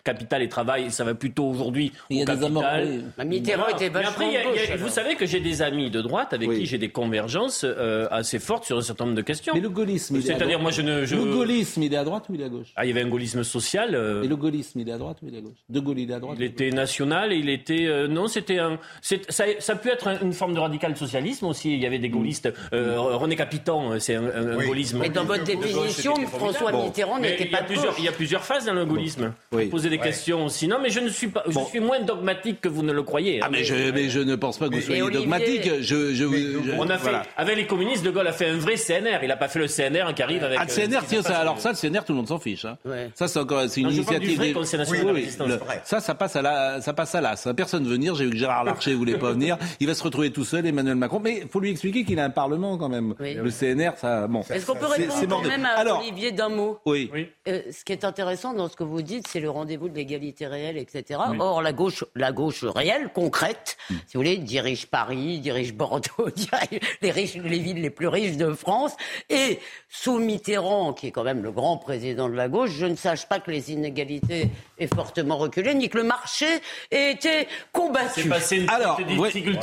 capital 0.04 0.40
et 0.42 0.48
travail. 0.48 0.85
Et 0.87 0.90
ça 0.90 1.04
va 1.04 1.14
plutôt 1.14 1.44
aujourd'hui 1.44 1.92
Il 2.08 2.16
y 2.16 2.20
au 2.20 2.22
a 2.22 2.35
des 2.35 2.40
capital. 2.40 2.46
amorés. 2.80 3.00
Bah, 3.18 3.24
Mitterrand 3.24 3.62
Voilà. 3.64 3.76
était 3.76 3.88
Mais 3.90 3.94
vachement 4.04 4.11
après, 4.12 4.32
y 4.32 4.37
a- 4.37 4.42
de 4.42 4.48
il 4.48 4.56
y 4.56 4.64
a- 4.64 4.66
gauche, 4.72 4.76
vous 4.80 4.88
savez 4.88 5.16
que 5.16 5.26
j'ai 5.26 5.40
des 5.40 5.61
amis 5.61 5.90
de 5.90 6.00
droite 6.00 6.32
avec 6.32 6.48
Oui. 6.48 6.61
qui 6.61 6.66
j'ai 6.66 6.78
des 6.78 6.88
convergences 6.88 7.64
euh, 7.68 8.08
assez 8.11 8.38
fortes 8.38 8.64
sur 8.64 8.78
un 8.78 8.82
certain 8.82 9.04
nombre 9.04 9.16
de 9.18 9.22
questions. 9.22 9.52
Mais 9.54 9.61
le 9.61 9.68
gaullisme, 9.68 10.16
il 10.16 10.20
est 10.20 10.22
à 10.22 10.26
C'est-à-dire, 10.38 10.58
droite. 10.58 10.62
moi, 10.62 10.70
je 10.70 10.80
ne. 10.80 11.04
Je... 11.04 11.14
Le 11.16 11.24
gaullisme, 11.30 11.82
il 11.82 11.92
est 11.92 11.96
à 11.98 12.04
droite 12.04 12.24
ou 12.30 12.35
il 12.37 12.40
est 12.40 12.44
à 12.44 12.48
gauche 12.48 12.72
Ah, 12.76 12.87
il 12.87 12.88
y 12.88 12.92
avait 12.92 13.02
un 13.02 13.08
gaullisme 13.11 13.44
social. 13.44 13.94
euh, 13.94 14.22
Et 14.22 14.28
le 14.28 14.37
gaullisme, 14.37 14.80
il 14.80 14.88
est 14.88 14.92
à 14.92 14.98
droite 14.98 15.18
ou 15.22 15.28
il 15.28 15.35
est 15.35 15.38
à 15.38 15.42
gauche? 15.42 15.58
De 15.68 15.78
Gaulle, 15.80 15.98
il 15.98 16.11
est 16.11 16.14
à 16.14 16.20
droite 16.20 16.37
Il 16.40 16.44
était 16.44 16.70
national 16.70 17.32
et 17.35 17.37
il 17.37 17.50
était. 17.50 17.87
euh, 17.87 18.08
non, 18.08 18.28
c'était 18.28 18.62
un, 18.62 18.79
ça, 19.01 19.44
ça 19.59 19.75
peut 19.77 19.90
être 19.90 20.09
un- 20.09 20.18
une 20.20 20.33
forme 20.33 20.55
de 20.55 20.61
radical 20.61 20.96
socialisme 20.96 21.46
aussi. 21.46 21.75
Il 21.75 21.81
y 21.81 21.87
avait 21.87 21.98
des 21.98 22.09
gaullistes. 22.09 22.53
euh, 22.72 22.98
René 22.98 23.37
Capitan, 23.37 23.98
c'est 23.98 24.14
un, 24.14 24.25
un- 24.25 24.53
un 24.53 24.57
Oui. 24.57 24.66
gaullisme. 24.66 24.98
Mais 25.01 25.09
dans 25.09 25.25
votre 25.25 25.44
gauche, 25.44 25.57
définition. 25.62 26.14
François 26.27 26.72
Mitterrand 26.72 27.18
n'était 27.18 27.44
il 27.44 27.51
y 27.51 27.55
a 27.55 27.59
pas 27.59 27.64
plusieurs, 27.64 27.87
gauche. 27.92 27.94
Il 27.98 28.05
y 28.05 28.09
a 28.09 28.12
plusieurs 28.12 28.44
phases 28.44 28.64
dans 28.66 28.75
le 28.75 28.85
gaullisme. 28.85 29.33
Oui. 29.53 29.66
Poser 29.66 29.90
des 29.90 29.98
questions 29.98 30.44
aussi. 30.46 30.68
Non, 30.68 30.79
mais 30.83 30.90
je 30.90 31.01
ne 31.01 31.09
suis 31.09 31.29
pas. 31.29 31.42
Je 31.46 31.53
Bon. 31.53 31.66
suis 31.66 31.81
moins 31.81 32.01
dogmatique 32.01 32.61
que 32.61 32.68
vous 32.68 32.83
ne 32.83 32.92
le 32.92 33.03
croyez. 33.03 33.40
hein. 33.40 33.44
Ah 33.46 33.51
mais 33.51 33.64
je, 33.64 33.90
mais 33.92 34.09
je 34.09 34.20
ne 34.20 34.37
pense 34.37 34.59
pas 34.59 34.68
que 34.68 34.75
vous 34.75 34.81
soyez 34.81 35.03
Olivier- 35.03 35.20
dogmatique. 35.20 35.70
Je, 35.81 36.12
je, 36.14 36.14
je- 36.14 36.72
On 36.79 36.88
a 36.88 36.96
fait, 36.98 37.03
voilà. 37.11 37.22
avec 37.37 37.57
les 37.57 37.66
communistes, 37.66 38.05
De 38.05 38.11
Gaulle 38.11 38.27
a 38.27 38.33
fait 38.33 38.48
un 38.48 38.57
vrai 38.59 38.77
CNR. 38.77 39.18
Il 39.22 39.29
n'a 39.29 39.37
pas 39.37 39.48
fait 39.48 39.59
le 39.59 39.66
CNR 39.68 40.12
qui 40.14 40.22
arrive 40.22 40.42
avec. 40.44 40.59
Ah, 40.61 40.64
le 40.64 40.70
euh, 40.70 40.75
CNR, 40.75 40.96
ce 40.96 41.01
qui 41.03 41.07
tiens, 41.07 41.22
ça, 41.22 41.38
alors 41.38 41.59
ça, 41.61 41.70
le 41.70 41.77
CNR, 41.77 42.05
tout 42.05 42.12
le 42.12 42.16
monde 42.16 42.29
s'en 42.29 42.38
fiche. 42.38 42.64
Hein. 42.64 42.77
Ouais. 42.85 43.11
Ça, 43.14 43.29
c'est 43.29 43.38
encore, 43.38 43.62
c'est 43.68 43.81
une 43.81 43.90
initiative. 43.90 44.40
le- 44.40 45.59
ça, 45.85 46.01
ça 46.01 46.14
passe 46.14 46.37
à 46.37 46.42
la, 46.42 46.81
ça 46.81 46.92
passe 46.92 47.14
à 47.14 47.20
l'as. 47.20 47.53
Personne 47.57 47.85
veut 47.85 47.92
venir. 47.92 48.14
J'ai 48.14 48.25
vu 48.25 48.31
que 48.33 48.37
Gérard 48.52 48.64
Larcher 48.64 48.94
voulait 48.94 49.18
pas 49.18 49.32
venir. 49.32 49.56
Il 49.80 49.86
va 49.86 49.94
se 49.94 50.02
retrouver 50.02 50.30
tout 50.30 50.44
seul, 50.44 50.66
Emmanuel 50.66 50.96
Macron. 50.96 51.20
Mais 51.20 51.40
il 51.42 51.48
faut 51.48 51.60
lui 51.60 51.70
expliquer 51.70 52.04
qu'il 52.04 52.18
a 52.18 52.24
un 52.24 52.30
parlement 52.30 52.76
quand 52.76 52.88
même. 52.88 53.14
Oui. 53.18 53.34
Le 53.34 53.50
CNR, 53.50 53.92
ça, 53.96 54.26
bon. 54.26 54.42
Est-ce 54.50 54.66
qu'on 54.66 54.76
peut 54.76 54.86
répondre 54.86 55.28
quand 55.28 55.48
même 55.48 55.64
à 55.64 55.70
Alors, 55.70 56.00
Olivier 56.00 56.32
d'un 56.32 56.48
mot 56.48 56.78
oui. 56.86 57.10
Euh, 57.48 57.62
ce 57.70 57.84
qui 57.84 57.92
est 57.92 58.04
intéressant 58.04 58.52
dans 58.52 58.68
ce 58.68 58.76
que 58.76 58.84
vous 58.84 59.02
dites, 59.02 59.26
c'est 59.28 59.40
le 59.40 59.50
rendez-vous 59.50 59.88
de 59.88 59.94
l'égalité 59.94 60.46
réelle, 60.46 60.76
etc. 60.76 61.20
Or, 61.38 61.62
la 61.62 61.72
gauche, 61.72 62.04
la 62.14 62.32
gauche 62.32 62.64
réelle, 62.64 63.10
concrète, 63.14 63.76
Mm. 63.90 63.94
si 64.06 64.16
vous 64.16 64.20
voulez, 64.20 64.36
dirige 64.38 64.86
Paris, 64.86 65.40
dirige 65.40 65.74
Bordeaux, 65.74 66.30
dirige 66.36 66.80
les, 67.00 67.10
riches, 67.10 67.34
les 67.36 67.58
villes 67.58 67.80
les 67.80 67.90
plus 67.90 68.08
riches 68.08 68.36
de 68.36 68.52
France. 68.52 68.92
Et 69.28 69.58
sous 69.88 70.18
Mitterrand, 70.18 70.92
qui 70.92 71.08
est 71.08 71.10
quand 71.10 71.24
même 71.24 71.42
le 71.42 71.52
grand 71.52 71.76
président 71.76 72.28
de 72.28 72.34
la 72.34 72.48
gauche, 72.48 72.70
je 72.70 72.86
ne 72.86 72.96
sache 72.96 73.26
pas 73.26 73.40
que 73.40 73.50
les 73.50 73.72
inégalités 73.72 74.50
aient 74.78 74.86
fortement 74.86 75.36
reculé, 75.36 75.74
ni 75.74 75.88
que 75.88 75.98
le 75.98 76.04
marché 76.04 76.46
ait 76.90 77.12
été 77.12 77.48
combattu. 77.72 78.22
C'est 78.22 78.28
une 78.50 78.68
Alors, 78.68 79.00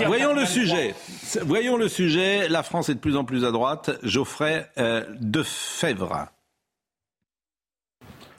voyons 0.05 0.33
le 0.33 0.41
83. 0.41 0.45
sujet. 0.45 0.95
Voyons 1.45 1.77
le 1.77 1.87
sujet. 1.87 2.47
La 2.47 2.63
France 2.63 2.89
est 2.89 2.95
de 2.95 2.99
plus 2.99 3.15
en 3.15 3.25
plus 3.25 3.45
à 3.45 3.51
droite. 3.51 3.91
Geoffrey 4.03 4.69
euh, 4.77 5.03
Defebvre. 5.19 6.27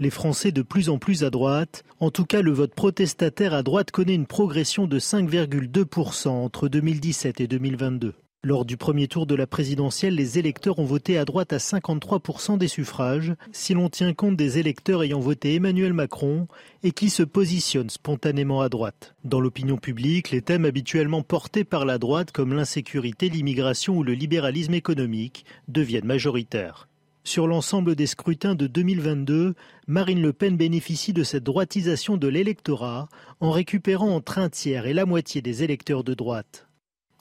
Les 0.01 0.11
Français 0.11 0.51
de 0.51 0.63
plus 0.63 0.89
en 0.89 0.99
plus 0.99 1.25
à 1.25 1.31
droite. 1.31 1.85
En 2.01 2.11
tout 2.11 2.25
cas, 2.25 2.41
le 2.41 2.53
vote 2.53 2.75
protestataire 2.75 3.53
à 3.53 3.63
droite 3.63 3.91
connaît 3.91 4.15
une 4.15 4.27
progression 4.27 4.87
de 4.87 4.99
5,2% 4.99 6.29
entre 6.29 6.69
2017 6.69 7.43
et 7.43 7.47
2022. 7.47 8.15
Lors 8.43 8.65
du 8.65 8.79
premier 8.79 9.07
tour 9.07 9.27
de 9.27 9.35
la 9.35 9.47
présidentielle, 9.47 10.15
les 10.15 10.39
électeurs 10.39 10.79
ont 10.79 10.87
voté 10.87 11.19
à 11.19 11.27
droite 11.27 11.53
à 11.53 11.59
53% 11.59 12.57
des 12.57 12.69
suffrages, 12.69 13.35
si 13.53 13.75
l'on 13.75 13.91
tient 13.91 14.15
compte 14.15 14.35
des 14.35 14.59
électeurs 14.59 15.03
ayant 15.03 15.21
voté 15.21 15.57
Emmanuel 15.57 15.93
Macron 15.93 16.49
et 16.83 16.93
qui 16.93 17.11
se 17.11 17.23
positionnent 17.23 17.91
spontanément 17.91 18.63
à 18.63 18.71
droite. 18.71 19.15
Dans 19.25 19.41
l'opinion 19.41 19.77
publique, 19.77 20.31
les 20.31 20.41
thèmes 20.41 20.65
habituellement 20.65 21.21
portés 21.23 21.65
par 21.65 21.85
la 21.85 21.99
droite, 21.99 22.33
comme 22.33 22.55
l'insécurité, 22.55 23.29
l'immigration 23.29 23.99
ou 23.99 24.03
le 24.03 24.15
libéralisme 24.15 24.73
économique, 24.73 25.45
deviennent 25.69 26.07
majoritaires. 26.07 26.89
Sur 27.25 27.47
l'ensemble 27.47 27.95
des 27.95 28.07
scrutins 28.07 28.55
de 28.55 28.67
2022, 28.67 29.55
Marine 29.87 30.23
Le 30.23 30.33
Pen 30.33 30.57
bénéficie 30.57 31.13
de 31.13 31.25
cette 31.25 31.45
droitisation 31.45 32.17
de 32.17 32.29
l'électorat 32.29 33.11
en 33.41 33.51
récupérant 33.51 34.15
entre 34.15 34.39
un 34.39 34.49
tiers 34.49 34.87
et 34.87 34.95
la 34.95 35.05
moitié 35.05 35.43
des 35.43 35.63
électeurs 35.63 36.05
de 36.05 36.15
droite. 36.15 36.70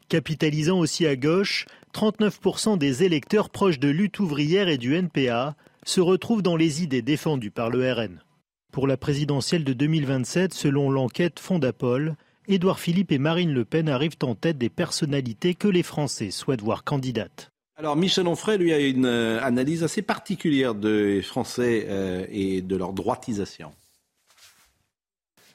Capitalisant 0.09 0.79
aussi 0.79 1.05
à 1.05 1.15
gauche, 1.15 1.67
39% 1.93 2.79
des 2.79 3.03
électeurs 3.03 3.51
proches 3.51 3.77
de 3.77 3.89
lutte 3.89 4.19
ouvrière 4.19 4.67
et 4.67 4.79
du 4.79 4.95
NPA 4.95 5.55
se 5.85 6.01
retrouvent 6.01 6.41
dans 6.41 6.55
les 6.55 6.81
idées 6.81 7.03
défendues 7.03 7.51
par 7.51 7.69
le 7.69 7.93
RN. 7.93 8.23
Pour 8.71 8.87
la 8.87 8.97
présidentielle 8.97 9.63
de 9.63 9.73
2027, 9.73 10.51
selon 10.51 10.89
l'enquête 10.89 11.39
Fondapol, 11.39 12.15
Édouard 12.47 12.79
Philippe 12.79 13.11
et 13.11 13.19
Marine 13.19 13.53
Le 13.53 13.65
Pen 13.65 13.87
arrivent 13.87 14.17
en 14.23 14.33
tête 14.33 14.57
des 14.57 14.69
personnalités 14.69 15.53
que 15.53 15.67
les 15.67 15.83
Français 15.83 16.31
souhaitent 16.31 16.63
voir 16.63 16.83
candidates. 16.83 17.51
Alors 17.77 17.95
Michel 17.95 18.27
Onfray, 18.27 18.57
lui, 18.57 18.73
a 18.73 18.79
une 18.79 19.05
euh, 19.05 19.39
analyse 19.43 19.83
assez 19.83 20.01
particulière 20.01 20.73
des 20.73 21.21
Français 21.21 21.85
euh, 21.87 22.25
et 22.31 22.63
de 22.63 22.75
leur 22.75 22.93
droitisation. 22.93 23.71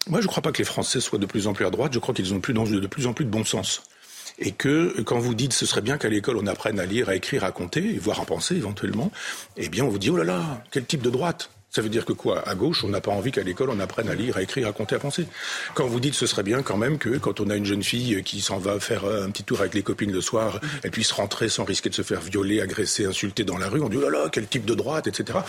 Moi, 0.08 0.20
je 0.20 0.26
ne 0.26 0.30
crois 0.30 0.42
pas 0.42 0.52
que 0.52 0.58
les 0.58 0.64
Français 0.64 1.00
soient 1.00 1.18
de 1.18 1.26
plus 1.26 1.48
en 1.48 1.54
plus 1.54 1.66
à 1.66 1.70
droite. 1.70 1.92
Je 1.92 1.98
crois 1.98 2.14
qu'ils 2.14 2.32
ont 2.32 2.36
de 2.36 2.40
plus 2.40 2.56
en, 2.56 2.64
de 2.64 2.86
plus 2.86 3.08
en 3.08 3.14
plus 3.14 3.24
de 3.24 3.30
bon 3.30 3.44
sens. 3.44 3.82
Et 4.38 4.50
que 4.52 5.00
quand 5.02 5.18
vous 5.18 5.34
dites 5.34 5.52
ce 5.52 5.66
serait 5.66 5.80
bien 5.80 5.98
qu'à 5.98 6.08
l'école 6.08 6.36
on 6.36 6.46
apprenne 6.46 6.80
à 6.80 6.86
lire, 6.86 7.08
à 7.08 7.14
écrire, 7.14 7.44
à 7.44 7.52
compter, 7.52 7.98
voire 7.98 8.20
à 8.20 8.24
penser 8.24 8.56
éventuellement, 8.56 9.12
eh 9.56 9.68
bien 9.68 9.84
on 9.84 9.88
vous 9.88 9.98
dit 9.98 10.10
oh 10.10 10.16
là 10.16 10.24
là, 10.24 10.62
quel 10.70 10.84
type 10.84 11.02
de 11.02 11.10
droite? 11.10 11.50
Ça 11.74 11.82
veut 11.82 11.88
dire 11.88 12.04
que 12.04 12.12
quoi? 12.12 12.48
À 12.48 12.54
gauche, 12.54 12.84
on 12.84 12.88
n'a 12.88 13.00
pas 13.00 13.10
envie 13.10 13.32
qu'à 13.32 13.42
l'école 13.42 13.70
on 13.70 13.80
apprenne 13.80 14.08
à 14.08 14.14
lire, 14.14 14.36
à 14.36 14.42
écrire, 14.42 14.68
à 14.68 14.72
compter, 14.72 14.94
à 14.94 15.00
penser. 15.00 15.26
Quand 15.74 15.86
vous 15.86 15.98
dites 15.98 16.14
ce 16.14 16.26
serait 16.26 16.44
bien 16.44 16.62
quand 16.62 16.76
même 16.76 16.98
que 16.98 17.18
quand 17.18 17.40
on 17.40 17.50
a 17.50 17.56
une 17.56 17.64
jeune 17.64 17.82
fille 17.82 18.22
qui 18.22 18.40
s'en 18.40 18.58
va 18.58 18.78
faire 18.78 19.04
un 19.04 19.28
petit 19.30 19.42
tour 19.42 19.60
avec 19.60 19.74
les 19.74 19.82
copines 19.82 20.12
le 20.12 20.20
soir, 20.20 20.60
elle 20.84 20.92
puisse 20.92 21.10
rentrer 21.10 21.48
sans 21.48 21.64
risquer 21.64 21.90
de 21.90 21.94
se 21.94 22.02
faire 22.02 22.20
violer, 22.20 22.60
agresser, 22.60 23.06
insulter 23.06 23.42
dans 23.42 23.58
la 23.58 23.68
rue, 23.68 23.80
on 23.80 23.88
dit 23.88 23.96
oh 23.96 24.08
là 24.08 24.10
là, 24.10 24.28
quel 24.30 24.46
type 24.46 24.64
de 24.64 24.74
droite, 24.74 25.08
etc. 25.08 25.40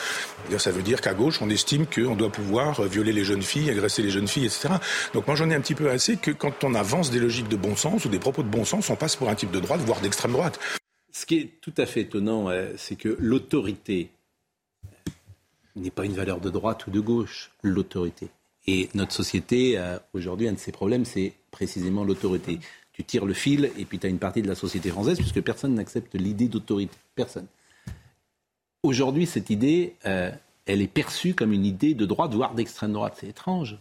Eh 0.52 0.58
ça 0.58 0.72
veut 0.72 0.82
dire 0.82 1.00
qu'à 1.00 1.14
gauche, 1.14 1.44
on 1.44 1.50
estime 1.52 1.86
qu'on 1.86 2.16
doit 2.16 2.32
pouvoir 2.32 2.82
violer 2.84 3.14
les 3.14 3.24
jeunes 3.24 3.44
filles, 3.44 3.70
agresser 3.70 4.02
les 4.02 4.10
jeunes 4.10 4.28
filles, 4.28 4.46
etc. 4.46 4.70
Donc 5.14 5.28
moi 5.28 5.36
j'en 5.36 5.50
ai 5.52 5.54
un 5.54 5.62
petit 5.62 5.76
peu 5.76 5.92
assez 5.92 6.18
que 6.18 6.32
quand 6.32 6.64
on 6.64 6.74
avance 6.74 7.12
des 7.12 7.20
logiques 7.20 7.50
de 7.50 7.56
bon 7.56 7.76
sens 7.76 8.06
ou 8.06 8.10
des 8.10 8.20
propos 8.20 8.42
de 8.42 8.50
bon 8.50 8.66
sens, 8.66 8.90
on 8.90 8.96
passe 8.96 9.16
pour 9.16 9.30
un 9.30 9.36
type 9.36 9.52
de 9.52 9.60
droite, 9.60 9.82
voire 9.82 10.02
d'extrême 10.02 10.32
droite. 10.32 10.60
Ce 11.12 11.26
qui 11.26 11.38
est 11.38 11.62
tout 11.62 11.74
à 11.78 11.86
fait 11.86 12.02
étonnant, 12.02 12.50
euh, 12.50 12.74
c'est 12.78 12.96
que 12.96 13.16
l'autorité 13.20 14.10
n'est 15.76 15.92
pas 15.92 16.06
une 16.06 16.14
valeur 16.14 16.40
de 16.40 16.50
droite 16.50 16.88
ou 16.88 16.92
de 16.92 17.00
gauche, 17.00 17.52
l'autorité. 17.64 18.30
Et 18.68 18.90
notre 18.94 19.12
société, 19.14 19.78
euh, 19.78 20.00
aujourd'hui, 20.14 20.48
un 20.48 20.54
de 20.54 20.60
ses 20.60 20.72
problèmes, 20.72 21.06
c'est 21.06 21.34
précisément 21.52 22.04
l'autorité. 22.04 22.60
Tu 22.94 23.04
tires 23.04 23.26
le 23.26 23.34
fil 23.34 23.72
et 23.78 23.86
puis 23.86 24.00
tu 24.00 24.08
as 24.08 24.10
une 24.10 24.20
partie 24.20 24.42
de 24.42 24.48
la 24.48 24.56
société 24.56 24.90
française, 24.90 25.18
puisque 25.18 25.42
personne 25.42 25.76
n'accepte 25.76 26.16
l'idée 26.16 26.48
d'autorité. 26.48 26.96
Personne. 27.14 27.46
Aujourd'hui, 28.84 29.26
cette 29.26 29.50
idée, 29.50 29.96
euh, 30.06 30.32
elle 30.66 30.82
est 30.82 30.88
perçue 30.88 31.34
comme 31.34 31.52
une 31.54 31.66
idée 31.66 31.94
de 31.94 32.06
droite, 32.06 32.34
voire 32.34 32.54
d'extrême 32.54 32.94
droite. 32.94 33.18
C'est 33.20 33.28
étrange. 33.28 33.78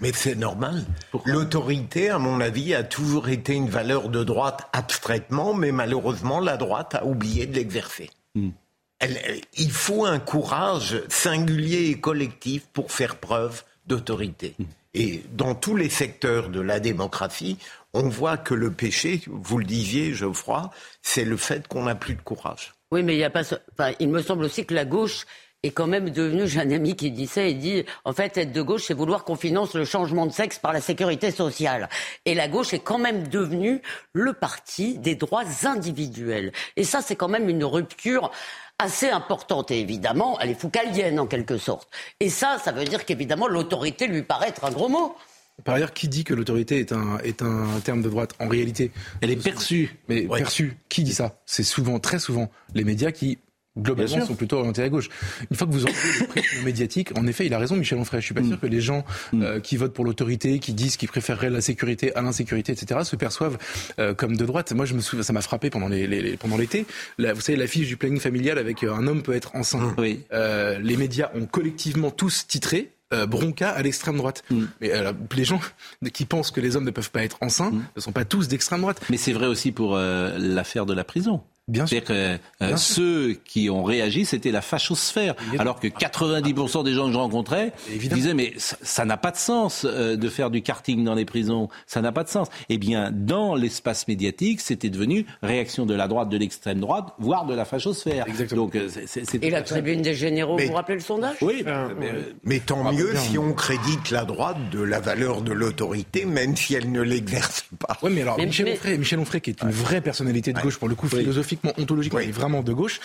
Mais 0.00 0.12
c'est 0.12 0.34
normal. 0.36 0.84
L'autorité, 1.24 2.08
à 2.10 2.18
mon 2.18 2.40
avis, 2.40 2.74
a 2.74 2.84
toujours 2.84 3.28
été 3.28 3.54
une 3.54 3.68
valeur 3.68 4.08
de 4.10 4.22
droite 4.24 4.68
abstraitement, 4.72 5.54
mais 5.54 5.72
malheureusement, 5.72 6.40
la 6.40 6.56
droite 6.56 6.94
a 6.94 7.04
oublié 7.04 7.46
de 7.46 7.54
l'exercer. 7.56 8.10
Elle- 8.36 8.52
elle- 9.00 9.40
il 9.56 9.70
faut 9.70 10.04
un 10.04 10.18
courage 10.18 11.02
singulier 11.08 11.90
et 11.90 12.00
collectif 12.00 12.66
pour 12.72 12.92
faire 12.92 13.16
preuve 13.16 13.62
d'autorité. 13.86 14.54
Et 14.94 15.22
dans 15.32 15.54
tous 15.54 15.76
les 15.76 15.88
secteurs 15.88 16.48
de 16.48 16.60
la 16.60 16.80
démocratie, 16.80 17.58
on 17.94 18.08
voit 18.08 18.36
que 18.36 18.54
le 18.54 18.70
péché, 18.72 19.22
vous 19.26 19.58
le 19.58 19.64
disiez, 19.64 20.12
Geoffroy, 20.14 20.70
c'est 21.02 21.24
le 21.24 21.36
fait 21.36 21.68
qu'on 21.68 21.84
n'a 21.84 21.94
plus 21.94 22.14
de 22.14 22.22
courage. 22.22 22.74
Oui, 22.90 23.02
mais 23.02 23.14
il 23.14 23.18
y 23.18 23.24
a 23.24 23.30
pas. 23.30 23.42
Enfin, 23.72 23.92
il 24.00 24.08
me 24.08 24.22
semble 24.22 24.44
aussi 24.44 24.64
que 24.64 24.74
la 24.74 24.84
gauche 24.84 25.26
est 25.62 25.70
quand 25.70 25.86
même 25.86 26.10
devenue. 26.10 26.46
J'ai 26.48 26.60
un 26.60 26.70
ami 26.70 26.96
qui 26.96 27.10
dit 27.10 27.26
ça. 27.26 27.46
Il 27.46 27.58
dit 27.58 27.84
en 28.04 28.12
fait, 28.12 28.36
être 28.38 28.52
de 28.52 28.62
gauche, 28.62 28.84
c'est 28.86 28.94
vouloir 28.94 29.24
qu'on 29.24 29.36
finance 29.36 29.74
le 29.74 29.84
changement 29.84 30.26
de 30.26 30.32
sexe 30.32 30.58
par 30.58 30.72
la 30.72 30.80
sécurité 30.80 31.30
sociale. 31.30 31.88
Et 32.24 32.34
la 32.34 32.48
gauche 32.48 32.72
est 32.72 32.78
quand 32.78 32.98
même 32.98 33.28
devenue 33.28 33.82
le 34.12 34.32
parti 34.32 34.98
des 34.98 35.16
droits 35.16 35.44
individuels. 35.64 36.52
Et 36.76 36.84
ça, 36.84 37.02
c'est 37.02 37.16
quand 37.16 37.28
même 37.28 37.48
une 37.48 37.64
rupture 37.64 38.30
assez 38.78 39.08
importante. 39.08 39.70
Et 39.70 39.80
évidemment, 39.80 40.38
elle 40.40 40.50
est 40.50 40.60
foucalienne 40.60 41.18
en 41.20 41.26
quelque 41.26 41.58
sorte. 41.58 41.88
Et 42.20 42.28
ça, 42.28 42.58
ça 42.62 42.72
veut 42.72 42.84
dire 42.84 43.04
qu'évidemment, 43.04 43.48
l'autorité 43.48 44.06
lui 44.06 44.22
paraît 44.22 44.48
être 44.48 44.64
un 44.64 44.70
gros 44.70 44.88
mot. 44.88 45.16
Par 45.64 45.74
ailleurs, 45.74 45.92
qui 45.92 46.08
dit 46.08 46.22
que 46.22 46.34
l'autorité 46.34 46.78
est 46.78 46.92
un, 46.92 47.18
est 47.18 47.42
un 47.42 47.80
terme 47.84 48.00
de 48.00 48.08
droite 48.08 48.34
En 48.38 48.48
réalité, 48.48 48.92
elle 49.20 49.30
est 49.30 49.42
perçue. 49.42 49.96
Mais 50.08 50.22
perçue, 50.22 50.78
qui 50.88 51.02
dit 51.02 51.14
ça? 51.14 51.40
C'est 51.46 51.64
souvent, 51.64 51.98
très 51.98 52.20
souvent, 52.20 52.48
les 52.74 52.84
médias 52.84 53.10
qui 53.10 53.38
globalement 53.78 54.26
sont 54.26 54.34
plutôt 54.34 54.58
orientés 54.58 54.82
à 54.82 54.88
gauche. 54.88 55.08
Une 55.50 55.56
fois 55.56 55.66
que 55.66 55.72
vous 55.72 55.84
enlevez 55.84 56.20
le 56.20 56.26
prisme 56.26 56.62
médiatique, 56.64 57.16
en 57.18 57.26
effet, 57.26 57.46
il 57.46 57.54
a 57.54 57.58
raison, 57.58 57.76
Michel 57.76 57.98
Onfray. 57.98 58.20
Je 58.20 58.26
suis 58.26 58.34
pas 58.34 58.40
Mm. 58.40 58.48
sûr 58.48 58.60
que 58.60 58.66
les 58.66 58.80
gens 58.80 59.04
euh, 59.34 59.60
qui 59.60 59.76
votent 59.76 59.92
pour 59.94 60.04
l'autorité, 60.04 60.58
qui 60.58 60.72
disent 60.74 60.96
qu'ils 60.96 61.08
préféreraient 61.08 61.50
la 61.50 61.60
sécurité 61.60 62.14
à 62.14 62.22
l'insécurité, 62.22 62.72
etc., 62.72 63.00
se 63.04 63.16
perçoivent 63.16 63.58
euh, 63.98 64.14
comme 64.14 64.36
de 64.36 64.44
droite. 64.44 64.72
Moi, 64.72 64.84
je 64.84 64.94
me 64.94 65.00
souviens, 65.00 65.22
ça 65.22 65.32
m'a 65.32 65.42
frappé 65.42 65.70
pendant 65.70 65.88
les, 65.88 66.06
les- 66.06 66.22
les- 66.22 66.36
pendant 66.36 66.56
l'été. 66.56 66.86
Vous 67.18 67.40
savez, 67.40 67.56
l'affiche 67.56 67.88
du 67.88 67.96
planning 67.96 68.20
familial 68.20 68.58
avec 68.58 68.82
euh, 68.84 68.92
un 68.94 69.06
homme 69.06 69.22
peut 69.22 69.34
être 69.34 69.54
enceint. 69.54 69.94
Oui. 69.98 70.20
Les 70.32 70.96
médias 70.96 71.30
ont 71.34 71.46
collectivement 71.46 72.10
tous 72.10 72.46
titré. 72.46 72.90
euh, 73.14 73.24
bronca 73.26 73.70
à 73.70 73.80
l'extrême 73.82 74.18
droite. 74.18 74.44
Mais 74.82 74.92
euh, 74.92 75.12
les 75.34 75.44
gens 75.44 75.60
qui 76.12 76.26
pensent 76.26 76.50
que 76.50 76.60
les 76.60 76.76
hommes 76.76 76.84
ne 76.84 76.90
peuvent 76.90 77.10
pas 77.10 77.22
être 77.24 77.38
enceints 77.40 77.72
ne 77.96 78.00
sont 78.02 78.12
pas 78.12 78.26
tous 78.26 78.48
d'extrême 78.48 78.82
droite. 78.82 79.00
Mais 79.08 79.16
c'est 79.16 79.32
vrai 79.32 79.46
aussi 79.46 79.72
pour 79.72 79.96
euh, 79.96 80.36
l'affaire 80.38 80.84
de 80.84 80.92
la 80.92 81.04
prison. 81.04 81.40
Bien 81.68 81.86
sûr. 81.86 82.02
C'est-à-dire 82.06 82.38
que 82.58 82.64
euh, 82.64 82.76
ceux 82.76 83.36
qui 83.44 83.68
ont 83.68 83.84
réagi, 83.84 84.24
c'était 84.24 84.50
la 84.50 84.62
fachosphère. 84.62 85.34
Alors 85.58 85.78
que 85.80 85.86
90% 85.86 86.82
des 86.84 86.94
gens 86.94 87.06
que 87.06 87.12
je 87.12 87.18
rencontrais 87.18 87.72
disaient 87.88 88.34
mais 88.34 88.54
ça 88.56 89.04
n'a 89.04 89.16
pas 89.16 89.30
de 89.30 89.36
sens 89.36 89.84
euh, 89.84 90.16
de 90.16 90.28
faire 90.28 90.50
du 90.50 90.62
karting 90.62 91.04
dans 91.04 91.14
les 91.14 91.24
prisons. 91.24 91.68
Ça 91.86 92.00
n'a 92.00 92.12
pas 92.12 92.24
de 92.24 92.28
sens. 92.28 92.48
Eh 92.68 92.78
bien, 92.78 93.10
dans 93.12 93.54
l'espace 93.54 94.08
médiatique, 94.08 94.60
c'était 94.60 94.90
devenu 94.90 95.26
réaction 95.42 95.86
de 95.86 95.94
la 95.94 96.08
droite, 96.08 96.28
de 96.28 96.38
l'extrême 96.38 96.80
droite, 96.80 97.12
voire 97.18 97.44
de 97.44 97.54
la 97.54 97.64
fachosphère. 97.64 98.26
Exactement. 98.26 98.62
Donc, 98.62 98.76
euh, 98.76 98.88
c'est, 99.06 99.34
Et 99.42 99.50
la 99.50 99.62
tribune 99.62 100.02
des 100.02 100.14
généraux, 100.14 100.56
vous 100.56 100.66
vous 100.66 100.72
rappelez 100.72 100.96
le 100.96 101.04
sondage 101.04 101.36
Oui. 101.42 101.64
mais, 101.98 102.12
mais, 102.44 102.60
tant 102.60 102.92
mieux 102.92 103.14
si 103.16 103.38
on 103.38 103.52
crédite 103.52 104.10
la 104.10 104.24
droite 104.24 104.56
de 104.72 104.80
la 104.80 105.00
valeur 105.00 105.42
de 105.42 105.52
l'autorité, 105.52 106.24
même 106.24 106.56
si 106.56 106.74
elle 106.74 106.90
ne 106.90 107.02
l'exerce 107.02 107.64
pas. 107.78 107.98
Oui, 108.02 108.10
mais 108.14 108.22
alors 108.22 108.38
Michel, 108.38 108.68
Onfray, 108.68 108.98
Michel 108.98 109.18
Onfray, 109.18 109.40
qui 109.40 109.50
est 109.50 109.62
une 109.62 109.70
vraie 109.70 110.00
personnalité 110.00 110.52
de 110.52 110.60
gauche, 110.60 110.78
pour 110.78 110.88
le 110.88 110.94
coup, 110.94 111.08
philosophique 111.08 111.57
ontologiquement, 111.76 112.20
il 112.20 112.28
est 112.28 112.32
vraiment 112.32 112.62
de 112.62 112.72
gauche. 112.72 113.00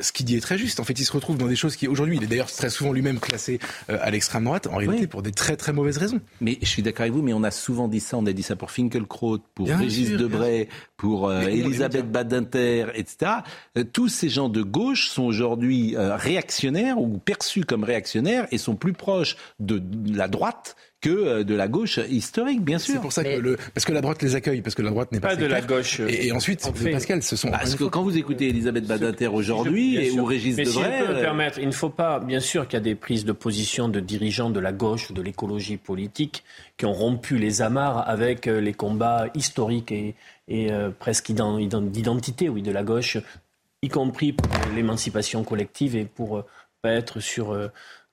Ce 0.00 0.12
qu'il 0.12 0.26
dit 0.26 0.36
est 0.36 0.40
très 0.40 0.58
juste. 0.58 0.80
En 0.80 0.84
fait, 0.84 0.98
il 0.98 1.04
se 1.04 1.12
retrouve 1.12 1.38
dans 1.38 1.46
des 1.46 1.56
choses 1.56 1.76
qui, 1.76 1.88
aujourd'hui, 1.88 2.16
il 2.16 2.24
est 2.24 2.26
d'ailleurs 2.26 2.50
très 2.50 2.70
souvent 2.70 2.92
lui-même 2.92 3.20
classé 3.20 3.58
euh, 3.90 3.98
à 4.00 4.10
l'extrême 4.10 4.44
droite, 4.44 4.66
en 4.66 4.76
réalité, 4.76 5.06
pour 5.06 5.22
des 5.22 5.32
très 5.32 5.56
très 5.56 5.72
mauvaises 5.72 5.98
raisons. 5.98 6.20
Mais 6.40 6.58
je 6.60 6.66
suis 6.66 6.82
d'accord 6.82 7.02
avec 7.02 7.12
vous, 7.12 7.22
mais 7.22 7.32
on 7.32 7.42
a 7.42 7.50
souvent 7.50 7.88
dit 7.88 8.00
ça. 8.00 8.16
On 8.16 8.26
a 8.26 8.32
dit 8.32 8.42
ça 8.42 8.56
pour 8.56 8.70
Finkelkraut, 8.70 9.38
pour 9.54 9.68
Régis 9.68 10.10
Debray, 10.10 10.68
pour 10.96 11.28
euh, 11.28 11.42
Elisabeth 11.42 12.10
Badinter, 12.10 12.86
etc. 12.94 13.32
Euh, 13.76 13.84
tous 13.84 14.08
ces 14.08 14.28
gens 14.28 14.48
de 14.48 14.62
gauche 14.62 15.08
sont 15.08 15.24
aujourd'hui 15.24 15.94
réactionnaires 15.96 16.98
ou 16.98 17.18
perçus 17.18 17.64
comme 17.64 17.84
réactionnaires 17.84 18.46
et 18.50 18.58
sont 18.58 18.76
plus 18.76 18.92
proches 18.92 19.36
de 19.60 19.82
la 20.12 20.28
droite 20.28 20.76
que 21.04 21.10
euh, 21.10 21.44
de 21.44 21.54
la 21.54 21.68
gauche 21.68 22.00
historique, 22.08 22.62
bien 22.62 22.78
sûr. 22.78 22.94
C'est 22.94 23.00
pour 23.00 23.12
ça 23.12 23.22
que 23.22 23.38
le, 23.38 23.58
parce 23.74 23.84
que 23.84 23.92
la 23.92 24.00
droite 24.00 24.22
les 24.22 24.36
accueille, 24.36 24.62
parce 24.62 24.74
que 24.74 24.80
la 24.80 24.88
droite 24.88 25.12
n'est 25.12 25.20
pas, 25.20 25.28
pas 25.28 25.36
de 25.36 25.44
la 25.44 25.60
gauche. 25.60 26.00
Et, 26.00 26.32
ensuite, 26.32 26.66
Pascal, 26.90 27.22
ce 27.22 27.36
sont. 27.36 27.50
Parce 27.50 27.74
que 27.74 27.84
quand 27.84 28.02
vous 28.02 28.16
écoutez 28.16 28.48
Elisabeth 28.48 28.86
Badinter 28.86 29.26
aujourd'hui 29.26 30.10
ou 30.12 30.24
Régis 30.24 30.56
Mais 30.56 30.64
Debray, 30.64 30.84
si 30.84 30.98
je 30.98 31.06
peux 31.06 31.14
me 31.14 31.20
permettre, 31.20 31.58
il 31.58 31.66
ne 31.66 31.72
faut 31.72 31.90
pas, 31.90 32.20
bien 32.20 32.40
sûr, 32.40 32.66
qu'il 32.66 32.78
y 32.78 32.80
a 32.80 32.84
des 32.84 32.94
prises 32.94 33.26
de 33.26 33.32
position 33.32 33.88
de 33.88 34.00
dirigeants 34.00 34.48
de 34.48 34.60
la 34.60 34.72
gauche, 34.72 35.12
de 35.12 35.20
l'écologie 35.20 35.76
politique, 35.76 36.42
qui 36.78 36.86
ont 36.86 36.94
rompu 36.94 37.36
les 37.36 37.60
amarres 37.60 38.08
avec 38.08 38.46
euh, 38.46 38.60
les 38.60 38.72
combats 38.72 39.26
historiques 39.34 39.92
et, 39.92 40.14
et 40.48 40.72
euh, 40.72 40.88
presque 40.98 41.32
d'identité, 41.32 42.48
oui, 42.48 42.62
de 42.62 42.72
la 42.72 42.82
gauche, 42.82 43.18
y 43.82 43.88
compris 43.88 44.32
pour 44.32 44.48
l'émancipation 44.74 45.44
collective 45.44 45.96
et 45.96 46.06
pour 46.06 46.44
pas 46.80 46.92
être 46.92 47.20
sur 47.20 47.54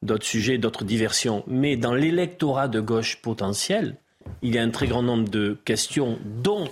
d'autres 0.01 0.25
sujets, 0.25 0.57
d'autres 0.57 0.83
diversions. 0.83 1.43
Mais 1.47 1.77
dans 1.77 1.93
l'électorat 1.93 2.67
de 2.67 2.79
gauche 2.79 3.21
potentiel, 3.21 3.95
il 4.41 4.55
y 4.55 4.59
a 4.59 4.63
un 4.63 4.69
très 4.69 4.87
grand 4.87 5.03
nombre 5.03 5.29
de 5.29 5.57
questions, 5.65 6.19
dont 6.25 6.67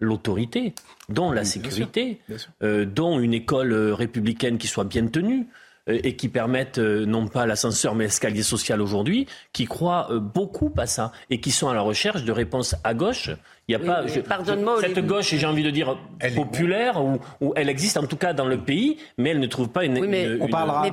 l'autorité, 0.00 0.74
dont 1.08 1.30
la 1.30 1.44
sécurité, 1.44 2.20
euh, 2.62 2.84
dont 2.84 3.20
une 3.20 3.34
école 3.34 3.72
euh, 3.72 3.94
républicaine 3.94 4.58
qui 4.58 4.66
soit 4.66 4.84
bien 4.84 5.06
tenue 5.06 5.46
euh, 5.88 5.98
et 6.02 6.16
qui 6.16 6.28
permette 6.28 6.78
non 6.78 7.28
pas 7.28 7.46
l'ascenseur 7.46 7.94
mais 7.94 8.04
l'escalier 8.04 8.42
social 8.42 8.80
aujourd'hui, 8.80 9.26
qui 9.52 9.66
croient 9.66 10.08
beaucoup 10.18 10.72
à 10.78 10.86
ça 10.86 11.12
et 11.28 11.40
qui 11.40 11.50
sont 11.50 11.68
à 11.68 11.74
la 11.74 11.82
recherche 11.82 12.24
de 12.24 12.32
réponses 12.32 12.74
à 12.82 12.94
gauche. 12.94 13.30
Il 13.70 13.76
n'y 13.78 13.84
a 13.84 13.88
pas 13.88 14.08
cette 14.80 15.06
gauche, 15.06 15.34
j'ai 15.34 15.46
envie 15.46 15.62
de 15.62 15.70
dire 15.70 15.96
populaire, 16.34 17.00
ou, 17.40 17.52
elle 17.54 17.68
existe 17.68 17.96
en 17.96 18.06
tout 18.06 18.16
cas 18.16 18.32
dans 18.32 18.46
le 18.46 18.58
pays, 18.58 18.96
mais 19.16 19.30
elle 19.30 19.40
ne 19.40 19.46
trouve 19.46 19.68
pas 19.68 19.84
une. 19.84 19.98
on 20.40 20.48
parlera. 20.48 20.86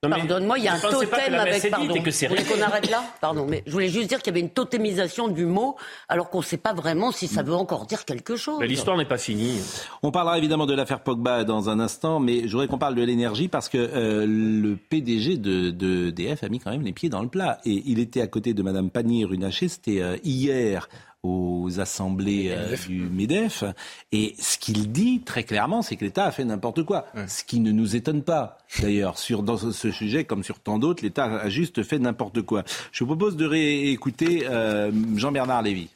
Pardonne-moi, 0.00 0.58
il 0.58 0.64
y 0.64 0.68
a 0.68 0.74
un 0.74 0.78
totem 0.78 1.34
avec. 1.34 1.70
Pardon. 1.70 1.94
Que 1.94 2.10
vous 2.10 2.28
voulez 2.28 2.44
qu'on 2.44 2.62
arrête 2.62 2.90
là 2.90 3.04
Pardon, 3.20 3.46
mais 3.48 3.62
je 3.66 3.72
voulais 3.72 3.88
juste 3.88 4.08
dire 4.08 4.18
qu'il 4.18 4.32
y 4.32 4.36
avait 4.36 4.40
une 4.40 4.50
totémisation 4.50 5.28
du 5.28 5.46
mot, 5.46 5.76
alors 6.08 6.30
qu'on 6.30 6.38
ne 6.38 6.44
sait 6.44 6.56
pas 6.56 6.72
vraiment 6.72 7.12
si 7.12 7.26
ça 7.26 7.42
veut 7.42 7.54
encore 7.54 7.86
dire 7.86 8.04
quelque 8.04 8.36
chose. 8.36 8.58
Mais 8.60 8.66
l'histoire 8.66 8.96
n'est 8.96 9.04
pas 9.04 9.18
finie. 9.18 9.60
On 10.02 10.10
parlera 10.10 10.38
évidemment 10.38 10.66
de 10.66 10.74
l'affaire 10.74 11.00
Pogba 11.00 11.44
dans 11.44 11.70
un 11.70 11.80
instant, 11.80 12.18
mais 12.20 12.46
je 12.46 12.52
voudrais 12.52 12.66
qu'on 12.66 12.78
parle 12.78 12.94
de 12.94 13.02
l'énergie 13.02 13.48
parce 13.48 13.68
que 13.68 13.78
euh, 13.78 14.26
le 14.26 14.76
PDG 14.76 15.36
de, 15.36 15.70
de, 15.70 16.10
DF 16.10 16.42
a 16.42 16.48
mis 16.48 16.60
quand 16.60 16.70
même 16.70 16.82
les 16.82 16.92
pieds 16.92 17.08
dans 17.08 17.22
le 17.22 17.28
plat. 17.28 17.58
Et 17.64 17.82
il 17.86 17.98
était 17.98 18.20
à 18.20 18.26
côté 18.26 18.54
de 18.54 18.62
Madame 18.62 18.90
Pannier-Runacher, 18.90 19.68
c'était 19.68 20.00
euh, 20.00 20.16
hier 20.24 20.88
aux 21.24 21.80
assemblées 21.80 22.50
euh, 22.50 22.76
du 22.86 23.00
MEDEF. 23.00 23.64
Et 24.12 24.34
ce 24.38 24.58
qu'il 24.58 24.92
dit 24.92 25.22
très 25.22 25.42
clairement, 25.42 25.82
c'est 25.82 25.96
que 25.96 26.04
l'État 26.04 26.26
a 26.26 26.30
fait 26.30 26.44
n'importe 26.44 26.84
quoi. 26.84 27.06
Ce 27.26 27.42
qui 27.42 27.60
ne 27.60 27.72
nous 27.72 27.96
étonne 27.96 28.22
pas, 28.22 28.58
d'ailleurs, 28.80 29.18
sur 29.18 29.42
dans 29.42 29.56
ce 29.56 29.90
sujet 29.90 30.24
comme 30.24 30.44
sur 30.44 30.60
tant 30.60 30.78
d'autres, 30.78 31.02
l'État 31.02 31.24
a 31.24 31.48
juste 31.48 31.82
fait 31.82 31.98
n'importe 31.98 32.42
quoi. 32.42 32.62
Je 32.92 33.02
vous 33.02 33.08
propose 33.08 33.36
de 33.36 33.46
réécouter 33.46 34.46
euh, 34.48 34.92
Jean-Bernard 35.16 35.62
Lévy. 35.62 35.88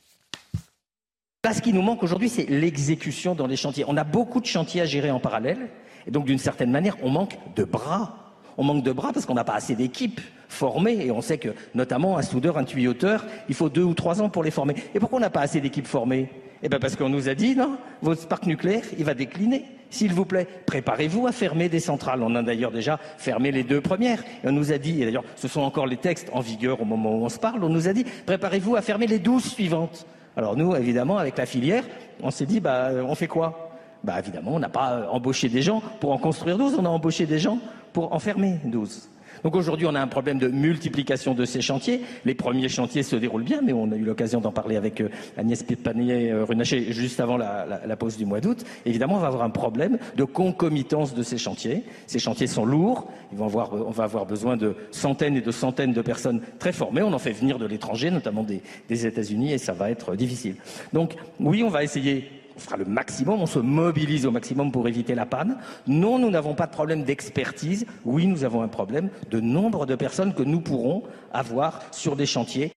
Là, 1.44 1.52
ce 1.52 1.62
qui 1.62 1.72
nous 1.72 1.82
manque 1.82 2.02
aujourd'hui, 2.02 2.28
c'est 2.28 2.46
l'exécution 2.46 3.34
dans 3.34 3.46
les 3.46 3.56
chantiers. 3.56 3.84
On 3.86 3.96
a 3.96 4.04
beaucoup 4.04 4.40
de 4.40 4.46
chantiers 4.46 4.80
à 4.80 4.86
gérer 4.86 5.10
en 5.10 5.20
parallèle, 5.20 5.68
et 6.06 6.10
donc 6.10 6.24
d'une 6.24 6.38
certaine 6.38 6.70
manière, 6.70 6.96
on 7.02 7.10
manque 7.10 7.38
de 7.54 7.64
bras. 7.64 8.27
On 8.58 8.64
manque 8.64 8.82
de 8.82 8.92
bras 8.92 9.12
parce 9.14 9.24
qu'on 9.24 9.34
n'a 9.34 9.44
pas 9.44 9.54
assez 9.54 9.76
d'équipes 9.76 10.20
formés. 10.48 11.06
Et 11.06 11.10
on 11.12 11.22
sait 11.22 11.38
que, 11.38 11.50
notamment, 11.74 12.18
un 12.18 12.22
soudeur, 12.22 12.58
un 12.58 12.64
tuyauteur, 12.64 13.24
il 13.48 13.54
faut 13.54 13.68
deux 13.68 13.84
ou 13.84 13.94
trois 13.94 14.20
ans 14.20 14.28
pour 14.28 14.42
les 14.42 14.50
former. 14.50 14.74
Et 14.94 14.98
pourquoi 15.00 15.18
on 15.18 15.20
n'a 15.20 15.30
pas 15.30 15.42
assez 15.42 15.60
d'équipes 15.60 15.86
formées? 15.86 16.28
Eh 16.62 16.68
bien, 16.68 16.80
parce 16.80 16.96
qu'on 16.96 17.08
nous 17.08 17.28
a 17.28 17.34
dit, 17.36 17.54
non, 17.54 17.78
votre 18.02 18.26
parc 18.26 18.46
nucléaire, 18.46 18.82
il 18.98 19.04
va 19.04 19.14
décliner. 19.14 19.64
S'il 19.90 20.12
vous 20.12 20.24
plaît, 20.24 20.48
préparez-vous 20.66 21.28
à 21.28 21.32
fermer 21.32 21.68
des 21.68 21.78
centrales. 21.78 22.20
On 22.22 22.34
a 22.34 22.42
d'ailleurs 22.42 22.72
déjà 22.72 22.98
fermé 23.16 23.52
les 23.52 23.62
deux 23.62 23.80
premières. 23.80 24.24
Et 24.42 24.48
on 24.48 24.52
nous 24.52 24.72
a 24.72 24.78
dit, 24.78 25.00
et 25.00 25.04
d'ailleurs, 25.04 25.24
ce 25.36 25.46
sont 25.46 25.60
encore 25.60 25.86
les 25.86 25.96
textes 25.96 26.28
en 26.32 26.40
vigueur 26.40 26.82
au 26.82 26.84
moment 26.84 27.14
où 27.14 27.24
on 27.24 27.28
se 27.28 27.38
parle, 27.38 27.62
on 27.62 27.68
nous 27.68 27.86
a 27.86 27.92
dit, 27.92 28.04
préparez-vous 28.26 28.74
à 28.74 28.82
fermer 28.82 29.06
les 29.06 29.20
douze 29.20 29.44
suivantes. 29.44 30.04
Alors 30.36 30.56
nous, 30.56 30.74
évidemment, 30.74 31.16
avec 31.16 31.38
la 31.38 31.46
filière, 31.46 31.84
on 32.22 32.32
s'est 32.32 32.46
dit, 32.46 32.58
bah, 32.58 32.90
on 33.06 33.14
fait 33.14 33.28
quoi? 33.28 33.67
Bah 34.04 34.18
évidemment, 34.18 34.52
on 34.54 34.58
n'a 34.58 34.68
pas 34.68 35.08
embauché 35.10 35.48
des 35.48 35.62
gens 35.62 35.82
pour 36.00 36.12
en 36.12 36.18
construire 36.18 36.58
12, 36.58 36.76
on 36.78 36.84
a 36.84 36.88
embauché 36.88 37.26
des 37.26 37.38
gens 37.38 37.58
pour 37.92 38.12
en 38.12 38.18
fermer 38.18 38.58
12. 38.64 39.08
Donc 39.44 39.54
aujourd'hui, 39.54 39.86
on 39.86 39.94
a 39.94 40.00
un 40.00 40.06
problème 40.06 40.38
de 40.38 40.48
multiplication 40.48 41.34
de 41.34 41.44
ces 41.44 41.60
chantiers. 41.60 42.02
Les 42.24 42.34
premiers 42.34 42.68
chantiers 42.68 43.02
se 43.02 43.16
déroulent 43.16 43.44
bien, 43.44 43.60
mais 43.62 43.72
on 43.72 43.90
a 43.92 43.96
eu 43.96 44.04
l'occasion 44.04 44.40
d'en 44.40 44.52
parler 44.52 44.76
avec 44.76 45.00
euh, 45.00 45.08
Agnès 45.36 45.62
Panier-Runacher 45.62 46.92
juste 46.92 47.20
avant 47.20 47.36
la, 47.36 47.96
pause 47.96 48.16
du 48.16 48.26
mois 48.26 48.40
d'août. 48.40 48.64
Évidemment, 48.86 49.16
on 49.16 49.20
va 49.20 49.26
avoir 49.28 49.42
un 49.42 49.50
problème 49.50 49.98
de 50.16 50.24
concomitance 50.24 51.14
de 51.14 51.22
ces 51.22 51.38
chantiers. 51.38 51.84
Ces 52.06 52.18
chantiers 52.18 52.46
sont 52.46 52.64
lourds. 52.64 53.08
On 53.38 53.46
va 53.46 54.04
avoir 54.04 54.26
besoin 54.26 54.56
de 54.56 54.74
centaines 54.90 55.36
et 55.36 55.40
de 55.40 55.50
centaines 55.50 55.92
de 55.92 56.02
personnes 56.02 56.40
très 56.58 56.72
formées. 56.72 57.02
On 57.02 57.12
en 57.12 57.18
fait 57.18 57.32
venir 57.32 57.58
de 57.58 57.66
l'étranger, 57.66 58.10
notamment 58.10 58.42
des, 58.42 58.62
des 58.88 59.06
États-Unis, 59.06 59.52
et 59.52 59.58
ça 59.58 59.72
va 59.72 59.90
être 59.90 60.16
difficile. 60.16 60.56
Donc 60.92 61.16
oui, 61.40 61.62
on 61.62 61.70
va 61.70 61.82
essayer 61.82 62.30
on 62.58 62.60
fera 62.60 62.76
le 62.76 62.84
maximum, 62.84 63.40
on 63.40 63.46
se 63.46 63.60
mobilise 63.60 64.26
au 64.26 64.32
maximum 64.32 64.72
pour 64.72 64.88
éviter 64.88 65.14
la 65.14 65.26
panne. 65.26 65.58
Non, 65.86 66.18
nous 66.18 66.28
n'avons 66.28 66.56
pas 66.56 66.66
de 66.66 66.72
problème 66.72 67.04
d'expertise. 67.04 67.86
Oui, 68.04 68.26
nous 68.26 68.42
avons 68.42 68.62
un 68.62 68.68
problème 68.68 69.10
de 69.30 69.38
nombre 69.38 69.86
de 69.86 69.94
personnes 69.94 70.34
que 70.34 70.42
nous 70.42 70.60
pourrons 70.60 71.04
avoir 71.32 71.82
sur 71.92 72.16
des 72.16 72.26
chantiers. 72.26 72.72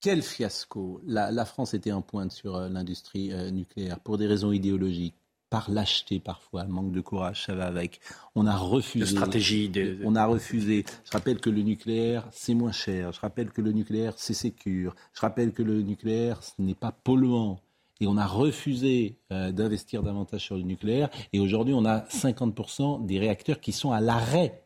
Quel 0.00 0.22
fiasco 0.22 1.02
la, 1.06 1.44
France 1.44 1.74
était 1.74 1.92
en 1.92 2.00
pointe 2.00 2.32
sur 2.32 2.56
euh, 2.56 2.70
l'industrie 2.70 3.30
euh, 3.32 3.50
nucléaire 3.50 4.00
pour 4.00 4.16
des 4.16 4.26
raisons 4.26 4.52
idéologiques 4.52 5.16
par 5.50 5.70
lâcheté 5.70 6.18
parfois, 6.18 6.64
manque 6.64 6.92
de 6.92 7.02
courage, 7.02 7.44
ça 7.44 7.54
va 7.54 7.66
avec. 7.66 8.00
On 8.34 8.46
a 8.46 8.56
refusé. 8.56 9.04
De 9.04 9.10
stratégie. 9.10 9.70
On 10.04 10.14
a 10.14 10.24
refusé. 10.24 10.86
Je 11.04 11.10
rappelle 11.10 11.40
que 11.40 11.50
le 11.50 11.60
nucléaire, 11.60 12.26
c'est 12.30 12.54
moins 12.54 12.72
cher. 12.72 13.12
Je 13.12 13.20
rappelle 13.20 13.50
que 13.50 13.60
le 13.60 13.72
nucléaire, 13.72 14.14
c'est 14.16 14.32
sécure. 14.32 14.94
Je 15.12 15.20
rappelle 15.20 15.52
que 15.52 15.62
le 15.62 15.82
nucléaire, 15.82 16.42
ce 16.42 16.52
n'est 16.62 16.76
pas 16.76 16.92
polluant 16.92 17.60
et 18.00 18.06
on 18.06 18.16
a 18.16 18.26
refusé 18.26 19.16
euh, 19.32 19.52
d'investir 19.52 20.02
davantage 20.02 20.42
sur 20.42 20.56
le 20.56 20.62
nucléaire. 20.62 21.10
Et 21.32 21.40
aujourd'hui, 21.40 21.74
on 21.74 21.84
a 21.84 22.00
50% 22.00 23.04
des 23.06 23.18
réacteurs 23.18 23.60
qui 23.60 23.72
sont 23.72 23.92
à 23.92 24.00
l'arrêt. 24.00 24.64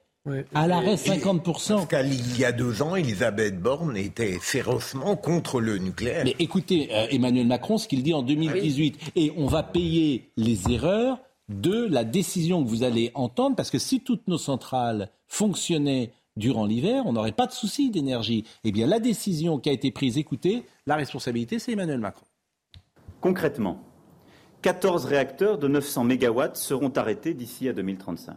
À 0.55 0.67
l'arrêt, 0.67 0.95
50%. 0.95 1.87
Parce 1.87 2.07
il 2.09 2.39
y 2.39 2.47
a 2.47 2.53
deux 2.53 2.81
ans, 2.81 2.97
Elisabeth 2.97 3.61
Borne 3.61 3.97
était 3.97 4.39
férocement 4.41 5.17
contre 5.17 5.61
le 5.61 5.77
nucléaire. 5.77 6.25
Mais 6.25 6.35
écoutez, 6.39 6.89
euh, 6.93 7.07
Emmanuel 7.11 7.47
Macron, 7.47 7.77
ce 7.77 7.87
qu'il 7.87 8.03
dit 8.03 8.15
en 8.15 8.23
2018, 8.23 9.13
et 9.17 9.33
on 9.37 9.47
va 9.47 9.63
payer 9.63 10.31
les 10.39 10.71
erreurs 10.71 11.19
de 11.51 11.87
la 11.91 12.05
décision 12.05 12.65
que 12.65 12.69
vous 12.71 12.85
allez 12.85 13.11
entendre, 13.15 13.55
parce 13.55 13.71
que 13.71 13.79
si 13.79 14.01
toutes 14.01 14.27
nos 14.29 14.39
centrales 14.39 15.11
fonctionnaient 15.29 16.11
durant 16.37 16.65
l'hiver, 16.65 17.03
on 17.05 17.13
n'aurait 17.13 17.33
pas 17.33 17.47
de 17.47 17.53
souci 17.53 17.91
d'énergie. 17.91 18.45
Eh 18.65 18.73
bien, 18.73 18.87
la 18.87 19.01
décision 19.01 19.59
qui 19.59 19.69
a 19.69 19.73
été 19.73 19.91
prise, 19.91 20.17
écoutez, 20.17 20.65
la 20.87 20.97
responsabilité, 20.97 21.59
c'est 21.59 21.73
Emmanuel 21.73 21.99
Macron. 21.99 22.25
Concrètement, 23.25 23.83
14 24.61 25.07
réacteurs 25.07 25.57
de 25.57 25.67
900 25.67 26.05
MW 26.05 26.43
seront 26.53 26.91
arrêtés 26.91 27.33
d'ici 27.33 27.71
à 27.71 27.73
2035. 27.73 28.37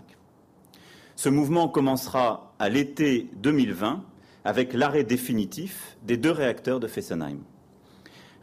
Ce 1.17 1.27
mouvement 1.27 1.67
commencera 1.67 2.53
à 2.57 2.69
l'été 2.69 3.29
2020 3.41 4.01
avec 4.45 4.71
l'arrêt 4.71 5.03
définitif 5.03 5.97
des 6.03 6.15
deux 6.15 6.31
réacteurs 6.31 6.79
de 6.79 6.87
Fessenheim. 6.87 7.39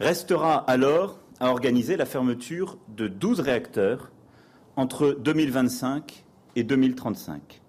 Restera 0.00 0.56
alors 0.56 1.18
à 1.40 1.48
organiser 1.48 1.96
la 1.96 2.04
fermeture 2.04 2.76
de 2.88 3.08
12 3.08 3.40
réacteurs 3.40 4.12
entre 4.76 5.16
2025 5.18 6.26
et 6.56 6.62
2035. 6.62 7.62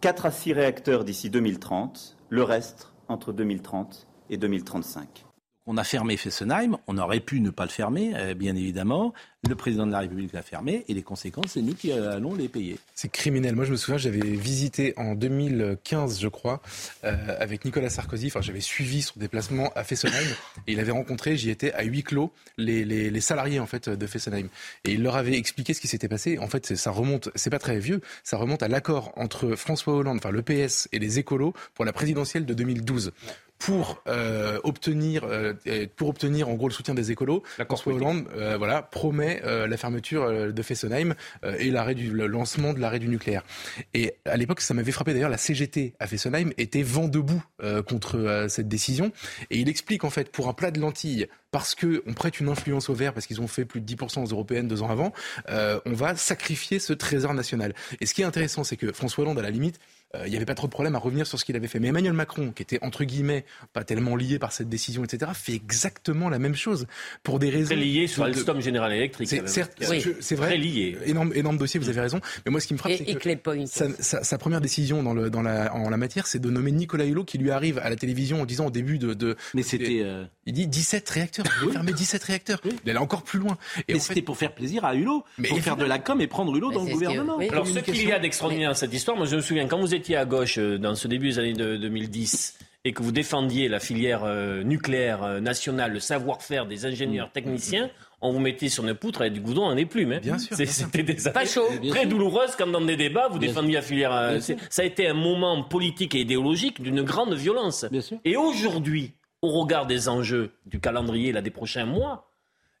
4 0.00 0.26
à 0.26 0.30
6 0.32 0.54
réacteurs 0.54 1.04
d'ici 1.04 1.30
2030, 1.30 2.16
le 2.30 2.42
reste 2.42 2.92
entre 3.06 3.32
2030 3.32 4.08
et 4.28 4.38
2035 4.38 5.27
on 5.68 5.76
a 5.76 5.84
fermé 5.84 6.16
Fessenheim, 6.16 6.78
on 6.86 6.96
aurait 6.96 7.20
pu 7.20 7.40
ne 7.40 7.50
pas 7.50 7.64
le 7.64 7.70
fermer, 7.70 8.12
euh, 8.16 8.32
bien 8.32 8.56
évidemment. 8.56 9.12
Le 9.46 9.54
président 9.54 9.86
de 9.86 9.92
la 9.92 10.00
République 10.00 10.32
l'a 10.32 10.42
fermé 10.42 10.84
et 10.88 10.94
les 10.94 11.02
conséquences, 11.02 11.52
c'est 11.52 11.62
nous 11.62 11.74
qui 11.74 11.92
euh, 11.92 12.16
allons 12.16 12.34
les 12.34 12.48
payer. 12.48 12.78
C'est 12.94 13.10
criminel. 13.10 13.54
Moi, 13.54 13.66
je 13.66 13.72
me 13.72 13.76
souviens, 13.76 13.98
j'avais 13.98 14.18
visité 14.18 14.94
en 14.96 15.14
2015, 15.14 16.20
je 16.20 16.28
crois, 16.28 16.62
euh, 17.04 17.36
avec 17.38 17.66
Nicolas 17.66 17.90
Sarkozy. 17.90 18.28
Enfin, 18.28 18.40
j'avais 18.40 18.62
suivi 18.62 19.02
son 19.02 19.20
déplacement 19.20 19.70
à 19.76 19.84
Fessenheim 19.84 20.26
et 20.66 20.72
il 20.72 20.80
avait 20.80 20.90
rencontré, 20.90 21.36
j'y 21.36 21.50
étais 21.50 21.72
à 21.74 21.82
huis 21.84 22.02
clos, 22.02 22.32
les, 22.56 23.20
salariés 23.20 23.60
en 23.60 23.66
fait 23.66 23.90
de 23.90 24.06
Fessenheim 24.06 24.48
et 24.84 24.92
il 24.92 25.02
leur 25.02 25.16
avait 25.16 25.36
expliqué 25.36 25.74
ce 25.74 25.82
qui 25.82 25.88
s'était 25.88 26.08
passé. 26.08 26.38
En 26.38 26.48
fait, 26.48 26.74
ça 26.76 26.90
remonte, 26.90 27.28
c'est 27.34 27.50
pas 27.50 27.58
très 27.58 27.78
vieux, 27.78 28.00
ça 28.24 28.38
remonte 28.38 28.62
à 28.62 28.68
l'accord 28.68 29.12
entre 29.16 29.54
François 29.54 29.94
Hollande, 29.94 30.16
enfin 30.16 30.30
le 30.30 30.42
PS 30.42 30.88
et 30.92 30.98
les 30.98 31.18
écolos 31.18 31.52
pour 31.74 31.84
la 31.84 31.92
présidentielle 31.92 32.46
de 32.46 32.54
2012 32.54 33.12
pour 33.58 34.02
euh, 34.06 34.60
obtenir 34.64 35.24
euh, 35.24 35.54
pour 35.96 36.08
obtenir 36.08 36.48
en 36.48 36.54
gros 36.54 36.68
le 36.68 36.74
soutien 36.74 36.94
des 36.94 37.10
écolos, 37.10 37.42
François 37.66 37.92
Hollande 37.92 38.24
euh, 38.36 38.56
voilà 38.56 38.82
promet 38.82 39.40
euh, 39.44 39.66
la 39.66 39.76
fermeture 39.76 40.22
euh, 40.22 40.52
de 40.52 40.62
Fessenheim 40.62 41.14
et 41.58 41.70
l'arrêt 41.70 41.94
du 41.94 42.10
le 42.10 42.26
lancement 42.26 42.72
de 42.72 42.80
l'arrêt 42.80 42.98
du 42.98 43.08
nucléaire. 43.08 43.44
Et 43.94 44.14
à 44.24 44.36
l'époque, 44.36 44.60
ça 44.60 44.74
m'avait 44.74 44.92
frappé 44.92 45.12
d'ailleurs, 45.12 45.30
la 45.30 45.38
CGT 45.38 45.94
à 45.98 46.06
Fessenheim 46.06 46.52
était 46.56 46.82
vent 46.82 47.08
debout 47.08 47.42
contre 47.86 48.46
cette 48.48 48.68
décision. 48.68 49.12
Et 49.50 49.58
il 49.58 49.68
explique 49.68 50.04
en 50.04 50.10
fait 50.10 50.30
pour 50.30 50.48
un 50.48 50.52
plat 50.52 50.70
de 50.70 50.80
lentilles 50.80 51.26
parce 51.50 51.74
qu'on 51.74 52.12
prête 52.14 52.40
une 52.40 52.48
influence 52.48 52.88
au 52.88 52.94
vert, 52.94 53.14
parce 53.14 53.26
qu'ils 53.26 53.40
ont 53.40 53.48
fait 53.48 53.64
plus 53.64 53.80
de 53.80 53.94
10% 53.94 54.22
aux 54.22 54.26
européennes 54.26 54.68
deux 54.68 54.82
ans 54.82 54.90
avant, 54.90 55.12
euh, 55.48 55.80
on 55.86 55.92
va 55.92 56.14
sacrifier 56.16 56.78
ce 56.78 56.92
trésor 56.92 57.34
national. 57.34 57.74
Et 58.00 58.06
ce 58.06 58.14
qui 58.14 58.22
est 58.22 58.26
intéressant, 58.26 58.64
c'est 58.64 58.76
que 58.76 58.92
François 58.92 59.24
Hollande, 59.24 59.38
à 59.38 59.42
la 59.42 59.50
limite, 59.50 59.78
euh, 60.14 60.22
il 60.24 60.30
n'y 60.30 60.36
avait 60.36 60.46
pas 60.46 60.54
trop 60.54 60.66
de 60.66 60.72
problème 60.72 60.94
à 60.94 60.98
revenir 60.98 61.26
sur 61.26 61.38
ce 61.38 61.44
qu'il 61.44 61.54
avait 61.54 61.68
fait. 61.68 61.80
Mais 61.80 61.88
Emmanuel 61.88 62.14
Macron, 62.14 62.50
qui 62.52 62.62
était 62.62 62.78
entre 62.82 63.04
guillemets 63.04 63.44
pas 63.74 63.84
tellement 63.84 64.16
lié 64.16 64.38
par 64.38 64.52
cette 64.52 64.68
décision, 64.68 65.04
etc., 65.04 65.32
fait 65.34 65.52
exactement 65.52 66.30
la 66.30 66.38
même 66.38 66.54
chose 66.54 66.86
pour 67.22 67.38
des 67.38 67.50
raisons. 67.50 67.66
Très 67.66 67.76
lié 67.76 68.06
sur 68.06 68.24
Alstom 68.24 68.62
General 68.62 68.90
Electric. 68.90 69.28
C'est 69.28 69.46
certes, 69.46 69.72
oui. 69.88 70.02
c'est 70.20 70.34
vrai. 70.34 70.48
Très 70.48 70.56
lié. 70.56 70.96
Énorme, 71.04 71.32
énorme 71.34 71.58
dossier, 71.58 71.78
vous 71.78 71.90
avez 71.90 72.00
raison. 72.00 72.20
Mais 72.46 72.50
moi, 72.50 72.60
ce 72.60 72.66
qui 72.66 72.72
me 72.72 72.78
frappe, 72.78 72.92
c'est 72.96 73.04
que 73.04 73.66
sa, 73.66 74.02
sa, 74.02 74.24
sa, 74.24 74.38
première 74.38 74.62
décision 74.62 75.02
dans, 75.02 75.12
le, 75.12 75.28
dans 75.28 75.42
la, 75.42 75.74
en 75.74 75.90
la 75.90 75.96
matière, 75.98 76.26
c'est 76.26 76.38
de 76.38 76.48
nommer 76.48 76.72
Nicolas 76.72 77.04
Hulot, 77.04 77.24
qui 77.24 77.36
lui 77.36 77.50
arrive 77.50 77.78
à 77.78 77.90
la 77.90 77.96
télévision 77.96 78.40
en 78.40 78.46
disant 78.46 78.66
au 78.66 78.70
début 78.70 78.98
de. 78.98 79.12
de 79.12 79.36
Mais 79.52 79.62
c'était. 79.62 80.00
Euh... 80.02 80.24
Il 80.46 80.54
dit 80.54 80.66
17 80.66 81.06
réacteurs. 81.10 81.44
Vous 81.44 81.60
voulez 81.60 81.72
fermer 81.74 81.92
17 81.92 82.24
réacteurs. 82.24 82.60
Oui. 82.64 82.70
Il 82.84 82.90
allait 82.90 82.98
encore 82.98 83.22
plus 83.22 83.38
loin. 83.38 83.58
Et 83.86 83.92
mais 83.92 83.98
c'était 83.98 84.14
fait... 84.14 84.22
pour 84.22 84.38
faire 84.38 84.54
plaisir 84.54 84.86
à 84.86 84.94
Hulot, 84.94 85.22
mais 85.36 85.48
pour 85.48 85.60
faire 85.60 85.76
de 85.76 85.84
la 85.84 85.98
com 85.98 86.22
et 86.22 86.26
prendre 86.26 86.56
Hulot 86.56 86.72
dans 86.72 86.84
le 86.84 86.92
gouvernement. 86.92 87.36
Oui. 87.36 87.50
Alors, 87.50 87.66
ce 87.66 87.80
qu'il 87.80 88.08
y 88.08 88.12
a 88.12 88.18
d'extraordinaire 88.18 88.70
dans 88.70 88.76
cette 88.76 88.94
histoire, 88.94 89.14
moi, 89.14 89.26
je 89.26 89.36
me 89.36 89.42
souviens 89.42 89.66
quand 89.68 89.78
vous 89.78 89.94
étiez 89.98 90.16
à 90.16 90.24
gauche 90.24 90.58
dans 90.58 90.94
ce 90.94 91.08
début 91.08 91.28
des 91.28 91.38
années 91.38 91.52
de 91.52 91.76
2010 91.76 92.58
et 92.84 92.92
que 92.92 93.02
vous 93.02 93.12
défendiez 93.12 93.68
la 93.68 93.80
filière 93.80 94.22
euh, 94.24 94.62
nucléaire 94.62 95.22
euh, 95.22 95.40
nationale, 95.40 95.92
le 95.92 96.00
savoir-faire 96.00 96.66
des 96.66 96.86
ingénieurs 96.86 97.30
techniciens, 97.32 97.90
on 98.20 98.32
vous 98.32 98.38
mettait 98.38 98.68
sur 98.68 98.86
une 98.86 98.94
poutre 98.94 99.20
avec 99.22 99.32
du 99.32 99.40
goudron 99.40 99.66
en 99.66 99.76
éplume. 99.76 100.12
Hein. 100.12 100.20
Bien 100.22 100.38
sûr. 100.38 100.56
C'était 100.56 101.02
des 101.02 101.28
années 101.28 101.90
très 101.90 102.06
douloureuses 102.06 102.56
comme 102.56 102.72
dans 102.72 102.80
des 102.80 102.96
débats, 102.96 103.28
vous 103.28 103.38
bien 103.38 103.48
défendiez 103.48 103.72
sûr. 103.72 103.80
la 103.80 103.82
filière. 103.82 104.12
Euh, 104.12 104.40
ça 104.70 104.82
a 104.82 104.84
été 104.84 105.08
un 105.08 105.14
moment 105.14 105.62
politique 105.62 106.14
et 106.14 106.20
idéologique 106.20 106.80
d'une 106.80 107.02
grande 107.02 107.34
violence. 107.34 107.84
Et 108.24 108.36
aujourd'hui, 108.36 109.12
au 109.42 109.48
regard 109.60 109.86
des 109.86 110.08
enjeux 110.08 110.52
du 110.66 110.80
calendrier 110.80 111.32
là, 111.32 111.42
des 111.42 111.50
prochains 111.50 111.86
mois, 111.86 112.30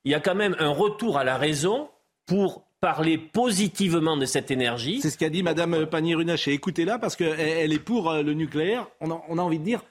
il 0.04 0.12
y 0.12 0.14
a 0.14 0.20
quand 0.20 0.34
même 0.34 0.56
un 0.58 0.70
retour 0.70 1.18
à 1.18 1.24
la 1.24 1.36
raison 1.36 1.88
pour 2.26 2.67
parler 2.80 3.18
positivement 3.18 4.16
de 4.16 4.24
cette 4.24 4.50
énergie. 4.50 5.00
C'est 5.00 5.10
ce 5.10 5.18
qu'a 5.18 5.30
dit 5.30 5.42
Madame 5.42 5.86
Pannier-Runacher. 5.86 6.52
Écoutez-la 6.52 6.98
parce 6.98 7.16
qu'elle 7.16 7.72
est 7.72 7.78
pour 7.78 8.12
le 8.12 8.32
nucléaire. 8.34 8.86
On 9.00 9.10
a, 9.10 9.22
on 9.28 9.38
a 9.38 9.42
envie 9.42 9.58
de 9.58 9.64
dire 9.64 9.82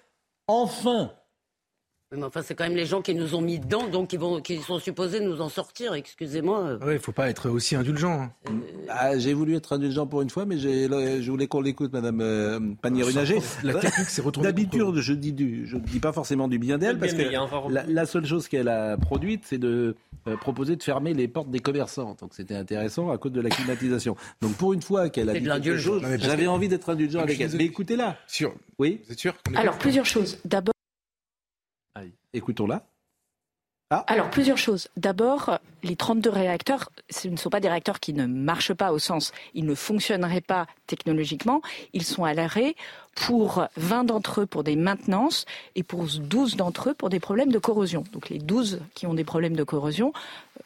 enfin. 0.47 1.11
Mais 2.15 2.23
enfin, 2.23 2.41
c'est 2.41 2.55
quand 2.55 2.63
même 2.63 2.77
les 2.77 2.85
gens 2.85 3.01
qui 3.01 3.13
nous 3.13 3.35
ont 3.35 3.41
mis 3.41 3.59
dedans, 3.59 3.89
donc 3.89 4.07
qui, 4.07 4.15
vont, 4.15 4.39
qui 4.39 4.59
sont 4.59 4.79
supposés 4.79 5.19
nous 5.19 5.41
en 5.41 5.49
sortir, 5.49 5.93
excusez-moi. 5.93 6.77
Oui, 6.81 6.91
il 6.91 6.93
ne 6.93 6.99
faut 6.99 7.11
pas 7.11 7.29
être 7.29 7.49
aussi 7.49 7.75
indulgent. 7.75 8.21
Hein. 8.21 8.31
Euh... 8.47 8.51
Ah, 8.87 9.17
j'ai 9.19 9.33
voulu 9.33 9.57
être 9.57 9.73
indulgent 9.73 10.07
pour 10.07 10.21
une 10.21 10.29
fois, 10.29 10.45
mais 10.45 10.57
je 10.57 11.29
voulais 11.29 11.47
qu'on 11.47 11.59
l'écoute, 11.59 11.91
Madame 11.91 12.21
euh, 12.21 12.59
Pannier-Runacher. 12.81 13.39
La 13.63 13.73
technique 13.73 14.07
s'est 14.07 14.21
retournée. 14.21 14.47
D'habitude, 14.47 14.95
je 14.95 15.13
dis 15.13 15.33
du, 15.33 15.67
je 15.67 15.75
dis 15.75 15.99
pas 15.99 16.13
forcément 16.13 16.47
du 16.47 16.59
bien 16.59 16.77
d'elle, 16.77 16.97
parce 16.97 17.11
que 17.11 17.23
la, 17.69 17.83
la, 17.85 18.05
seule 18.05 18.25
chose 18.25 18.47
qu'elle 18.47 18.69
a 18.69 18.95
produite, 18.95 19.43
c'est 19.43 19.57
de 19.57 19.97
euh, 20.27 20.37
proposer 20.37 20.77
de 20.77 20.83
fermer 20.83 21.13
les 21.13 21.27
portes 21.27 21.51
des 21.51 21.59
commerçants. 21.59 22.15
Donc 22.21 22.33
c'était 22.33 22.55
intéressant 22.55 23.11
à 23.11 23.17
cause 23.17 23.33
de 23.33 23.41
la 23.41 23.49
climatisation. 23.49 24.15
Donc 24.41 24.53
pour 24.53 24.71
une 24.71 24.81
fois 24.81 25.09
qu'elle 25.09 25.29
a 25.29 25.33
dit 25.33 25.43
quelque 25.45 25.77
chose, 25.77 26.01
j'avais 26.19 26.47
envie 26.47 26.69
d'être 26.69 26.89
indulgent 26.89 27.19
avec 27.19 27.41
elle. 27.41 27.51
Mais 27.57 27.65
écoutez-la. 27.65 28.15
Sûr. 28.27 28.53
Oui. 28.79 29.01
Vous 29.05 29.11
êtes 29.11 29.19
sûr 29.19 29.35
Alors 29.55 29.77
plusieurs 29.77 30.05
choses. 30.05 30.37
D'abord. 30.45 30.76
Écoutons-la. 32.33 32.85
Ah. 33.89 34.03
Alors, 34.07 34.29
plusieurs 34.29 34.57
choses. 34.57 34.89
D'abord, 34.97 35.59
les 35.81 35.95
32 35.95 36.29
réacteurs, 36.29 36.89
ce 37.09 37.29
ne 37.29 37.37
sont 37.37 37.49
pas 37.49 37.61
des 37.61 37.69
réacteurs 37.69 38.01
qui 38.01 38.11
ne 38.11 38.25
marchent 38.25 38.73
pas 38.73 38.91
au 38.91 38.99
sens, 38.99 39.31
ils 39.53 39.65
ne 39.65 39.75
fonctionneraient 39.75 40.41
pas 40.41 40.67
technologiquement. 40.87 41.61
Ils 41.93 42.03
sont 42.03 42.25
à 42.25 42.33
l'arrêt 42.33 42.75
pour 43.17 43.65
20 43.77 44.03
d'entre 44.03 44.41
eux 44.41 44.45
pour 44.45 44.63
des 44.63 44.75
maintenances 44.75 45.45
et 45.75 45.81
pour 45.81 46.05
12 46.05 46.55
d'entre 46.55 46.91
eux 46.91 46.93
pour 46.93 47.09
des 47.09 47.19
problèmes 47.19 47.51
de 47.51 47.57
corrosion. 47.57 48.03
Donc 48.13 48.29
les 48.29 48.37
12 48.37 48.79
qui 48.93 49.07
ont 49.07 49.15
des 49.15 49.23
problèmes 49.23 49.55
de 49.55 49.63
corrosion, 49.63 50.13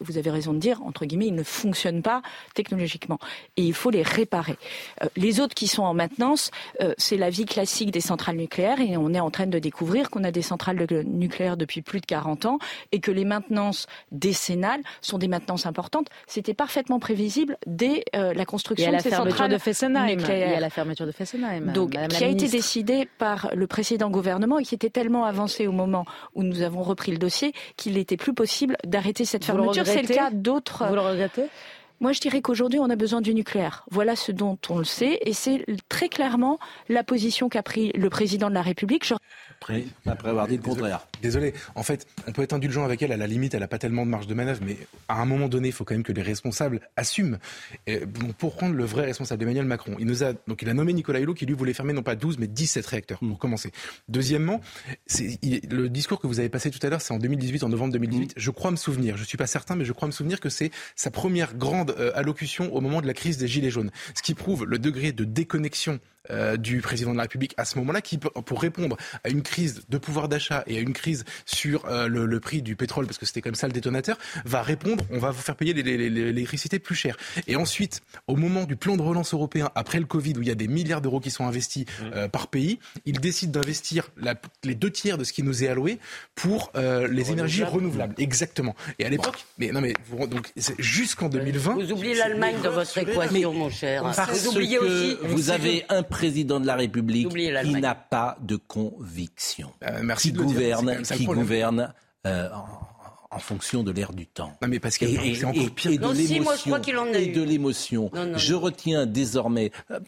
vous 0.01 0.17
avez 0.17 0.29
raison 0.29 0.53
de 0.53 0.59
dire, 0.59 0.81
entre 0.83 1.05
guillemets, 1.05 1.27
ils 1.27 1.35
ne 1.35 1.43
fonctionnent 1.43 2.01
pas 2.01 2.21
technologiquement. 2.53 3.19
Et 3.55 3.63
il 3.63 3.73
faut 3.73 3.89
les 3.89 4.03
réparer. 4.03 4.57
Euh, 5.01 5.07
les 5.15 5.39
autres 5.39 5.55
qui 5.55 5.67
sont 5.67 5.83
en 5.83 5.93
maintenance, 5.93 6.51
euh, 6.81 6.93
c'est 6.97 7.15
la 7.15 7.29
vie 7.29 7.45
classique 7.45 7.91
des 7.91 8.01
centrales 8.01 8.35
nucléaires 8.35 8.81
et 8.81 8.97
on 8.97 9.13
est 9.13 9.19
en 9.19 9.31
train 9.31 9.47
de 9.47 9.59
découvrir 9.59 10.09
qu'on 10.09 10.25
a 10.25 10.31
des 10.31 10.41
centrales 10.41 10.85
nucléaires 11.05 11.55
depuis 11.55 11.81
plus 11.81 12.01
de 12.01 12.05
40 12.05 12.45
ans 12.45 12.59
et 12.91 12.99
que 12.99 13.11
les 13.11 13.25
maintenances 13.25 13.87
décennales 14.11 14.81
sont 15.01 15.17
des 15.17 15.29
maintenances 15.29 15.65
importantes. 15.65 16.07
C'était 16.27 16.53
parfaitement 16.53 16.99
prévisible 16.99 17.57
dès 17.65 18.03
euh, 18.13 18.33
la 18.33 18.45
construction 18.45 18.91
de 18.91 18.99
ces 18.99 19.11
centrales 19.11 19.51
de 19.51 19.57
Fessenheim. 19.57 20.17
nucléaires. 20.17 20.51
Y 20.51 20.55
a 20.55 20.59
la 20.59 20.69
fermeture 20.69 21.05
de 21.05 21.11
Fessenheim. 21.11 21.71
Donc, 21.71 21.91
qui 21.91 22.23
a 22.23 22.27
été 22.27 22.40
décidé 22.47 23.07
par 23.17 23.49
le 23.53 23.67
précédent 23.67 24.09
gouvernement 24.09 24.59
et 24.59 24.63
qui 24.63 24.75
était 24.75 24.89
tellement 24.89 25.25
avancé 25.25 25.67
au 25.67 25.71
moment 25.71 26.05
où 26.35 26.43
nous 26.43 26.61
avons 26.61 26.83
repris 26.83 27.11
le 27.11 27.17
dossier 27.17 27.53
qu'il 27.77 27.93
n'était 27.93 28.17
plus 28.17 28.33
possible 28.33 28.77
d'arrêter 28.85 29.25
cette 29.25 29.45
fermeture. 29.45 29.85
C'est 29.85 30.01
le 30.01 30.07
cas 30.07 30.29
d'autres. 30.31 30.85
Vous 30.87 30.95
le 30.95 31.01
regrettez? 31.01 31.45
Moi, 31.99 32.13
je 32.13 32.19
dirais 32.19 32.41
qu'aujourd'hui, 32.41 32.79
on 32.79 32.89
a 32.89 32.95
besoin 32.95 33.21
du 33.21 33.35
nucléaire. 33.35 33.85
Voilà 33.91 34.15
ce 34.15 34.31
dont 34.31 34.57
on 34.69 34.79
le 34.79 34.83
sait, 34.83 35.19
et 35.21 35.33
c'est 35.33 35.63
très 35.87 36.09
clairement 36.09 36.57
la 36.89 37.03
position 37.03 37.47
qu'a 37.47 37.61
pris 37.61 37.91
le 37.93 38.09
président 38.09 38.49
de 38.49 38.55
la 38.55 38.63
République. 38.63 39.05
Je... 39.05 39.13
Après, 39.59 39.83
après 40.07 40.29
avoir 40.29 40.47
dit 40.47 40.57
le 40.57 40.63
contraire. 40.63 41.05
Désolé. 41.21 41.53
En 41.75 41.83
fait, 41.83 42.07
on 42.27 42.31
peut 42.31 42.41
être 42.41 42.53
indulgent 42.53 42.83
avec 42.83 43.01
elle. 43.01 43.11
À 43.11 43.17
la 43.17 43.27
limite, 43.27 43.53
elle 43.53 43.61
n'a 43.61 43.67
pas 43.67 43.77
tellement 43.77 44.05
de 44.05 44.11
marge 44.11 44.27
de 44.27 44.33
manœuvre, 44.33 44.61
mais 44.65 44.77
à 45.07 45.21
un 45.21 45.25
moment 45.25 45.47
donné, 45.47 45.69
il 45.69 45.71
faut 45.71 45.83
quand 45.83 45.93
même 45.93 46.03
que 46.03 46.11
les 46.11 46.21
responsables 46.21 46.81
assument. 46.95 47.37
Et, 47.87 48.05
bon, 48.05 48.33
pour 48.33 48.55
prendre 48.55 48.75
le 48.75 48.85
vrai 48.85 49.05
responsable, 49.05 49.43
Emmanuel 49.43 49.65
Macron, 49.65 49.95
il 49.99 50.05
nous 50.05 50.23
a 50.23 50.33
donc 50.47 50.61
il 50.61 50.69
a 50.69 50.73
nommé 50.73 50.93
Nicolas 50.93 51.19
Hulot 51.19 51.33
qui 51.33 51.45
lui 51.45 51.53
voulait 51.53 51.73
fermer 51.73 51.93
non 51.93 52.03
pas 52.03 52.15
12 52.15 52.37
mais 52.39 52.47
17 52.47 52.85
réacteurs 52.85 53.19
pour 53.19 53.39
commencer. 53.39 53.71
Deuxièmement, 54.09 54.61
il, 55.41 55.61
le 55.69 55.89
discours 55.89 56.19
que 56.19 56.27
vous 56.27 56.39
avez 56.39 56.49
passé 56.49 56.71
tout 56.71 56.79
à 56.85 56.89
l'heure, 56.89 57.01
c'est 57.01 57.13
en 57.13 57.19
2018, 57.19 57.63
en 57.63 57.69
novembre 57.69 57.93
2018. 57.93 58.25
Mmh. 58.25 58.33
Je 58.35 58.51
crois 58.51 58.71
me 58.71 58.75
souvenir, 58.75 59.17
je 59.17 59.23
suis 59.23 59.37
pas 59.37 59.47
certain, 59.47 59.75
mais 59.75 59.85
je 59.85 59.93
crois 59.93 60.07
me 60.07 60.13
souvenir 60.13 60.39
que 60.39 60.49
c'est 60.49 60.71
sa 60.95 61.11
première 61.11 61.55
grande 61.55 61.95
euh, 61.97 62.11
allocution 62.15 62.73
au 62.73 62.81
moment 62.81 63.01
de 63.01 63.07
la 63.07 63.13
crise 63.13 63.37
des 63.37 63.47
Gilets 63.47 63.71
jaunes. 63.71 63.91
Ce 64.15 64.21
qui 64.21 64.33
prouve 64.33 64.65
le 64.65 64.79
degré 64.79 65.11
de 65.11 65.23
déconnexion 65.23 65.99
euh, 66.29 66.55
du 66.55 66.81
président 66.81 67.11
de 67.11 67.17
la 67.17 67.23
République 67.23 67.55
à 67.57 67.65
ce 67.65 67.79
moment-là, 67.79 67.99
qui, 67.99 68.19
pour 68.19 68.61
répondre 68.61 68.95
à 69.23 69.29
une 69.29 69.41
crise 69.41 69.83
de 69.89 69.97
pouvoir 69.97 70.29
d'achat 70.29 70.63
et 70.67 70.77
à 70.77 70.79
une 70.79 70.93
crise 70.93 71.10
sur 71.45 71.85
euh, 71.85 72.07
le, 72.07 72.25
le, 72.25 72.39
prix 72.39 72.61
du 72.61 72.75
pétrole, 72.75 73.05
parce 73.05 73.17
que 73.17 73.25
c'était 73.25 73.41
comme 73.41 73.55
ça 73.55 73.67
le 73.67 73.73
détonateur, 73.73 74.17
va 74.45 74.61
répondre, 74.61 75.03
on 75.11 75.19
va 75.19 75.31
vous 75.31 75.41
faire 75.41 75.55
payer 75.55 75.73
l'électricité 75.73 76.79
plus 76.79 76.95
cher. 76.95 77.17
Et 77.47 77.55
ensuite, 77.55 78.01
au 78.27 78.35
moment 78.35 78.63
du 78.63 78.75
plan 78.75 78.97
de 78.97 79.01
relance 79.01 79.33
européen, 79.33 79.69
après 79.75 79.99
le 79.99 80.05
Covid, 80.05 80.33
où 80.37 80.41
il 80.41 80.47
y 80.47 80.51
a 80.51 80.55
des 80.55 80.67
milliards 80.67 81.01
d'euros 81.01 81.19
qui 81.19 81.31
sont 81.31 81.45
investis 81.45 81.85
euh, 82.13 82.27
par 82.27 82.47
pays, 82.47 82.79
il 83.05 83.19
décide 83.19 83.51
d'investir 83.51 84.09
les 84.63 84.75
deux 84.75 84.89
tiers 84.89 85.17
de 85.17 85.23
ce 85.23 85.33
qui 85.33 85.43
nous 85.43 85.63
est 85.63 85.67
alloué 85.67 85.99
pour 86.35 86.71
euh, 86.75 87.07
les 87.07 87.31
énergies 87.31 87.63
renouvelables. 87.63 88.15
Exactement. 88.17 88.75
Et 88.99 89.05
à 89.05 89.09
l'époque, 89.09 89.45
mais 89.57 89.71
non 89.71 89.81
mais 89.81 89.93
donc 90.27 90.51
jusqu'en 90.79 91.29
2020. 91.29 91.73
Vous 91.75 91.91
oubliez 91.91 92.15
l'Allemagne 92.15 92.55
dans 92.63 92.71
votre 92.71 92.97
équation, 92.97 93.53
mon 93.53 93.69
cher. 93.69 94.03
Parce 94.03 94.41
vous 94.43 94.49
oubliez 94.49 94.77
que 94.77 94.83
aussi. 94.83 95.17
Vous 95.23 95.49
avez 95.49 95.85
un 95.89 96.03
président 96.03 96.59
de 96.59 96.67
la 96.67 96.75
République 96.75 97.29
qui 97.29 97.75
n'a 97.75 97.95
pas 97.95 98.37
de 98.41 98.55
conviction, 98.55 99.71
euh, 99.83 100.01
merci 100.03 100.31
qui 100.31 100.37
gouverne, 100.37 101.00
qui 101.01 101.25
gouverne 101.25 101.93
euh, 102.27 102.49
en, 102.51 103.35
en, 103.35 103.39
fonction 103.39 103.83
de 103.83 103.91
l'air 103.91 104.13
du 104.13 104.27
temps. 104.27 104.53
Non 104.61 104.67
mais 104.67 104.79
parce 104.79 105.01
et, 105.01 105.35
c'est 105.35 105.45
encore 105.45 105.69
pire. 105.71 105.91
Et, 105.91 105.97
non, 105.97 106.09
de 106.09 106.15
si, 106.15 106.39
moi, 106.39 106.55
je 106.55 106.61
crois 106.61 106.79
l'émotion. 106.79 106.81
qu'il 106.81 106.97
en 106.97 107.13
a 107.13 107.19
et 107.19 107.27
eu. 107.27 107.31
de 107.33 107.41
l'émotion. 107.41 108.11
Non, 108.13 108.25
non, 108.27 108.37
Je 108.37 108.53
non. 108.53 108.59
retiens 108.59 109.05
désormais. 109.05 109.71
euh, 109.91 109.99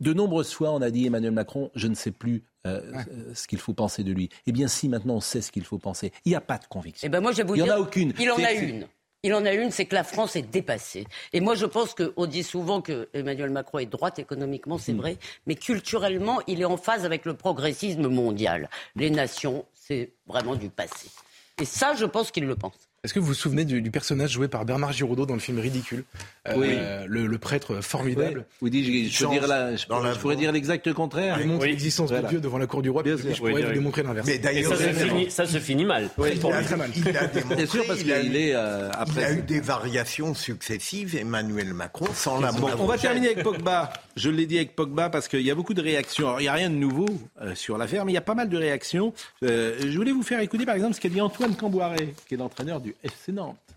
De 0.00 0.12
nombreuses 0.12 0.52
fois, 0.52 0.70
on 0.72 0.82
a 0.82 0.90
dit 0.90 1.06
Emmanuel 1.06 1.32
Macron, 1.32 1.70
je 1.74 1.88
ne 1.88 1.94
sais 1.94 2.10
plus. 2.12 2.44
euh, 2.66 2.80
Ouais. 2.92 3.04
ce 3.34 3.46
qu'il 3.46 3.58
faut 3.58 3.74
penser 3.74 4.04
de 4.04 4.12
lui. 4.12 4.28
Eh 4.46 4.52
bien, 4.52 4.68
si 4.68 4.88
maintenant 4.88 5.16
on 5.16 5.20
sait 5.20 5.40
ce 5.42 5.52
qu'il 5.52 5.64
faut 5.64 5.78
penser, 5.78 6.12
il 6.24 6.30
n'y 6.30 6.34
a 6.36 6.40
pas 6.40 6.56
de 6.58 6.64
conviction. 6.66 7.04
Eh 7.06 7.10
ben 7.10 7.20
moi, 7.20 7.32
je 7.32 7.38
vais 7.38 7.42
vous 7.44 7.56
il 7.56 7.62
n'y 7.62 7.70
en 7.70 7.74
a 7.74 7.78
aucune. 7.78 8.12
Il 8.18 8.30
en 8.30 8.36
a 8.36 8.52
une. 8.52 8.86
Il 9.26 9.32
en 9.32 9.46
a 9.46 9.52
une, 9.54 9.70
c'est 9.70 9.86
que 9.86 9.94
la 9.94 10.04
France 10.04 10.36
est 10.36 10.42
dépassée. 10.50 11.06
Et 11.32 11.40
moi, 11.40 11.54
je 11.54 11.64
pense 11.64 11.94
qu'on 11.94 12.26
dit 12.26 12.42
souvent 12.42 12.82
que 12.82 13.08
Emmanuel 13.14 13.48
Macron 13.48 13.78
est 13.78 13.86
droite 13.86 14.18
économiquement, 14.18 14.76
c'est 14.76 14.92
vrai, 14.92 15.16
mais 15.46 15.54
culturellement, 15.54 16.40
il 16.46 16.60
est 16.60 16.66
en 16.66 16.76
phase 16.76 17.06
avec 17.06 17.24
le 17.24 17.32
progressisme 17.32 18.06
mondial. 18.08 18.68
Les 18.96 19.08
nations, 19.08 19.64
c'est 19.86 20.14
vraiment 20.26 20.54
du 20.56 20.70
passé. 20.70 21.10
Et 21.60 21.64
ça, 21.64 21.94
je 21.94 22.06
pense 22.06 22.30
qu'il 22.30 22.46
le 22.46 22.56
pense. 22.56 22.88
Est-ce 23.04 23.12
que 23.12 23.20
vous 23.20 23.26
vous 23.26 23.34
souvenez 23.34 23.66
du, 23.66 23.82
du, 23.82 23.90
personnage 23.90 24.30
joué 24.30 24.48
par 24.48 24.64
Bernard 24.64 24.92
Giraudot 24.92 25.26
dans 25.26 25.34
le 25.34 25.40
film 25.40 25.58
Ridicule 25.58 26.04
euh, 26.48 26.54
Oui. 26.56 26.68
le, 27.06 27.26
le, 27.26 27.38
prêtre 27.38 27.82
formidable. 27.82 28.46
Oui, 28.62 28.70
je, 28.72 29.24
je, 29.24 29.26
dire 29.30 29.46
la, 29.46 29.76
je, 29.76 29.84
pourrais, 29.86 30.14
je 30.14 30.18
pourrais 30.18 30.36
dire 30.36 30.52
l'exact 30.52 30.90
contraire. 30.94 31.36
Il 31.38 31.46
montre 31.46 31.64
oui. 31.64 31.72
l'existence 31.72 32.08
voilà. 32.08 32.22
de 32.22 32.28
Dieu 32.30 32.40
devant 32.40 32.56
la 32.56 32.66
cour 32.66 32.80
du 32.80 32.88
roi, 32.88 33.02
bien 33.02 33.18
sûr. 33.18 33.34
Je 33.34 33.36
pourrais 33.36 33.52
oui, 33.52 33.62
vous 33.62 33.72
démontrer 33.72 34.02
l'inverse. 34.02 34.26
Mais 34.26 34.38
d'ailleurs, 34.38 34.74
ça, 34.74 34.78
se 34.78 34.88
finit, 34.88 35.30
ça 35.30 35.46
se 35.46 35.58
finit 35.58 35.84
mal. 35.84 36.08
Oui, 36.16 36.30
il, 36.34 36.46
a, 36.46 36.62
très 36.62 36.76
mal. 36.76 36.90
il 36.96 37.14
a 37.14 37.26
démontré, 37.26 37.56
Bien 37.56 37.66
sûr, 37.66 37.84
parce 37.86 37.98
qu'il 38.02 38.36
est 38.36 38.54
euh, 38.54 38.88
après. 38.92 39.20
Il 39.20 39.24
a 39.24 39.32
eu 39.32 39.42
des 39.42 39.60
variations 39.60 40.32
successives, 40.32 41.14
Emmanuel 41.14 41.74
Macron, 41.74 42.06
sans 42.14 42.40
la 42.40 42.52
bon, 42.52 42.70
On 42.78 42.86
va 42.86 42.96
terminer 42.96 43.32
avec 43.32 43.42
Pogba. 43.42 43.92
Je 44.16 44.30
l'ai 44.30 44.46
dit 44.46 44.56
avec 44.56 44.74
Pogba 44.76 45.10
parce 45.10 45.28
qu'il 45.28 45.42
y 45.42 45.50
a 45.50 45.54
beaucoup 45.54 45.74
de 45.74 45.82
réactions. 45.82 46.28
Alors, 46.28 46.40
il 46.40 46.44
n'y 46.44 46.48
a 46.48 46.54
rien 46.54 46.70
de 46.70 46.76
nouveau 46.76 47.08
euh, 47.42 47.54
sur 47.54 47.76
l'affaire, 47.76 48.06
mais 48.06 48.12
il 48.12 48.14
y 48.14 48.18
a 48.18 48.22
pas 48.22 48.34
mal 48.34 48.48
de 48.48 48.56
réactions. 48.56 49.12
Euh, 49.42 49.76
je 49.78 49.94
voulais 49.94 50.12
vous 50.12 50.22
faire 50.22 50.40
écouter, 50.40 50.64
par 50.64 50.74
exemple, 50.74 50.94
ce 50.94 51.00
qu'a 51.02 51.10
dit 51.10 51.20
Antoine 51.20 51.54
Camboiré, 51.54 52.14
qui 52.26 52.34
est 52.34 52.38
l'entraîneur 52.38 52.80
du 52.80 52.93
FC 53.02 53.32
Nantes 53.32 53.74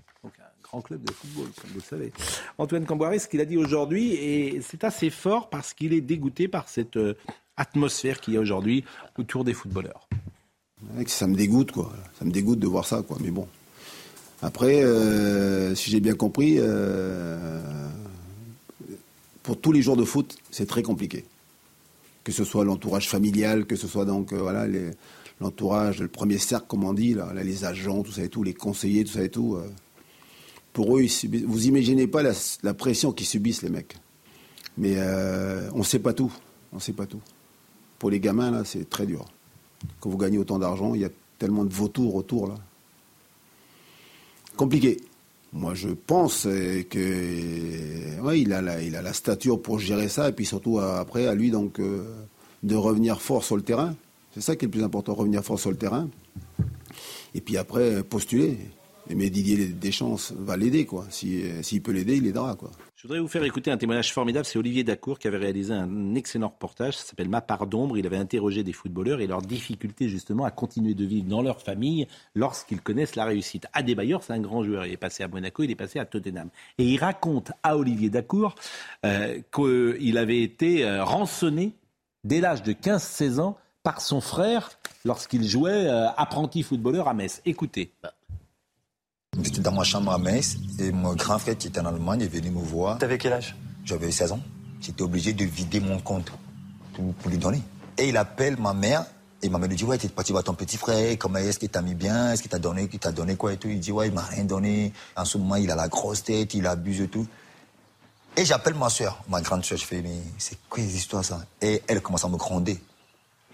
grand 0.69 0.81
club 0.81 1.03
de 1.03 1.11
football, 1.11 1.47
comme 1.61 1.69
vous 1.71 1.79
le 1.79 1.81
savez. 1.81 2.11
Antoine 2.57 2.85
Camboiré, 2.85 3.19
ce 3.19 3.27
qu'il 3.27 3.41
a 3.41 3.45
dit 3.45 3.57
aujourd'hui, 3.57 4.13
et 4.13 4.61
c'est 4.61 4.83
assez 4.83 5.09
fort 5.09 5.49
parce 5.49 5.73
qu'il 5.73 5.93
est 5.93 6.01
dégoûté 6.01 6.47
par 6.47 6.67
cette 6.67 6.97
euh, 6.97 7.15
atmosphère 7.55 8.19
qu'il 8.19 8.33
y 8.33 8.37
a 8.37 8.39
aujourd'hui 8.39 8.83
autour 9.17 9.43
des 9.43 9.53
footballeurs. 9.53 10.07
Ça 11.07 11.27
me 11.27 11.35
dégoûte, 11.35 11.71
quoi. 11.71 11.91
Ça 12.19 12.25
me 12.25 12.31
dégoûte 12.31 12.59
de 12.59 12.67
voir 12.67 12.85
ça, 12.85 13.01
quoi. 13.01 13.17
Mais 13.21 13.31
bon. 13.31 13.47
Après, 14.41 14.83
euh, 14.83 15.73
si 15.73 15.89
j'ai 15.89 15.99
bien 15.99 16.13
compris, 16.13 16.57
euh, 16.59 17.59
pour 19.43 19.59
tous 19.59 19.71
les 19.71 19.81
jours 19.81 19.97
de 19.97 20.03
foot, 20.03 20.37
c'est 20.51 20.67
très 20.67 20.83
compliqué. 20.83 21.25
Que 22.23 22.31
ce 22.31 22.43
soit 22.43 22.65
l'entourage 22.65 23.09
familial, 23.09 23.65
que 23.65 23.75
ce 23.75 23.87
soit 23.87 24.05
donc 24.05 24.33
voilà 24.33 24.67
l'entourage, 25.41 26.01
le 26.01 26.07
premier 26.07 26.37
cercle, 26.37 26.65
comme 26.67 26.83
on 26.83 26.93
dit, 26.93 27.13
là, 27.13 27.31
les 27.33 27.65
agents, 27.65 28.03
tout 28.03 28.11
ça 28.11 28.23
et 28.23 28.29
tout, 28.29 28.43
les 28.43 28.53
conseillers, 28.53 29.03
tout 29.03 29.13
ça 29.13 29.23
et 29.23 29.29
tout. 29.29 29.55
Euh, 29.55 29.67
pour 30.73 30.97
eux, 30.97 31.05
vous 31.45 31.67
imaginez 31.67 32.07
pas 32.07 32.23
la, 32.23 32.33
la 32.63 32.73
pression 32.73 33.11
qu'ils 33.11 33.27
subissent, 33.27 33.61
les 33.61 33.69
mecs. 33.69 33.95
Mais 34.77 34.95
euh, 34.97 35.69
on 35.73 35.79
ne 35.79 35.83
sait 35.83 35.99
pas 35.99 36.13
tout. 36.13 36.31
On 36.73 36.79
sait 36.79 36.93
pas 36.93 37.05
tout. 37.05 37.21
Pour 37.99 38.11
les 38.11 38.19
gamins, 38.19 38.51
là, 38.51 38.63
c'est 38.63 38.89
très 38.89 39.05
dur. 39.05 39.25
Quand 39.99 40.09
vous 40.09 40.17
gagnez 40.17 40.37
autant 40.37 40.59
d'argent, 40.59 40.93
il 40.93 41.01
y 41.01 41.05
a 41.05 41.09
tellement 41.39 41.65
de 41.65 41.73
vautours 41.73 42.15
autour, 42.15 42.47
là. 42.47 42.55
Compliqué. 44.55 44.97
Moi, 45.53 45.75
je 45.75 45.89
pense 45.89 46.43
que 46.43 48.21
ouais, 48.21 48.41
il 48.41 48.53
a 48.53 48.61
la, 48.61 48.81
il 48.81 48.95
a 48.95 49.01
la 49.01 49.13
stature 49.13 49.61
pour 49.61 49.79
gérer 49.79 50.09
ça, 50.09 50.29
et 50.29 50.31
puis 50.31 50.45
surtout 50.45 50.79
après, 50.79 51.27
à 51.27 51.35
lui 51.35 51.51
donc 51.51 51.79
euh, 51.79 52.03
de 52.63 52.75
revenir 52.75 53.21
fort 53.21 53.43
sur 53.43 53.55
le 53.55 53.61
terrain. 53.61 53.95
C'est 54.37 54.43
ça 54.43 54.55
qui 54.55 54.65
est 54.65 54.67
le 54.67 54.71
plus 54.71 54.83
important, 54.83 55.15
revenir 55.15 55.43
fort 55.43 55.59
sur 55.59 55.71
le 55.71 55.77
terrain. 55.77 56.09
Et 57.33 57.41
puis 57.41 57.57
après, 57.57 58.03
postuler. 58.03 58.59
Mais 59.09 59.31
Didier 59.31 59.67
Deschamps 59.67 60.17
va 60.37 60.57
l'aider, 60.57 60.85
quoi. 60.85 61.07
S'il 61.09 61.63
si, 61.63 61.79
peut 61.79 61.91
l'aider, 61.91 62.17
il 62.17 62.27
aidera, 62.27 62.55
quoi. 62.55 62.69
Je 62.95 63.03
voudrais 63.03 63.19
vous 63.19 63.27
faire 63.27 63.43
écouter 63.43 63.71
un 63.71 63.77
témoignage 63.77 64.13
formidable. 64.13 64.45
C'est 64.45 64.59
Olivier 64.59 64.83
Dacour 64.83 65.17
qui 65.17 65.27
avait 65.27 65.37
réalisé 65.37 65.73
un 65.73 66.13
excellent 66.13 66.49
reportage. 66.49 66.97
Ça 66.97 67.05
s'appelle 67.05 67.29
Ma 67.29 67.41
part 67.41 67.65
d'ombre. 67.65 67.97
Il 67.97 68.05
avait 68.05 68.17
interrogé 68.17 68.63
des 68.63 68.73
footballeurs 68.73 69.19
et 69.19 69.25
leurs 69.25 69.41
difficultés, 69.41 70.07
justement, 70.07 70.45
à 70.45 70.51
continuer 70.51 70.93
de 70.93 71.03
vivre 71.03 71.27
dans 71.27 71.41
leur 71.41 71.63
famille 71.63 72.07
lorsqu'ils 72.35 72.81
connaissent 72.81 73.15
la 73.15 73.25
réussite. 73.25 73.65
Adebayor, 73.73 74.21
c'est 74.21 74.33
un 74.33 74.39
grand 74.39 74.63
joueur. 74.63 74.85
Il 74.85 74.93
est 74.93 74.97
passé 74.97 75.23
à 75.23 75.27
Monaco, 75.27 75.63
il 75.63 75.71
est 75.71 75.75
passé 75.75 75.97
à 75.97 76.05
Tottenham. 76.05 76.49
Et 76.77 76.83
il 76.83 76.97
raconte 76.99 77.51
à 77.63 77.75
Olivier 77.75 78.11
Dacour 78.11 78.53
euh, 79.03 79.39
qu'il 79.51 80.17
avait 80.17 80.43
été 80.43 80.85
euh, 80.85 81.03
rançonné 81.03 81.73
dès 82.23 82.39
l'âge 82.39 82.61
de 82.61 82.73
15-16 82.73 83.39
ans 83.39 83.57
par 83.87 84.01
son 84.01 84.19
frère 84.19 84.69
lorsqu'il 85.05 85.47
jouait 85.47 85.87
euh, 85.87 86.09
apprenti 86.17 86.61
footballeur 86.61 87.07
à 87.07 87.13
Metz. 87.13 87.41
Écoutez. 87.45 87.93
J'étais 89.41 89.61
dans 89.61 89.71
ma 89.71 89.85
chambre 89.85 90.11
à 90.11 90.17
Metz 90.17 90.57
et 90.77 90.91
mon 90.91 91.13
grand 91.13 91.39
frère 91.39 91.57
qui 91.57 91.67
était 91.67 91.79
en 91.79 91.85
Allemagne 91.85 92.23
est 92.23 92.27
venu 92.27 92.51
me 92.51 92.59
voir. 92.59 92.97
T'avais 92.97 93.17
quel 93.17 93.31
âge? 93.31 93.55
J'avais 93.85 94.11
16 94.11 94.33
ans. 94.33 94.41
J'étais 94.81 95.03
obligé 95.03 95.31
de 95.31 95.45
vider 95.45 95.79
mon 95.79 95.99
compte 96.01 96.33
pour, 96.91 97.13
pour, 97.13 97.31
lui 97.31 97.37
donner. 97.37 97.61
Et 97.97 98.09
il 98.09 98.17
appelle 98.17 98.57
ma 98.59 98.73
mère 98.73 99.05
et 99.41 99.47
ma 99.47 99.57
mère 99.57 99.69
lui 99.69 99.77
dit 99.77 99.85
Ouais, 99.85 99.97
t'es 99.97 100.09
parti 100.09 100.33
voir 100.33 100.43
ton 100.43 100.53
petit 100.53 100.75
frère, 100.75 101.17
comment 101.17 101.39
est-ce 101.39 101.57
qu'il 101.57 101.69
t'a 101.69 101.81
mis 101.81 101.95
bien 101.95 102.33
Est-ce 102.33 102.41
qu'il 102.41 102.51
t'a 102.51 102.59
donné, 102.59 102.89
qu'il 102.89 102.99
t'a 102.99 103.13
donné 103.13 103.37
quoi 103.37 103.53
et 103.53 103.57
tout 103.57 103.69
Il 103.69 103.79
dit 103.79 103.93
Ouais, 103.93 104.09
il 104.09 104.13
m'a 104.13 104.23
rien 104.23 104.43
donné. 104.43 104.91
En 105.15 105.23
ce 105.23 105.37
moment, 105.37 105.55
il 105.55 105.71
a 105.71 105.77
la 105.77 105.87
grosse 105.87 106.25
tête, 106.25 106.53
il 106.55 106.67
abuse 106.67 106.99
et 106.99 107.07
tout. 107.07 107.25
Et 108.35 108.43
j'appelle 108.43 108.75
ma 108.75 108.89
soeur, 108.89 109.23
ma 109.29 109.41
grande 109.41 109.63
soeur. 109.63 109.77
Je 109.77 109.85
fais 109.85 110.01
Mais 110.01 110.17
c'est 110.37 110.57
quoi 110.67 110.83
les 110.83 110.93
histoires 110.93 111.23
ça? 111.23 111.39
Et 111.61 111.81
elle 111.87 112.01
commence 112.01 112.25
à 112.25 112.27
me 112.27 112.35
gronder. 112.35 112.81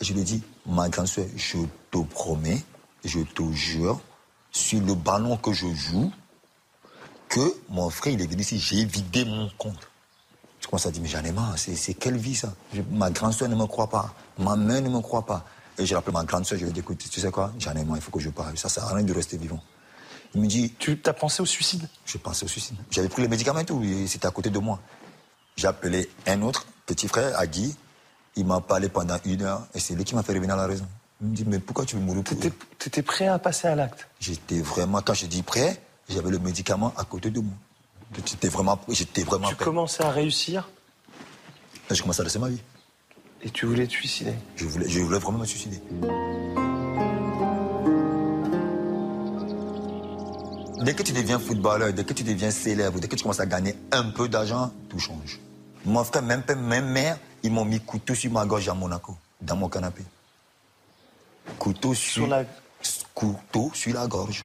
Je 0.04 0.14
lui 0.14 0.24
dis 0.24 0.43
Ma 0.66 0.89
grande 0.89 1.08
soeur, 1.08 1.26
je 1.36 1.60
te 1.89 1.97
promets, 1.97 2.62
je 3.06 3.22
te 3.22 3.51
jure 3.54 3.99
sur 4.51 4.82
le 4.82 4.93
ballon 4.95 5.38
que 5.38 5.54
je 5.54 5.68
joue 5.74 6.12
que 7.30 7.39
mon 7.70 7.89
frère, 7.89 8.14
il 8.14 8.22
est 8.22 8.28
venu 8.28 8.41
ici, 8.41 8.60
j'ai 8.60 8.86
vidé 8.86 9.26
mon 9.26 9.49
compte. 9.58 9.89
Je 10.60 10.68
commence 10.68 10.86
à 10.86 10.91
dire, 10.91 11.01
mais 11.01 11.10
j'en 11.10 11.24
ai 11.24 11.32
marre, 11.32 11.58
c'est 11.58 11.93
quelle 11.95 12.18
vie 12.18 12.36
ça? 12.36 12.54
Je, 12.74 12.82
Ma 12.91 13.10
grande 13.10 13.34
soeur 13.34 13.49
ne 13.49 13.56
me 13.56 13.66
croit 13.66 13.89
pas, 13.89 14.14
ma 14.38 14.56
mère 14.56 14.82
ne 14.82 14.89
me 14.89 14.99
croit 14.99 15.26
pas. 15.26 15.45
Et 15.78 15.86
je 15.86 15.95
rappelle 15.95 16.14
ma 16.14 16.24
grande 16.24 16.45
soeur, 16.45 16.60
je 16.60 16.66
lui 16.66 16.72
dis, 16.72 16.82
écoute, 16.82 16.97
tu 16.97 17.20
sais 17.20 17.32
quoi, 17.32 17.51
j'en 17.58 17.72
ai 17.72 17.84
marre, 17.84 17.97
il 17.97 18.01
faut 18.01 18.12
que 18.12 18.20
je 18.20 18.30
parle, 18.30 18.58
ça 18.58 18.70
sert 18.70 18.84
à 18.84 18.93
rien 18.93 19.04
de 19.04 19.14
rester 19.14 19.38
vivant. 19.38 19.62
Il 20.36 20.41
me 20.41 20.47
dit... 20.47 20.74
Tu 20.80 20.99
as 21.06 21.14
pensé 21.14 21.41
au 21.41 21.45
suicide? 21.45 21.88
Je 22.06 22.18
pensais 22.18 22.45
au 22.45 22.47
suicide. 22.47 22.76
J'avais 22.91 23.10
pris 23.10 23.22
les 23.22 23.28
médicaments 23.28 23.60
et 23.60 23.66
tout, 23.66 23.82
c'était 24.08 24.28
à 24.28 24.32
côté 24.32 24.49
de 24.49 24.60
moi. 24.60 24.80
J'ai 25.56 25.68
appelé 25.68 26.10
un 26.28 26.41
autre 26.41 26.66
petit 26.86 27.08
frère, 27.08 27.38
Agui, 27.39 27.76
il 28.36 28.46
m'a 28.46 28.62
parlé 28.62 28.90
pendant 28.90 29.18
une 29.26 29.42
heure, 29.44 29.68
et 29.74 29.80
c'est 29.80 29.96
lui 29.96 30.04
qui 30.04 30.16
m'a 30.16 30.24
fait 30.24 30.34
revenir 30.34 30.56
à 30.56 30.58
la 30.58 30.68
raison. 30.68 30.88
Il 31.22 31.28
me 31.28 31.36
dit, 31.36 31.46
mais 31.48 31.60
pourquoi 31.60 31.86
tu 31.86 31.96
veux 31.96 32.02
mourir 32.02 32.24
pour 32.24 32.38
Tu 32.40 32.88
étais 32.88 33.02
prêt 33.02 33.28
à 33.28 33.40
passer 33.40 33.68
à 33.68 33.76
l'acte? 33.76 34.08
J'étais 34.20 34.60
vraiment, 34.62 35.02
quand 35.02 35.14
je 35.14 35.26
dis 35.28 35.44
prêt, 35.44 35.82
j'avais 36.10 36.32
le 36.32 36.40
médicament 36.40 36.94
à 36.98 37.04
côté 37.06 37.30
de 37.30 37.40
moi. 37.40 37.54
J'étais 38.26 38.50
vraiment, 38.50 38.80
j'étais 38.90 39.24
vraiment 39.24 39.48
Tu 39.50 39.56
prêt. 39.56 39.66
commençais 39.66 40.04
à 40.04 40.10
réussir? 40.12 40.70
Là, 41.90 41.96
je 41.96 42.02
commençais 42.02 42.22
à 42.22 42.24
laisser 42.24 42.40
ma 42.40 42.50
vie. 42.50 42.62
Et 43.42 43.50
tu 43.50 43.66
voulais 43.66 43.88
te 43.88 43.92
suicider? 43.92 44.34
Je 44.56 44.66
voulais, 44.66 44.90
je 44.90 45.00
voulais 45.00 45.20
vraiment 45.20 45.40
me 45.40 45.46
suicider. 45.46 45.82
Dès 50.84 50.94
que 50.94 51.04
tu 51.04 51.14
deviens 51.14 51.40
footballeur, 51.40 51.94
dès 51.94 52.04
que 52.04 52.14
tu 52.14 52.24
deviens 52.24 52.52
célèbre, 52.52 53.00
dès 53.00 53.08
que 53.08 53.16
tu 53.16 53.24
commences 53.24 53.40
à 53.40 53.46
gagner 53.46 53.76
un 53.92 54.10
peu 54.12 54.28
d'argent, 54.28 54.72
tout 54.90 55.00
change. 55.00 55.40
Mon 55.86 56.04
frère, 56.04 56.24
même 56.24 56.42
père, 56.44 56.58
même 56.58 56.88
mère, 56.88 57.18
ils 57.44 57.52
m'ont 57.52 57.66
mis 57.66 57.80
couteau 57.80 58.16
sur 58.16 58.32
ma 58.32 58.46
gorge 58.46 58.68
à 58.70 58.74
Monaco, 58.74 59.16
dans 59.41 59.56
mon 59.56 59.70
canapé. 59.70 60.04
Couteau 61.60 61.94
sur, 61.94 62.24
sur 62.24 62.28
la... 62.28 62.46
couteau 63.14 63.72
sur 63.74 63.94
la 63.94 64.08
gorge. 64.08 64.41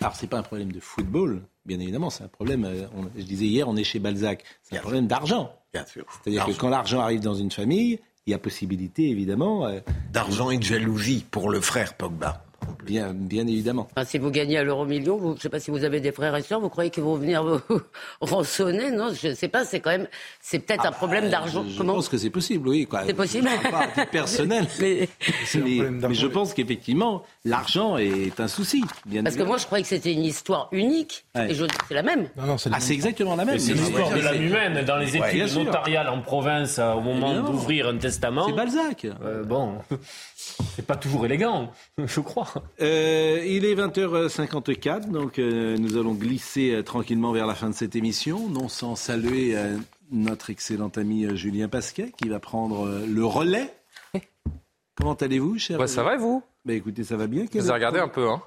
Alors, 0.00 0.14
c'est 0.16 0.26
pas 0.26 0.38
un 0.38 0.42
problème 0.42 0.72
de 0.72 0.80
football, 0.80 1.42
bien 1.64 1.78
évidemment, 1.80 2.10
c'est 2.10 2.24
un 2.24 2.28
problème, 2.28 2.64
euh, 2.64 2.86
on, 2.94 3.04
je 3.16 3.22
disais 3.22 3.46
hier, 3.46 3.68
on 3.68 3.76
est 3.76 3.84
chez 3.84 3.98
Balzac, 3.98 4.44
c'est 4.62 4.76
un 4.76 4.80
problème 4.80 5.06
d'argent. 5.06 5.54
Bien 5.72 5.86
sûr. 5.86 6.04
C'est-à-dire 6.22 6.46
que 6.46 6.52
quand 6.52 6.68
l'argent 6.68 7.00
arrive 7.00 7.20
dans 7.20 7.34
une 7.34 7.50
famille, 7.50 8.00
il 8.26 8.30
y 8.30 8.34
a 8.34 8.38
possibilité, 8.38 9.08
évidemment. 9.08 9.66
Euh, 9.66 9.80
D'argent 10.12 10.50
et 10.50 10.58
de 10.58 10.62
jalousie 10.64 11.24
pour 11.30 11.48
le 11.48 11.60
frère 11.60 11.94
Pogba. 11.94 12.44
Bien, 12.84 13.12
bien 13.14 13.46
évidemment. 13.46 13.88
Enfin, 13.96 14.06
si 14.06 14.18
vous 14.18 14.30
gagnez 14.30 14.58
à 14.58 14.64
l'euro 14.64 14.84
million, 14.84 15.16
vous, 15.16 15.30
je 15.32 15.36
ne 15.36 15.40
sais 15.40 15.48
pas 15.48 15.60
si 15.60 15.70
vous 15.70 15.84
avez 15.84 16.00
des 16.00 16.12
frères 16.12 16.34
et 16.36 16.42
sœurs, 16.42 16.60
vous 16.60 16.68
croyez 16.68 16.90
qu'ils 16.90 17.02
vont 17.02 17.16
venir 17.16 17.44
vous 17.44 17.80
rançonner? 18.20 18.90
Non, 18.90 19.12
je 19.12 19.28
ne 19.28 19.34
sais 19.34 19.48
pas. 19.48 19.64
C'est 19.64 19.80
quand 19.80 19.90
même, 19.90 20.08
c'est 20.40 20.58
peut-être 20.58 20.82
ah 20.84 20.88
un 20.88 20.92
problème 20.92 21.24
bah, 21.24 21.30
d'argent. 21.30 21.64
Je, 21.66 21.72
je 21.72 21.78
Comment 21.78 21.94
pense 21.94 22.08
que 22.08 22.18
c'est 22.18 22.30
possible, 22.30 22.68
oui. 22.68 22.88
C'est 23.06 23.14
possible. 23.14 23.48
Pas 23.70 23.88
à 23.96 24.06
personnel. 24.06 24.66
mais, 24.80 25.08
mais, 25.54 25.90
mais 25.90 26.14
je 26.14 26.26
pense 26.26 26.54
qu'effectivement, 26.54 27.22
l'argent 27.44 27.96
est 27.96 28.38
un 28.40 28.48
souci. 28.48 28.84
Bien 29.06 29.22
Parce 29.22 29.36
que 29.36 29.42
moi, 29.42 29.58
je 29.58 29.66
croyais 29.66 29.82
que 29.82 29.88
c'était 29.88 30.12
une 30.12 30.24
histoire 30.24 30.68
unique. 30.72 31.24
Ouais. 31.34 31.50
Et 31.50 31.54
je, 31.54 31.64
c'est 31.88 31.94
la 31.94 32.02
même. 32.02 32.28
Non, 32.36 32.46
non, 32.46 32.58
c'est 32.58 32.70
ah, 32.72 32.78
exactement 32.92 33.36
la 33.36 33.44
même. 33.44 33.58
C'est 33.58 33.74
l'histoire 33.74 34.10
de 34.10 34.20
l'âme 34.20 34.42
humaine. 34.42 34.84
Dans 34.84 34.96
les 34.96 35.16
études 35.16 35.56
ouais, 35.56 35.64
notariales 35.64 36.08
en 36.08 36.20
province, 36.20 36.78
au 36.78 37.00
moment 37.00 37.40
d'ouvrir 37.42 37.88
un 37.88 37.96
testament. 37.96 38.46
C'est 38.46 38.52
Balzac. 38.54 39.06
Euh, 39.22 39.44
bon, 39.44 39.78
c'est 40.74 40.86
pas 40.86 40.96
toujours 40.96 41.24
élégant, 41.24 41.70
je 41.98 42.20
crois. 42.20 42.48
Euh, 42.80 43.42
il 43.46 43.64
est 43.64 43.74
20h54, 43.74 45.10
donc 45.10 45.38
euh, 45.38 45.76
nous 45.78 45.96
allons 45.96 46.14
glisser 46.14 46.74
euh, 46.74 46.82
tranquillement 46.82 47.32
vers 47.32 47.46
la 47.46 47.54
fin 47.54 47.70
de 47.70 47.74
cette 47.74 47.96
émission, 47.96 48.48
non 48.48 48.68
sans 48.68 48.96
saluer 48.96 49.56
notre 50.10 50.50
excellent 50.50 50.90
ami 50.96 51.36
Julien 51.36 51.68
Pasquet 51.68 52.12
qui 52.16 52.28
va 52.28 52.38
prendre 52.38 53.00
le 53.06 53.24
relais. 53.24 53.72
Comment 54.96 55.14
allez-vous, 55.14 55.58
cher 55.58 55.78
bah, 55.78 55.86
Ça 55.86 56.02
va 56.02 56.14
et 56.14 56.18
vous? 56.18 56.42
Bah, 56.64 56.74
Écoutez, 56.74 57.04
ça 57.04 57.16
va 57.16 57.26
bien. 57.26 57.46
Je 57.52 57.58
vous 57.58 57.68
ai 57.68 57.72
regardé 57.72 57.98
un 57.98 58.08
peu. 58.08 58.28
Hein. 58.28 58.42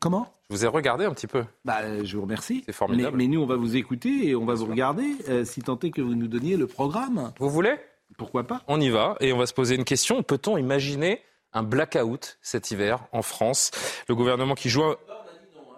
Comment? 0.00 0.26
Je 0.50 0.56
vous 0.56 0.64
ai 0.64 0.68
regardé 0.68 1.04
un 1.04 1.12
petit 1.12 1.26
peu. 1.26 1.44
Bah, 1.64 2.02
je 2.02 2.16
vous 2.16 2.22
remercie. 2.22 2.62
C'est 2.66 2.72
formidable. 2.72 3.16
Mais, 3.16 3.24
mais, 3.24 3.28
nous, 3.28 3.42
on 3.42 3.46
va 3.46 3.56
vous 3.56 3.76
écouter 3.76 4.28
et 4.28 4.34
on 4.34 4.44
va 4.44 4.54
vous 4.54 4.66
regarder, 4.66 5.16
euh, 5.28 5.44
si 5.44 5.60
tant 5.60 5.78
est 5.80 5.90
que 5.90 6.00
vous 6.00 6.14
nous 6.14 6.26
donniez 6.28 6.56
le 6.56 6.66
programme. 6.66 7.32
Vous 7.38 7.50
voulez? 7.50 7.74
Pourquoi 8.16 8.46
pas? 8.46 8.62
On 8.66 8.80
y 8.80 8.88
va 8.88 9.16
et 9.20 9.32
on 9.32 9.38
va 9.38 9.46
se 9.46 9.52
poser 9.52 9.74
une 9.74 9.84
question. 9.84 10.22
Peut-on 10.22 10.56
imaginer 10.56 11.20
un 11.52 11.62
blackout 11.62 12.38
cet 12.42 12.70
hiver 12.70 13.00
en 13.12 13.22
France 13.22 13.70
Le 14.08 14.14
gouvernement 14.14 14.54
qui 14.54 14.68
joue... 14.68 14.82
Un... 14.84 14.96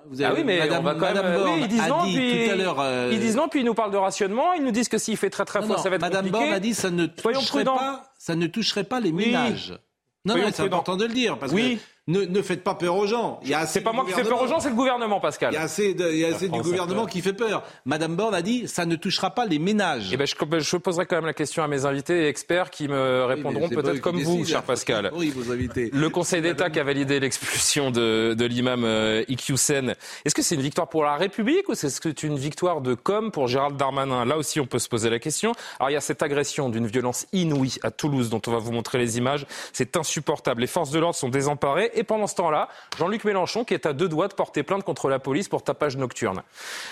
Vous 0.07 0.21
avez, 0.23 0.33
ah 0.33 0.35
oui, 0.37 0.45
mais 0.45 0.59
Madame, 0.59 0.81
on 0.81 0.83
va 0.83 0.95
quand 0.95 1.01
Madame 1.01 1.27
même. 1.27 1.41
Borne 1.41 1.53
oui, 1.55 1.61
ils 1.63 1.69
disent 1.69 1.87
non, 1.89 2.03
puis 2.03 2.45
tout 2.47 2.51
à 2.51 2.57
l'heure. 2.57 2.81
euh, 2.81 3.11
ils 3.13 3.21
disent 3.21 3.37
non, 3.37 3.49
puis 3.49 3.61
ils 3.61 3.65
nous 3.67 3.75
parlent 3.75 3.93
de 3.93 3.97
rationnement. 3.97 4.55
Ils 4.55 4.65
nous 4.65 4.73
disent 4.73 4.89
que 4.89 4.99
s'il 4.99 5.17
fait 5.17 5.31
très 5.31 5.45
très 5.45 5.61
non, 5.61 5.67
froid, 5.67 5.77
non, 5.77 5.83
ça 5.83 5.89
va 5.89 5.97
être 5.97 6.01
Madame 6.03 6.25
compliqué. 6.25 6.45
Borne 6.47 6.53
a 6.55 6.59
dit 6.59 6.75
ça 6.75 6.91
ne 6.91 7.07
Soyons 7.21 7.39
toucherait 7.41 7.59
prudents. 7.65 7.77
pas, 7.77 8.11
ça 8.19 8.35
ne 8.35 8.47
toucherait 8.49 8.85
pas 8.85 8.99
les 8.99 9.13
Oui. 9.13 9.27
ménages. 9.27 9.79
Non, 10.25 10.33
Soyons 10.35 10.47
non, 10.47 10.53
c'est 10.53 10.63
prudents. 10.63 10.77
important 10.79 10.97
de 10.97 11.05
le 11.07 11.13
dire 11.15 11.39
parce 11.39 11.53
Oui. 11.53 11.77
que 11.77 11.83
Ne, 12.11 12.25
ne 12.25 12.43
faites 12.43 12.65
pas 12.65 12.75
peur 12.75 12.97
aux 12.97 13.07
gens. 13.07 13.41
C'est 13.67 13.83
pas 13.83 13.93
moi 13.93 14.05
qui 14.05 14.13
fais 14.13 14.25
peur 14.25 14.43
aux 14.43 14.47
gens, 14.49 14.59
c'est 14.59 14.71
le 14.71 14.75
gouvernement, 14.75 15.21
Pascal. 15.21 15.53
Il 15.53 15.55
y 15.55 15.59
a 15.59 15.63
assez, 15.63 15.95
de, 15.95 16.11
il 16.11 16.19
y 16.19 16.25
a 16.25 16.35
assez 16.35 16.49
du 16.49 16.61
gouvernement 16.61 17.07
qui 17.07 17.21
fait 17.21 17.33
peur. 17.33 17.63
Madame 17.85 18.17
Borne 18.17 18.35
a 18.35 18.43
dit 18.43 18.67
ça 18.67 18.85
ne 18.85 18.97
touchera 18.97 19.31
pas 19.31 19.47
les 19.47 19.59
ménages. 19.59 20.11
Eh 20.13 20.17
ben, 20.17 20.27
je, 20.27 20.35
je, 20.59 20.77
poserai 20.77 21.07
quand 21.07 21.17
même 21.17 21.27
la 21.27 21.35
question 21.35 21.63
à 21.63 21.69
mes 21.69 21.85
invités 21.85 22.25
et 22.25 22.29
experts 22.29 22.71
qui 22.71 22.89
me 22.89 23.25
répondront 23.25 23.69
oui, 23.69 23.75
peut-être 23.75 24.01
comme 24.01 24.21
vous, 24.21 24.45
cher 24.45 24.63
Pascal. 24.63 25.11
Oui, 25.15 25.33
vos 25.35 25.53
invités. 25.53 25.91
Le 25.93 26.09
Conseil 26.11 26.43
d'État 26.43 26.69
qui 26.71 26.81
a 26.81 26.85
validé 26.85 27.21
l'expulsion 27.21 27.91
de, 27.91 28.35
de 28.35 28.45
l'imam 28.45 28.83
euh, 28.85 29.25
Iqiyoussen. 29.29 29.95
Est-ce 30.25 30.35
que 30.35 30.43
c'est 30.43 30.57
une 30.57 30.63
victoire 30.63 30.89
pour 30.89 31.05
la 31.05 31.15
République 31.15 31.69
ou 31.69 31.73
est-ce 31.73 32.01
que 32.01 32.09
c'est 32.11 32.23
une 32.25 32.39
victoire 32.39 32.81
de 32.81 32.95
com 32.95 33.31
pour 33.31 33.47
Gérald 33.47 33.77
Darmanin? 33.77 34.25
Là 34.25 34.37
aussi, 34.37 34.59
on 34.59 34.67
peut 34.67 34.79
se 34.79 34.89
poser 34.89 35.11
la 35.11 35.19
question. 35.19 35.53
Alors, 35.79 35.91
il 35.91 35.95
y 35.95 35.97
a 35.97 36.01
cette 36.01 36.23
agression 36.23 36.69
d'une 36.71 36.87
violence 36.87 37.27
inouïe 37.33 37.79
à 37.83 37.91
Toulouse 37.91 38.31
dont 38.31 38.43
on 38.47 38.51
va 38.51 38.59
vous 38.59 38.73
montrer 38.73 38.99
les 38.99 39.19
images. 39.19 39.47
C'est 39.73 39.97
insupportable. 39.97 40.63
Les 40.63 40.67
forces 40.67 40.91
de 40.91 40.99
l'ordre 40.99 41.17
sont 41.17 41.29
désemparées 41.29 41.91
et 42.01 42.05
pendant 42.05 42.27
ce 42.27 42.35
temps-là, 42.37 42.69
Jean-Luc 42.99 43.25
Mélenchon 43.25 43.65
qui 43.65 43.75
est 43.75 43.87
à 43.87 43.93
deux 43.93 44.09
doigts 44.09 44.29
de 44.29 44.35
porter 44.35 44.63
plainte 44.63 44.85
contre 44.85 45.09
la 45.09 45.19
police 45.19 45.49
pour 45.49 45.63
tapage 45.63 45.97
nocturne. 45.97 46.43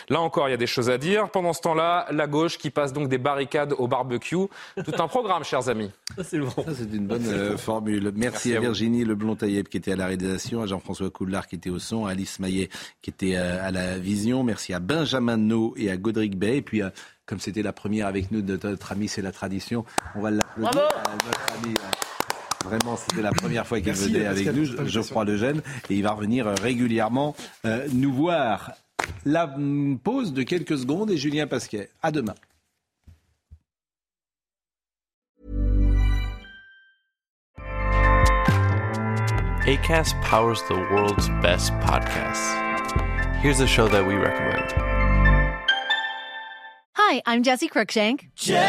Là 0.08 0.20
encore, 0.20 0.48
il 0.48 0.52
y 0.52 0.54
a 0.54 0.58
des 0.58 0.66
choses 0.66 0.90
à 0.90 0.98
dire. 0.98 1.30
Pendant 1.30 1.52
ce 1.52 1.62
temps-là, 1.62 2.06
la 2.10 2.26
gauche 2.26 2.58
qui 2.58 2.70
passe 2.70 2.92
donc 2.92 3.08
des 3.08 3.18
barricades 3.18 3.74
au 3.78 3.88
barbecue. 3.88 4.36
Tout 4.36 4.92
un 4.98 5.08
programme, 5.08 5.44
chers 5.44 5.68
amis. 5.68 5.90
C'est 6.22 6.38
bon. 6.38 6.50
Ça, 6.50 6.74
c'est 6.74 6.94
une 6.94 7.06
bonne 7.06 7.26
euh, 7.26 7.56
formule. 7.56 8.12
Merci, 8.14 8.18
Merci 8.18 8.54
à, 8.54 8.58
à 8.58 8.60
Virginie 8.60 9.04
Leblond-Tailleb 9.04 9.68
qui 9.68 9.78
était 9.78 9.92
à 9.92 9.96
la 9.96 10.06
réalisation, 10.06 10.62
à 10.62 10.66
Jean-François 10.66 11.10
Coulard 11.10 11.46
qui 11.46 11.56
était 11.56 11.70
au 11.70 11.78
son, 11.78 12.06
à 12.06 12.10
Alice 12.10 12.38
Maillet 12.38 12.68
qui 13.00 13.10
était 13.10 13.36
euh, 13.36 13.66
à 13.66 13.70
la 13.70 13.98
vision. 13.98 14.42
Merci 14.42 14.74
à 14.74 14.80
Benjamin 14.80 15.36
No 15.38 15.74
et 15.76 15.90
à 15.90 15.96
Godric 15.96 16.38
Bay. 16.38 16.58
Et 16.58 16.62
puis, 16.62 16.82
euh, 16.82 16.90
comme 17.26 17.40
c'était 17.40 17.62
la 17.62 17.72
première 17.72 18.06
avec 18.06 18.30
nous 18.30 18.42
de 18.42 18.58
notre 18.62 18.92
ami, 18.92 19.08
c'est 19.08 19.22
la 19.22 19.32
tradition, 19.32 19.84
on 20.14 20.20
va 20.20 20.30
l'applaudir. 20.30 20.72
Notre 20.74 21.52
ami, 21.64 21.74
Vraiment, 22.68 22.96
c'était 22.98 23.22
la 23.22 23.32
première 23.32 23.66
fois 23.66 23.80
qu'il 23.80 23.94
venait 23.94 24.26
avec 24.26 24.52
nous, 24.52 24.66
Geoffroy 24.86 25.24
Lejeune, 25.24 25.62
et 25.88 25.94
il 25.94 26.02
va 26.02 26.10
revenir 26.10 26.44
régulièrement 26.60 27.34
euh, 27.64 27.88
nous 27.94 28.12
voir. 28.12 28.72
La 29.24 29.50
pause 30.04 30.34
de 30.34 30.42
quelques 30.42 30.76
secondes 30.76 31.10
et 31.10 31.16
Julien 31.16 31.46
Pasquet. 31.46 31.88
À 32.02 32.10
demain. 32.12 32.34
ACAST 39.66 40.14
powers 40.20 40.62
the 40.68 40.74
world's 40.92 41.30
best 41.40 41.72
podcasts. 41.80 42.54
Here's 43.40 43.60
a 43.60 43.66
show 43.66 43.88
that 43.88 44.06
we 44.06 44.14
recommend. 44.14 44.74
Hi, 46.96 47.22
I'm 47.24 47.42
Jesse 47.42 47.68
Cruikshank. 47.68 48.28
Jesse 48.34 48.68